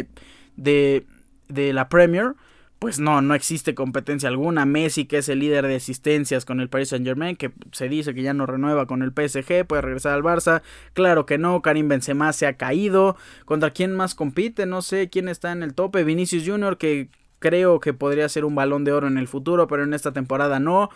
de 0.57 1.07
de 1.47 1.73
la 1.73 1.89
Premier, 1.89 2.33
pues 2.79 2.99
no, 2.99 3.21
no 3.21 3.33
existe 3.33 3.73
competencia 3.73 4.29
alguna. 4.29 4.65
Messi, 4.65 5.05
que 5.05 5.17
es 5.17 5.29
el 5.29 5.39
líder 5.39 5.65
de 5.65 5.75
asistencias 5.75 6.45
con 6.45 6.59
el 6.59 6.69
Paris 6.69 6.89
Saint 6.89 7.05
Germain, 7.05 7.35
que 7.35 7.51
se 7.71 7.89
dice 7.89 8.13
que 8.13 8.21
ya 8.21 8.33
no 8.33 8.45
renueva 8.45 8.85
con 8.85 9.01
el 9.01 9.11
PSG, 9.11 9.65
puede 9.65 9.81
regresar 9.81 10.13
al 10.13 10.23
Barça. 10.23 10.61
Claro 10.93 11.25
que 11.25 11.37
no, 11.37 11.61
Karim 11.61 11.87
Benzema 11.87 12.31
se 12.33 12.45
ha 12.45 12.53
caído. 12.53 13.17
¿Contra 13.45 13.71
quién 13.71 13.95
más 13.95 14.13
compite? 14.13 14.65
No 14.67 14.81
sé 14.81 15.09
quién 15.09 15.27
está 15.27 15.51
en 15.51 15.63
el 15.63 15.73
tope. 15.73 16.03
Vinicius 16.03 16.47
Junior, 16.47 16.77
que 16.77 17.09
creo 17.39 17.79
que 17.79 17.93
podría 17.93 18.29
ser 18.29 18.45
un 18.45 18.55
balón 18.55 18.83
de 18.83 18.91
oro 18.91 19.07
en 19.07 19.17
el 19.17 19.27
futuro, 19.27 19.67
pero 19.67 19.83
en 19.83 19.93
esta 19.93 20.13
temporada 20.13 20.59
no. 20.59 20.89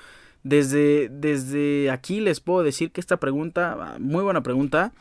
Desde, 0.43 1.09
desde 1.09 1.91
aquí 1.91 2.19
les 2.19 2.39
puedo 2.39 2.63
decir 2.63 2.91
que 2.91 3.01
esta 3.01 3.17
pregunta, 3.17 3.95
muy 3.99 4.23
buena 4.23 4.41
pregunta. 4.41 4.91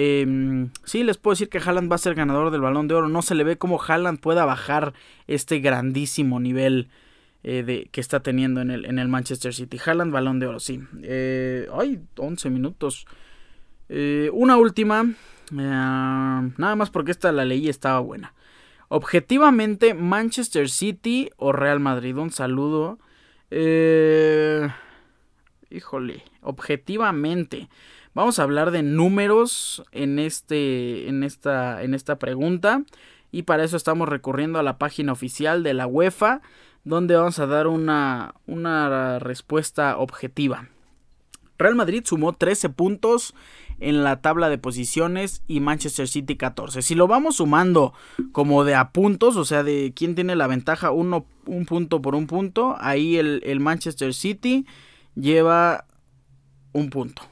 Eh, 0.00 0.68
sí, 0.84 1.02
les 1.02 1.16
puedo 1.16 1.32
decir 1.32 1.48
que 1.48 1.58
Haaland 1.58 1.90
va 1.90 1.96
a 1.96 1.98
ser 1.98 2.14
ganador 2.14 2.52
del 2.52 2.60
balón 2.60 2.86
de 2.86 2.94
oro. 2.94 3.08
No 3.08 3.20
se 3.20 3.34
le 3.34 3.42
ve 3.42 3.58
cómo 3.58 3.82
Haaland 3.82 4.20
pueda 4.20 4.44
bajar 4.44 4.94
este 5.26 5.58
grandísimo 5.58 6.38
nivel 6.38 6.88
eh, 7.42 7.64
de, 7.64 7.88
que 7.90 8.00
está 8.00 8.20
teniendo 8.20 8.60
en 8.60 8.70
el, 8.70 9.08
Manchester 9.08 9.52
City. 9.52 9.76
Haaland, 9.84 10.12
balón 10.12 10.38
de 10.38 10.46
oro, 10.46 10.60
sí. 10.60 10.80
Eh, 11.02 11.68
ay, 11.76 12.00
11 12.16 12.48
minutos. 12.48 13.08
Eh, 13.88 14.30
una 14.32 14.56
última. 14.56 15.02
Eh, 15.02 15.56
nada 15.56 16.76
más 16.76 16.90
porque 16.90 17.10
esta 17.10 17.32
la 17.32 17.44
leí 17.44 17.68
estaba 17.68 17.98
buena. 17.98 18.34
Objetivamente, 18.86 19.94
Manchester 19.94 20.70
City 20.70 21.28
o 21.38 21.50
Real 21.50 21.80
Madrid. 21.80 22.16
Un 22.16 22.30
saludo. 22.30 23.00
híjole, 25.70 26.22
objetivamente. 26.42 27.68
Vamos 28.14 28.38
a 28.38 28.42
hablar 28.42 28.70
de 28.70 28.82
números 28.82 29.84
en, 29.92 30.18
este, 30.18 31.08
en, 31.08 31.22
esta, 31.22 31.82
en 31.82 31.94
esta 31.94 32.18
pregunta. 32.18 32.82
Y 33.30 33.42
para 33.42 33.64
eso 33.64 33.76
estamos 33.76 34.08
recurriendo 34.08 34.58
a 34.58 34.62
la 34.62 34.78
página 34.78 35.12
oficial 35.12 35.62
de 35.62 35.74
la 35.74 35.86
UEFA, 35.86 36.40
donde 36.84 37.16
vamos 37.16 37.38
a 37.38 37.46
dar 37.46 37.66
una, 37.66 38.34
una 38.46 39.18
respuesta 39.18 39.98
objetiva. 39.98 40.68
Real 41.58 41.74
Madrid 41.74 42.02
sumó 42.04 42.32
13 42.32 42.70
puntos 42.70 43.34
en 43.80 44.02
la 44.02 44.20
tabla 44.20 44.48
de 44.48 44.58
posiciones 44.58 45.42
y 45.46 45.60
Manchester 45.60 46.08
City 46.08 46.36
14. 46.36 46.82
Si 46.82 46.94
lo 46.94 47.06
vamos 47.06 47.36
sumando 47.36 47.92
como 48.32 48.64
de 48.64 48.74
a 48.74 48.90
puntos, 48.90 49.36
o 49.36 49.44
sea, 49.44 49.62
de 49.62 49.92
quién 49.94 50.14
tiene 50.14 50.36
la 50.36 50.46
ventaja, 50.46 50.90
uno, 50.90 51.26
un 51.46 51.66
punto 51.66 52.00
por 52.00 52.14
un 52.14 52.26
punto, 52.26 52.76
ahí 52.80 53.16
el, 53.16 53.42
el 53.44 53.60
Manchester 53.60 54.14
City 54.14 54.66
lleva 55.14 55.84
un 56.72 56.90
punto. 56.90 57.22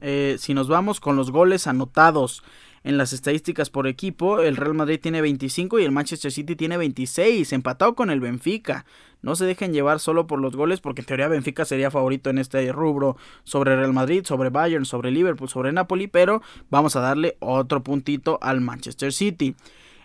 Eh, 0.00 0.36
si 0.38 0.54
nos 0.54 0.68
vamos 0.68 1.00
con 1.00 1.16
los 1.16 1.30
goles 1.30 1.66
anotados 1.66 2.42
en 2.82 2.96
las 2.96 3.12
estadísticas 3.12 3.68
por 3.68 3.86
equipo, 3.86 4.40
el 4.40 4.56
Real 4.56 4.74
Madrid 4.74 5.00
tiene 5.00 5.20
25 5.20 5.78
y 5.78 5.84
el 5.84 5.92
Manchester 5.92 6.32
City 6.32 6.56
tiene 6.56 6.78
26, 6.78 7.52
empatado 7.52 7.94
con 7.94 8.10
el 8.10 8.20
Benfica. 8.20 8.86
No 9.22 9.36
se 9.36 9.44
dejen 9.44 9.74
llevar 9.74 10.00
solo 10.00 10.26
por 10.26 10.40
los 10.40 10.56
goles, 10.56 10.80
porque 10.80 11.02
en 11.02 11.06
teoría 11.06 11.28
Benfica 11.28 11.66
sería 11.66 11.90
favorito 11.90 12.30
en 12.30 12.38
este 12.38 12.72
rubro 12.72 13.18
sobre 13.44 13.76
Real 13.76 13.92
Madrid, 13.92 14.24
sobre 14.24 14.48
Bayern, 14.48 14.86
sobre 14.86 15.10
Liverpool, 15.10 15.50
sobre 15.50 15.72
Napoli, 15.72 16.06
pero 16.06 16.40
vamos 16.70 16.96
a 16.96 17.00
darle 17.00 17.36
otro 17.40 17.82
puntito 17.82 18.38
al 18.40 18.62
Manchester 18.62 19.12
City. 19.12 19.54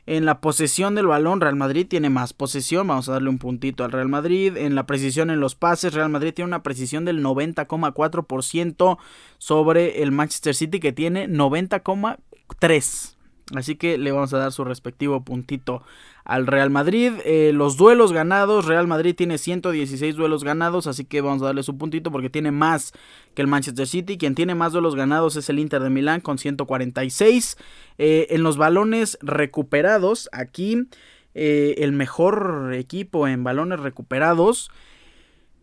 En 0.08 0.26
la 0.26 0.40
posesión 0.40 0.94
del 0.94 1.08
balón, 1.08 1.42
Real 1.42 1.56
Madrid 1.56 1.88
tiene 1.88 2.12
más 2.12 2.34
posesión. 2.34 2.88
Vamos 2.88 3.10
a 3.10 3.14
darle 3.14 3.30
un 3.30 3.40
puntito 3.40 3.84
al 3.84 3.92
Real 3.92 4.08
Madrid. 4.08 4.56
En 4.56 4.76
la 4.76 4.86
precisión 4.86 5.32
en 5.32 5.40
los 5.40 5.56
pases, 5.56 5.94
Real 5.96 6.10
Madrid 6.10 6.34
tiene 6.34 6.50
una 6.50 6.62
precisión 6.62 7.06
del 7.06 7.24
90,4% 7.24 8.98
sobre 9.40 10.04
el 10.04 10.12
Manchester 10.12 10.54
City 10.54 10.80
que 10.80 10.94
tiene 10.94 11.28
90,3%. 11.28 13.15
Así 13.54 13.76
que 13.76 14.00
le 14.00 14.12
vamos 14.12 14.34
a 14.34 14.40
dar 14.40 14.52
su 14.52 14.64
respectivo 14.64 15.24
puntito 15.24 15.84
al 16.24 16.48
Real 16.48 16.72
Madrid. 16.72 17.14
Eh, 17.26 17.52
los 17.54 17.78
duelos 17.78 18.12
ganados, 18.12 18.66
Real 18.66 18.88
Madrid 18.88 19.14
tiene 19.16 19.38
116 19.38 20.16
duelos 20.16 20.44
ganados, 20.44 20.88
así 20.88 21.06
que 21.06 21.22
vamos 21.22 21.44
a 21.44 21.46
darle 21.46 21.62
su 21.62 21.78
puntito 21.78 22.12
porque 22.12 22.32
tiene 22.32 22.50
más 22.50 22.92
que 23.36 23.44
el 23.44 23.48
Manchester 23.48 23.86
City. 23.86 24.18
Quien 24.18 24.34
tiene 24.34 24.56
más 24.56 24.74
duelos 24.74 24.96
ganados 24.96 25.36
es 25.36 25.48
el 25.50 25.60
Inter 25.60 25.84
de 25.84 25.92
Milán 25.92 26.22
con 26.22 26.40
146. 26.40 27.58
Eh, 28.00 28.28
en 28.32 28.42
los 28.42 28.58
balones 28.58 29.20
recuperados, 29.22 30.28
aquí 30.32 30.88
eh, 31.36 31.76
el 31.78 31.92
mejor 31.92 32.74
equipo 32.74 33.28
en 33.28 33.44
balones 33.44 33.80
recuperados. 33.80 34.72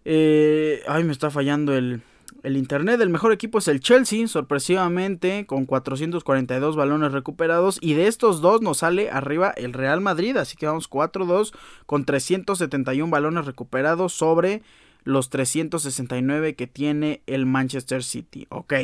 ay, 0.06 1.02
me 1.04 1.10
está 1.12 1.32
fallando 1.32 1.74
el, 1.74 2.02
el 2.42 2.56
internet. 2.56 3.00
El 3.00 3.10
mejor 3.10 3.32
equipo 3.32 3.58
es 3.58 3.68
el 3.68 3.80
Chelsea, 3.80 4.26
sorpresivamente, 4.28 5.46
con 5.46 5.66
442 5.66 6.76
balones 6.76 7.12
recuperados. 7.12 7.78
Y 7.80 7.94
de 7.94 8.06
estos 8.06 8.40
dos 8.40 8.62
nos 8.62 8.78
sale 8.78 9.10
arriba 9.10 9.52
el 9.56 9.72
Real 9.72 10.00
Madrid. 10.00 10.36
Así 10.36 10.56
que 10.56 10.66
vamos 10.66 10.90
4-2 10.90 11.52
con 11.86 12.04
371 12.04 13.10
balones 13.10 13.46
recuperados 13.46 14.12
sobre 14.12 14.62
los 15.04 15.30
369 15.30 16.54
que 16.54 16.66
tiene 16.66 17.22
el 17.26 17.46
Manchester 17.46 18.02
City. 18.04 18.46
Ok. 18.50 18.74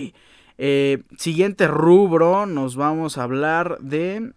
Eh, 0.61 1.03
siguiente 1.17 1.69
rubro, 1.69 2.47
nos 2.47 2.75
vamos 2.75 3.17
a 3.17 3.23
hablar 3.23 3.79
de 3.81 4.33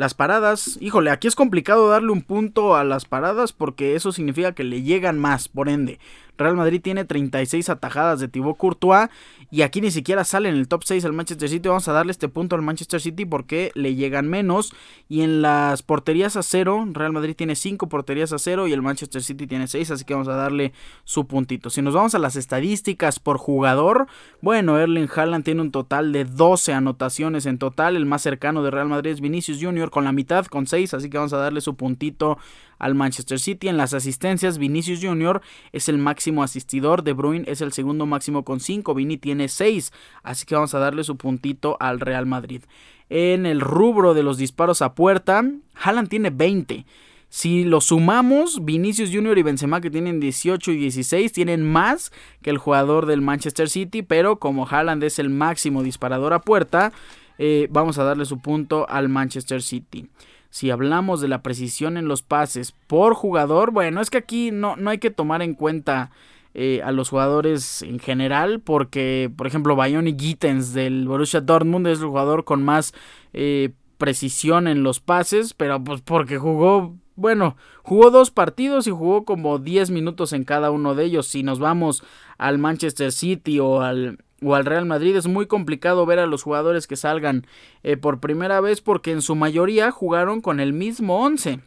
las 0.00 0.14
paradas, 0.14 0.78
híjole, 0.80 1.10
aquí 1.10 1.28
es 1.28 1.34
complicado 1.34 1.90
darle 1.90 2.10
un 2.10 2.22
punto 2.22 2.74
a 2.74 2.84
las 2.84 3.04
paradas 3.04 3.52
porque 3.52 3.94
eso 3.96 4.12
significa 4.12 4.52
que 4.52 4.64
le 4.64 4.82
llegan 4.82 5.18
más, 5.18 5.48
por 5.48 5.68
ende. 5.68 5.98
Real 6.40 6.56
Madrid 6.56 6.80
tiene 6.82 7.04
36 7.04 7.68
atajadas 7.68 8.18
de 8.18 8.28
Thibaut 8.28 8.56
Courtois 8.56 9.08
y 9.50 9.62
aquí 9.62 9.80
ni 9.80 9.90
siquiera 9.90 10.24
sale 10.24 10.48
en 10.48 10.56
el 10.56 10.68
top 10.68 10.84
6 10.84 11.04
al 11.04 11.12
Manchester 11.12 11.48
City. 11.48 11.68
Vamos 11.68 11.86
a 11.88 11.92
darle 11.92 12.12
este 12.12 12.28
punto 12.28 12.56
al 12.56 12.62
Manchester 12.62 13.00
City 13.00 13.24
porque 13.24 13.70
le 13.74 13.94
llegan 13.94 14.28
menos. 14.28 14.72
Y 15.08 15.22
en 15.22 15.42
las 15.42 15.82
porterías 15.82 16.36
a 16.36 16.42
cero, 16.42 16.86
Real 16.92 17.12
Madrid 17.12 17.34
tiene 17.36 17.54
5 17.54 17.88
porterías 17.88 18.32
a 18.32 18.38
cero 18.38 18.66
y 18.66 18.72
el 18.72 18.82
Manchester 18.82 19.22
City 19.22 19.46
tiene 19.46 19.66
6, 19.66 19.90
así 19.90 20.04
que 20.04 20.14
vamos 20.14 20.28
a 20.28 20.34
darle 20.34 20.72
su 21.04 21.26
puntito. 21.26 21.70
Si 21.70 21.82
nos 21.82 21.94
vamos 21.94 22.14
a 22.14 22.18
las 22.18 22.36
estadísticas 22.36 23.18
por 23.18 23.38
jugador, 23.38 24.06
bueno, 24.40 24.78
Erling 24.78 25.08
Haaland 25.14 25.44
tiene 25.44 25.60
un 25.60 25.70
total 25.70 26.12
de 26.12 26.24
12 26.24 26.72
anotaciones 26.72 27.46
en 27.46 27.58
total. 27.58 27.96
El 27.96 28.06
más 28.06 28.22
cercano 28.22 28.62
de 28.62 28.70
Real 28.70 28.88
Madrid 28.88 29.10
es 29.12 29.20
Vinicius 29.20 29.58
Jr. 29.60 29.90
con 29.90 30.04
la 30.04 30.12
mitad, 30.12 30.46
con 30.46 30.66
6, 30.66 30.94
así 30.94 31.10
que 31.10 31.18
vamos 31.18 31.32
a 31.32 31.38
darle 31.38 31.60
su 31.60 31.74
puntito 31.74 32.38
al 32.80 32.96
Manchester 32.96 33.38
City. 33.38 33.68
En 33.68 33.76
las 33.76 33.94
asistencias, 33.94 34.58
Vinicius 34.58 35.00
Jr. 35.00 35.40
es 35.72 35.88
el 35.88 35.98
máximo 35.98 36.42
asistidor, 36.42 37.04
De 37.04 37.12
Bruyne 37.12 37.44
es 37.46 37.60
el 37.60 37.72
segundo 37.72 38.06
máximo 38.06 38.44
con 38.44 38.58
5, 38.58 38.94
Vini 38.94 39.18
tiene 39.18 39.46
6, 39.46 39.92
así 40.24 40.46
que 40.46 40.56
vamos 40.56 40.74
a 40.74 40.80
darle 40.80 41.04
su 41.04 41.16
puntito 41.16 41.76
al 41.78 42.00
Real 42.00 42.26
Madrid. 42.26 42.62
En 43.08 43.46
el 43.46 43.60
rubro 43.60 44.14
de 44.14 44.22
los 44.22 44.38
disparos 44.38 44.82
a 44.82 44.94
puerta, 44.94 45.44
Haaland 45.74 46.08
tiene 46.08 46.30
20. 46.30 46.86
Si 47.28 47.62
lo 47.62 47.80
sumamos, 47.80 48.64
Vinicius 48.64 49.10
Jr. 49.12 49.38
y 49.38 49.42
Benzema 49.42 49.80
que 49.80 49.90
tienen 49.90 50.18
18 50.18 50.72
y 50.72 50.76
16 50.76 51.32
tienen 51.32 51.70
más 51.70 52.12
que 52.42 52.50
el 52.50 52.58
jugador 52.58 53.06
del 53.06 53.20
Manchester 53.20 53.68
City, 53.68 54.02
pero 54.02 54.40
como 54.40 54.66
Haaland 54.66 55.04
es 55.04 55.20
el 55.20 55.30
máximo 55.30 55.84
disparador 55.84 56.32
a 56.32 56.40
puerta, 56.40 56.92
eh, 57.38 57.68
vamos 57.70 57.98
a 57.98 58.04
darle 58.04 58.24
su 58.24 58.38
punto 58.38 58.88
al 58.88 59.08
Manchester 59.08 59.62
City 59.62 60.08
si 60.50 60.70
hablamos 60.70 61.20
de 61.20 61.28
la 61.28 61.42
precisión 61.42 61.96
en 61.96 62.08
los 62.08 62.22
pases 62.22 62.74
por 62.86 63.14
jugador, 63.14 63.70
bueno, 63.70 64.00
es 64.00 64.10
que 64.10 64.18
aquí 64.18 64.50
no, 64.50 64.76
no 64.76 64.90
hay 64.90 64.98
que 64.98 65.10
tomar 65.10 65.42
en 65.42 65.54
cuenta 65.54 66.10
eh, 66.52 66.82
a 66.84 66.90
los 66.90 67.10
jugadores 67.10 67.82
en 67.82 68.00
general, 68.00 68.60
porque, 68.60 69.30
por 69.36 69.46
ejemplo, 69.46 69.76
Bayoni 69.76 70.16
Gittens 70.18 70.72
del 70.74 71.06
Borussia 71.06 71.40
Dortmund 71.40 71.86
es 71.86 72.00
el 72.00 72.06
jugador 72.06 72.44
con 72.44 72.64
más 72.64 72.92
eh, 73.32 73.70
precisión 73.98 74.66
en 74.66 74.82
los 74.82 74.98
pases, 74.98 75.54
pero 75.54 75.82
pues 75.84 76.00
porque 76.00 76.38
jugó, 76.38 76.96
bueno, 77.14 77.56
jugó 77.84 78.10
dos 78.10 78.32
partidos 78.32 78.88
y 78.88 78.90
jugó 78.90 79.24
como 79.24 79.60
10 79.60 79.90
minutos 79.90 80.32
en 80.32 80.42
cada 80.42 80.72
uno 80.72 80.96
de 80.96 81.04
ellos. 81.04 81.28
Si 81.28 81.44
nos 81.44 81.60
vamos 81.60 82.02
al 82.36 82.58
Manchester 82.58 83.12
City 83.12 83.60
o 83.60 83.82
al 83.82 84.18
o 84.42 84.54
al 84.54 84.64
Real 84.64 84.86
Madrid 84.86 85.16
es 85.16 85.26
muy 85.26 85.46
complicado 85.46 86.06
ver 86.06 86.18
a 86.18 86.26
los 86.26 86.42
jugadores 86.42 86.86
que 86.86 86.96
salgan 86.96 87.46
eh, 87.82 87.96
por 87.96 88.20
primera 88.20 88.60
vez 88.60 88.80
porque 88.80 89.12
en 89.12 89.22
su 89.22 89.34
mayoría 89.34 89.90
jugaron 89.90 90.40
con 90.40 90.60
el 90.60 90.72
mismo 90.72 91.22
11. 91.24 91.60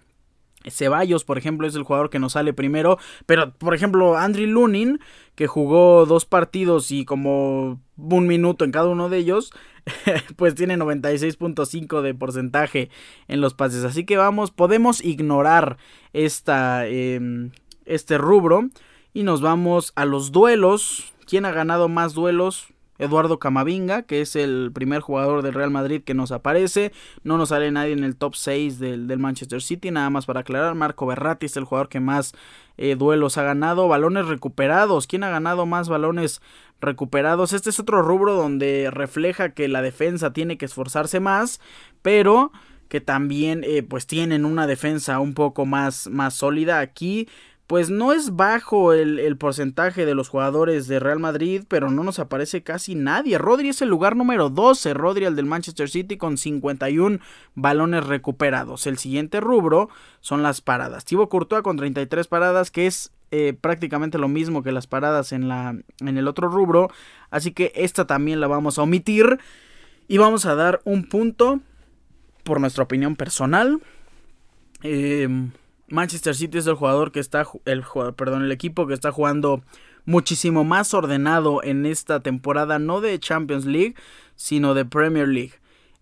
Ceballos, 0.69 1.25
por 1.25 1.37
ejemplo, 1.37 1.67
es 1.67 1.75
el 1.75 1.83
jugador 1.83 2.09
que 2.09 2.19
nos 2.19 2.33
sale 2.33 2.53
primero. 2.53 2.97
Pero, 3.25 3.53
por 3.53 3.75
ejemplo, 3.75 4.17
Andriy 4.17 4.47
Lunin, 4.47 4.99
que 5.35 5.47
jugó 5.47 6.05
dos 6.05 6.25
partidos 6.25 6.91
y 6.91 7.05
como 7.05 7.81
un 7.97 8.27
minuto 8.27 8.63
en 8.63 8.71
cada 8.71 8.87
uno 8.87 9.09
de 9.09 9.17
ellos, 9.17 9.51
pues 10.35 10.55
tiene 10.55 10.77
96.5 10.77 12.01
de 12.01 12.13
porcentaje 12.13 12.89
en 13.27 13.41
los 13.41 13.53
pases. 13.53 13.83
Así 13.83 14.05
que 14.05 14.17
vamos, 14.17 14.51
podemos 14.51 15.03
ignorar 15.03 15.77
esta, 16.13 16.87
em, 16.87 17.51
este 17.85 18.17
rubro 18.17 18.69
y 19.13 19.23
nos 19.23 19.41
vamos 19.41 19.91
a 19.95 20.05
los 20.05 20.31
duelos. 20.31 21.13
¿Quién 21.25 21.45
ha 21.45 21.51
ganado 21.51 21.89
más 21.89 22.13
duelos? 22.13 22.73
Eduardo 22.99 23.39
Camavinga, 23.39 24.03
que 24.03 24.21
es 24.21 24.35
el 24.35 24.71
primer 24.73 25.01
jugador 25.01 25.41
del 25.41 25.53
Real 25.53 25.71
Madrid 25.71 26.03
que 26.03 26.13
nos 26.13 26.31
aparece. 26.31 26.91
No 27.23 27.37
nos 27.37 27.49
sale 27.49 27.71
nadie 27.71 27.93
en 27.93 28.03
el 28.03 28.15
top 28.15 28.35
6 28.35 28.79
del, 28.79 29.17
Manchester 29.17 29.61
City, 29.61 29.91
nada 29.91 30.09
más 30.09 30.25
para 30.25 30.41
aclarar. 30.41 30.75
Marco 30.75 31.05
Berratti 31.05 31.47
es 31.47 31.57
el 31.57 31.63
jugador 31.63 31.89
que 31.89 31.99
más 31.99 32.33
eh, 32.77 32.95
duelos 32.95 33.37
ha 33.37 33.43
ganado. 33.43 33.87
Balones 33.87 34.27
recuperados. 34.27 35.07
¿Quién 35.07 35.23
ha 35.23 35.29
ganado 35.29 35.65
más 35.65 35.89
balones 35.89 36.41
recuperados? 36.81 37.53
Este 37.53 37.71
es 37.71 37.79
otro 37.79 38.01
rubro 38.03 38.35
donde 38.35 38.89
refleja 38.91 39.49
que 39.49 39.67
la 39.67 39.81
defensa 39.81 40.31
tiene 40.31 40.57
que 40.57 40.65
esforzarse 40.65 41.19
más, 41.19 41.59
pero 42.03 42.51
que 42.89 43.01
también 43.01 43.63
eh, 43.63 43.81
pues 43.81 44.05
tienen 44.05 44.45
una 44.45 44.67
defensa 44.67 45.19
un 45.19 45.33
poco 45.33 45.65
más, 45.65 46.07
más 46.09 46.35
sólida 46.35 46.79
aquí 46.79 47.27
pues 47.67 47.89
no 47.89 48.11
es 48.11 48.35
bajo 48.35 48.93
el, 48.93 49.37
porcentaje 49.37 50.05
de 50.05 50.15
los 50.15 50.27
jugadores 50.27 50.87
de 50.87 50.99
Real 50.99 51.19
Madrid, 51.19 51.63
pero 51.67 51.89
no 51.89 52.03
nos 52.03 52.19
aparece 52.19 52.61
casi 52.61 52.93
nadie. 52.93 53.37
Rodri 53.37 53.69
es 53.69 53.81
el 53.81 53.89
lugar 53.89 54.15
número 54.15 54.49
12, 54.49 54.93
Rodri 54.93 55.25
el 55.25 55.35
del 55.35 55.45
Manchester 55.45 55.89
City 55.89 56.17
con 56.17 56.37
51 56.37 57.19
balones 57.55 58.05
recuperados. 58.05 58.85
El 58.85 58.97
siguiente 58.97 59.39
rubro 59.39 59.89
son 60.19 60.43
las 60.43 60.61
paradas. 60.61 61.05
Thibaut 61.05 61.29
Courtois 61.29 61.63
con 61.63 61.77
33 61.77 62.27
paradas, 62.27 62.69
que 62.69 62.85
es 62.85 63.11
eh, 63.31 63.53
prácticamente 63.59 64.17
lo 64.17 64.27
mismo 64.27 64.61
que 64.61 64.73
las 64.73 64.85
paradas 64.85 65.31
en, 65.31 65.47
la, 65.47 65.75
en 66.01 66.17
el 66.17 66.27
otro 66.27 66.49
rubro, 66.49 66.91
así 67.31 67.51
que 67.51 67.71
esta 67.75 68.05
también 68.05 68.41
la 68.41 68.47
vamos 68.47 68.77
a 68.77 68.83
omitir 68.83 69.39
y 70.07 70.17
vamos 70.17 70.45
a 70.45 70.53
dar 70.53 70.81
un 70.83 71.07
punto 71.07 71.61
por 72.43 72.59
nuestra 72.59 72.83
opinión 72.83 73.15
personal. 73.15 73.81
Eh, 74.83 75.27
Manchester 75.87 76.35
City 76.35 76.57
es 76.57 76.67
el 76.67 76.75
jugador 76.75 77.11
que 77.11 77.19
está 77.19 77.45
el 77.65 77.83
el 78.15 78.51
equipo 78.51 78.87
que 78.87 78.93
está 78.93 79.11
jugando 79.11 79.61
muchísimo 80.05 80.63
más 80.63 80.93
ordenado 80.93 81.63
en 81.63 81.85
esta 81.85 82.21
temporada, 82.21 82.79
no 82.79 83.01
de 83.01 83.19
Champions 83.19 83.65
League, 83.65 83.95
sino 84.35 84.73
de 84.73 84.85
Premier 84.85 85.27
League. 85.27 85.53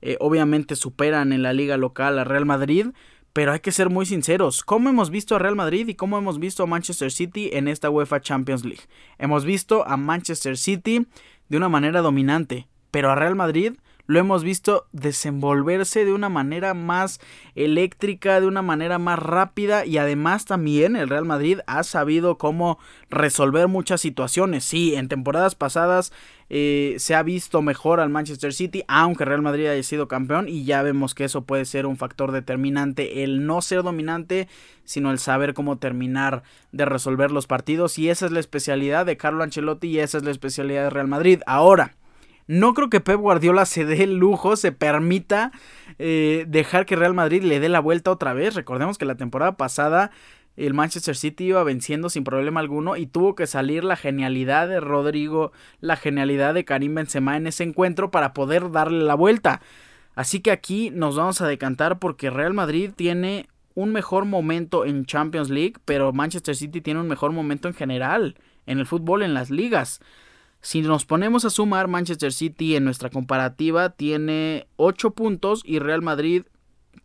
Eh, 0.02 0.18
obviamente 0.20 0.76
superan 0.76 1.32
en 1.34 1.44
la 1.44 1.54
liga 1.54 1.78
local 1.78 2.18
a 2.18 2.24
Real 2.24 2.46
Madrid, 2.46 2.88
pero 3.34 3.54
hay 3.54 3.60
que 3.60 3.72
ser 3.72 3.90
muy 3.90 4.06
sinceros. 4.06 4.64
¿Cómo 4.64 4.90
hemos 4.90 5.10
visto 5.10 5.36
a 5.36 5.40
Real 5.40 5.56
Madrid 5.56 5.88
y 5.88 5.96
cómo 5.96 6.18
hemos 6.18 6.40
visto 6.40 6.64
a 6.64 6.68
Manchester 6.68 7.12
City 7.12 7.50
en 7.54 7.68
esta 7.68 7.90
UEFA 7.90 8.22
Champions 8.22 8.66
League? 8.66 8.84
Hemos 9.20 9.46
visto 9.46 9.88
a 9.88 9.98
Manchester 9.98 10.58
City 10.58 11.08
de 11.50 11.58
una 11.58 11.70
manera 11.70 12.02
dominante, 12.02 12.68
pero 12.90 13.12
a 13.12 13.16
Real 13.16 13.36
Madrid 13.36 13.74
lo 14.12 14.20
hemos 14.20 14.44
visto 14.44 14.88
desenvolverse 14.92 16.04
de 16.04 16.12
una 16.12 16.28
manera 16.28 16.74
más 16.74 17.22
eléctrica, 17.56 18.42
de 18.42 18.46
una 18.46 18.62
manera 18.62 19.00
más 19.00 19.18
rápida 19.18 19.86
y 19.86 20.00
además 20.00 20.44
también 20.44 20.98
el 20.98 21.08
Real 21.08 21.24
Madrid 21.24 21.60
ha 21.66 21.84
sabido 21.84 22.38
cómo 22.38 22.78
resolver 23.10 23.70
muchas 23.70 24.02
situaciones. 24.02 24.66
Sí, 24.66 24.96
en 24.96 25.08
temporadas 25.08 25.56
pasadas 25.56 26.12
eh, 26.50 26.96
se 26.98 27.16
ha 27.16 27.24
visto 27.24 27.62
mejor 27.62 28.02
al 28.02 28.10
Manchester 28.10 28.52
City, 28.52 28.84
aunque 28.90 29.24
Real 29.24 29.44
Madrid 29.44 29.68
haya 29.68 29.82
sido 29.82 30.10
campeón 30.10 30.50
y 30.50 30.66
ya 30.66 30.82
vemos 30.82 31.16
que 31.16 31.24
eso 31.24 31.46
puede 31.46 31.64
ser 31.64 31.86
un 31.86 31.96
factor 31.96 32.34
determinante, 32.34 33.24
el 33.24 33.46
no 33.46 33.62
ser 33.62 33.82
dominante, 33.82 34.50
sino 34.84 35.12
el 35.12 35.20
saber 35.20 35.54
cómo 35.54 35.78
terminar 35.78 36.44
de 36.74 36.84
resolver 36.84 37.32
los 37.32 37.48
partidos 37.48 37.98
y 37.98 38.10
esa 38.10 38.26
es 38.26 38.34
la 38.34 38.42
especialidad 38.42 39.06
de 39.06 39.16
Carlo 39.16 39.42
Ancelotti 39.42 39.88
y 39.88 40.00
esa 40.00 40.18
es 40.18 40.26
la 40.26 40.32
especialidad 40.32 40.84
de 40.84 40.90
Real 40.90 41.08
Madrid. 41.08 41.40
Ahora, 41.46 41.96
no 42.52 42.74
creo 42.74 42.90
que 42.90 43.00
Pep 43.00 43.18
Guardiola 43.18 43.66
se 43.66 43.86
dé 43.86 44.04
el 44.04 44.18
lujo, 44.18 44.58
se 44.58 44.74
permita 44.74 45.54
eh, 46.00 46.44
dejar 46.50 46.86
que 46.86 46.98
Real 46.98 47.14
Madrid 47.14 47.44
le 47.44 47.62
dé 47.62 47.70
la 47.70 47.80
vuelta 47.80 48.12
otra 48.12 48.34
vez. 48.34 48.56
Recordemos 48.56 48.98
que 48.98 49.06
la 49.06 49.16
temporada 49.16 49.56
pasada 49.56 50.12
el 50.58 50.74
Manchester 50.74 51.16
City 51.16 51.46
iba 51.46 51.64
venciendo 51.64 52.10
sin 52.10 52.26
problema 52.26 52.60
alguno 52.60 52.98
y 52.98 53.08
tuvo 53.08 53.36
que 53.36 53.48
salir 53.48 53.86
la 53.86 53.96
genialidad 53.96 54.68
de 54.68 54.82
Rodrigo, 54.82 55.54
la 55.80 55.96
genialidad 55.96 56.54
de 56.54 56.66
Karim 56.66 56.94
Benzema 56.94 57.38
en 57.38 57.48
ese 57.48 57.64
encuentro 57.64 58.12
para 58.12 58.34
poder 58.34 58.70
darle 58.70 59.06
la 59.06 59.16
vuelta. 59.16 59.62
Así 60.14 60.42
que 60.42 60.52
aquí 60.52 60.90
nos 60.90 61.16
vamos 61.16 61.40
a 61.40 61.48
decantar 61.48 62.00
porque 62.00 62.30
Real 62.30 62.54
Madrid 62.54 62.92
tiene 62.94 63.48
un 63.76 63.94
mejor 63.94 64.26
momento 64.26 64.84
en 64.84 65.06
Champions 65.06 65.50
League, 65.50 65.76
pero 65.86 66.12
Manchester 66.12 66.58
City 66.58 66.82
tiene 66.82 67.00
un 67.00 67.08
mejor 67.08 67.32
momento 67.32 67.70
en 67.70 67.76
general 67.76 68.36
en 68.66 68.80
el 68.80 68.86
fútbol, 68.86 69.24
en 69.24 69.34
las 69.34 69.52
ligas. 69.52 70.02
Si 70.62 70.82
nos 70.82 71.06
ponemos 71.06 71.44
a 71.44 71.50
sumar, 71.50 71.88
Manchester 71.88 72.32
City 72.32 72.76
en 72.76 72.84
nuestra 72.84 73.10
comparativa 73.10 73.90
tiene 73.90 74.68
8 74.76 75.12
puntos 75.12 75.64
y 75.66 75.80
Real 75.80 76.04
Madrid 76.04 76.44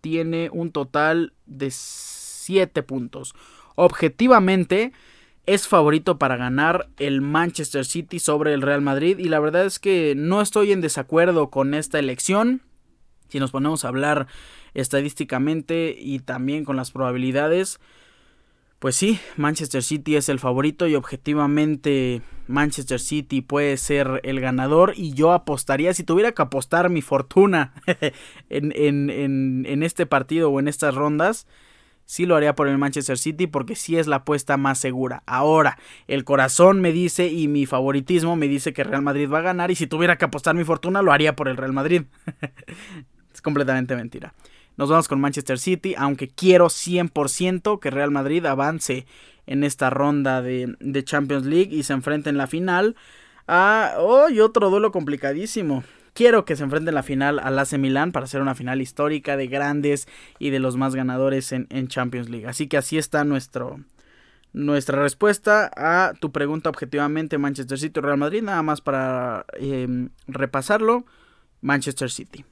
tiene 0.02 0.50
un 0.52 0.72
total 0.72 1.32
de 1.46 1.70
7 1.70 2.82
puntos. 2.82 3.34
Objetivamente 3.74 4.92
es 5.46 5.68
favorito 5.68 6.18
para 6.18 6.36
ganar 6.36 6.88
el 6.98 7.22
Manchester 7.22 7.86
City 7.86 8.18
sobre 8.18 8.52
el 8.52 8.62
Real 8.62 8.82
Madrid 8.82 9.18
y 9.18 9.28
la 9.28 9.40
verdad 9.40 9.64
es 9.64 9.78
que 9.78 10.14
no 10.16 10.42
estoy 10.42 10.72
en 10.72 10.80
desacuerdo 10.80 11.50
con 11.50 11.72
esta 11.72 11.98
elección. 11.98 12.62
Si 13.28 13.40
nos 13.40 13.52
ponemos 13.52 13.84
a 13.84 13.88
hablar 13.88 14.26
estadísticamente 14.74 15.96
y 15.98 16.18
también 16.18 16.64
con 16.64 16.76
las 16.76 16.90
probabilidades, 16.90 17.80
pues 18.86 18.94
sí, 18.94 19.18
Manchester 19.36 19.82
City 19.82 20.14
es 20.14 20.28
el 20.28 20.38
favorito 20.38 20.86
y 20.86 20.94
objetivamente 20.94 22.22
Manchester 22.46 23.00
City 23.00 23.40
puede 23.40 23.78
ser 23.78 24.20
el 24.22 24.38
ganador 24.38 24.92
y 24.94 25.12
yo 25.12 25.32
apostaría, 25.32 25.92
si 25.92 26.04
tuviera 26.04 26.30
que 26.30 26.42
apostar 26.42 26.88
mi 26.88 27.02
fortuna 27.02 27.72
en, 28.48 28.72
en, 28.76 29.66
en, 29.66 29.82
este 29.82 30.06
partido 30.06 30.52
o 30.52 30.60
en 30.60 30.68
estas 30.68 30.94
rondas, 30.94 31.48
sí 32.04 32.26
lo 32.26 32.36
haría 32.36 32.54
por 32.54 32.68
el 32.68 32.78
Manchester 32.78 33.18
City 33.18 33.48
porque 33.48 33.74
sí 33.74 33.96
es 33.96 34.06
la 34.06 34.18
apuesta 34.18 34.56
más 34.56 34.78
segura. 34.78 35.24
Ahora, 35.26 35.78
el 36.06 36.22
corazón 36.22 36.80
me 36.80 36.92
dice 36.92 37.26
y 37.26 37.48
mi 37.48 37.66
favoritismo 37.66 38.36
me 38.36 38.46
dice 38.46 38.72
que 38.72 38.84
Real 38.84 39.02
Madrid 39.02 39.28
va 39.28 39.38
a 39.38 39.42
ganar 39.42 39.72
y 39.72 39.74
si 39.74 39.88
tuviera 39.88 40.16
que 40.16 40.26
apostar 40.26 40.54
mi 40.54 40.62
fortuna 40.62 41.02
lo 41.02 41.10
haría 41.10 41.34
por 41.34 41.48
el 41.48 41.56
Real 41.56 41.72
Madrid. 41.72 42.02
es 43.34 43.42
completamente 43.42 43.96
mentira. 43.96 44.32
Nos 44.76 44.90
vamos 44.90 45.08
con 45.08 45.20
Manchester 45.20 45.58
City, 45.58 45.94
aunque 45.96 46.28
quiero 46.28 46.66
100% 46.66 47.80
que 47.80 47.90
Real 47.90 48.10
Madrid 48.10 48.44
avance 48.44 49.06
en 49.46 49.64
esta 49.64 49.90
ronda 49.90 50.42
de, 50.42 51.02
Champions 51.04 51.46
League 51.46 51.74
y 51.74 51.82
se 51.82 51.94
enfrente 51.94 52.30
en 52.30 52.36
la 52.36 52.46
final 52.46 52.96
a... 53.46 53.94
¡Oh! 53.98 54.26
otro 54.42 54.70
duelo 54.70 54.92
complicadísimo. 54.92 55.82
Quiero 56.12 56.44
que 56.44 56.56
se 56.56 56.64
enfrente 56.64 56.90
en 56.90 56.94
la 56.94 57.02
final 57.02 57.38
al 57.38 57.58
AC 57.58 57.78
Milan 57.78 58.12
para 58.12 58.24
hacer 58.24 58.40
una 58.40 58.54
final 58.54 58.80
histórica 58.80 59.36
de 59.36 59.46
grandes 59.46 60.08
y 60.38 60.50
de 60.50 60.58
los 60.58 60.76
más 60.76 60.94
ganadores 60.94 61.52
en, 61.52 61.88
Champions 61.88 62.28
League. 62.28 62.46
Así 62.46 62.68
que 62.68 62.76
así 62.76 62.96
está 62.98 63.24
nuestro, 63.24 63.80
nuestra 64.52 65.00
respuesta 65.00 65.70
a 65.76 66.14
tu 66.18 66.32
pregunta 66.32 66.70
objetivamente 66.70 67.38
Manchester 67.38 67.78
City 67.78 67.98
o 68.00 68.02
Real 68.02 68.16
Madrid. 68.18 68.42
Nada 68.42 68.62
más 68.62 68.80
para 68.80 69.44
em, 69.54 70.08
repasarlo. 70.26 71.04
Manchester 71.60 72.10
City. 72.10 72.44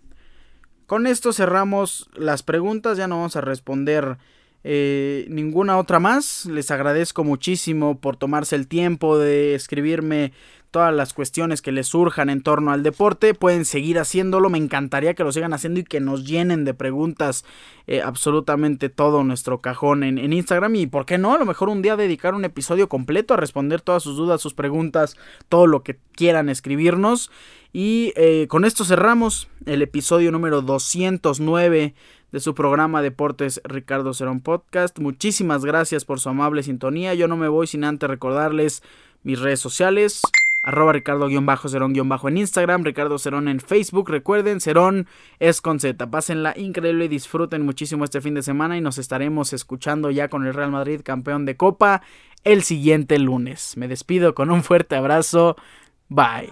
Con 0.95 1.09
esto 1.09 1.33
cerramos 1.33 2.09
las 2.15 2.45
preguntas, 2.45 2.97
ya 2.97 3.09
no 3.09 3.17
vamos 3.17 3.35
a 3.35 3.41
responder 3.41 4.17
eh, 4.63 5.27
ninguna 5.29 5.77
otra 5.77 5.99
más. 5.99 6.47
Les 6.47 6.71
agradezco 6.71 7.25
muchísimo 7.25 7.99
por 7.99 8.17
tomarse 8.17 8.55
el 8.55 8.69
tiempo 8.69 9.19
de 9.19 9.57
escribirme 9.57 10.31
todas 10.75 10.93
las 10.93 11.13
cuestiones 11.15 11.63
que 11.63 11.71
les 11.71 11.87
surjan 11.87 12.29
en 12.31 12.43
torno 12.43 12.73
al 12.73 12.83
deporte. 12.83 13.33
Pueden 13.33 13.65
seguir 13.65 14.01
haciéndolo, 14.01 14.51
me 14.51 14.59
encantaría 14.59 15.15
que 15.15 15.23
lo 15.23 15.31
sigan 15.31 15.53
haciendo 15.53 15.79
y 15.79 15.85
que 15.85 16.01
nos 16.01 16.25
llenen 16.25 16.65
de 16.65 16.75
preguntas 16.75 17.45
eh, 17.87 18.03
absolutamente 18.03 18.89
todo 18.89 19.23
nuestro 19.23 19.61
cajón 19.61 20.03
en, 20.03 20.19
en, 20.19 20.33
Instagram. 20.33 20.75
Y 20.75 20.89
por 20.89 21.07
qué 21.07 21.17
no, 21.17 21.33
a 21.33 21.39
lo 21.39 21.47
mejor 21.47 21.69
un 21.69 21.81
día 21.81 21.95
dedicar 21.95 22.35
un 22.35 22.45
episodio 22.45 22.89
completo 22.89 23.35
a 23.35 23.37
responder 23.37 23.83
todas 23.83 24.03
sus 24.03 24.17
dudas, 24.17 24.41
sus 24.41 24.55
preguntas, 24.55 25.17
todo 25.49 25.69
lo 25.69 25.85
que 25.85 25.97
quieran 26.17 26.49
escribirnos. 26.49 27.31
Y 27.73 28.13
eh, 28.17 28.49
con 28.49 28.65
esto 28.65 28.85
cerramos 28.85 29.47
el 29.67 29.81
episodio 29.81 30.33
número 30.33 30.61
209 30.61 31.95
de 32.33 32.41
su 32.41 32.53
programa 32.57 33.01
Deportes 33.01 33.61
Ricardo 33.63 34.13
Cerón 34.13 34.41
Podcast. 34.41 34.99
Muchísimas 34.99 35.65
gracias 35.65 36.05
por 36.05 36.19
su 36.19 36.31
amable 36.31 36.65
sintonía. 36.65 37.15
Yo 37.15 37.29
no 37.29 37.37
me 37.37 37.47
voy 37.47 37.69
sin 37.69 37.85
antes 37.85 38.11
recordarles 38.11 38.83
mis 39.23 39.39
redes 39.39 39.61
sociales. 39.61 40.21
Arroba 40.65 40.93
Ricardo-Cerón- 40.93 42.29
en 42.29 42.37
Instagram, 42.39 42.83
Ricardo 42.85 43.19
Cerón 43.19 43.49
en 43.49 43.61
Facebook. 43.61 44.11
Recuerden, 44.11 44.61
Cerón 44.61 45.07
es 45.39 45.61
con 45.61 45.79
Z. 45.79 46.11
Pásenla 46.11 46.55
increíble 46.57 47.05
y 47.05 47.09
disfruten 47.09 47.63
muchísimo 47.63 48.05
este 48.05 48.21
fin 48.21 48.35
de 48.35 48.43
semana 48.43 48.77
y 48.77 48.81
nos 48.81 48.99
estaremos 48.99 49.53
escuchando 49.53 50.11
ya 50.11 50.29
con 50.29 50.47
el 50.47 50.55
Real 50.55 50.71
Madrid 50.73 51.03
campeón 51.05 51.45
de 51.45 51.57
Copa 51.57 52.03
el 52.45 52.63
siguiente 52.63 53.19
lunes. 53.19 53.77
Me 53.77 53.89
despido 53.89 54.35
con 54.35 54.51
un 54.51 54.63
fuerte 54.63 54.97
abrazo. 54.97 55.57
Bye. 56.09 56.51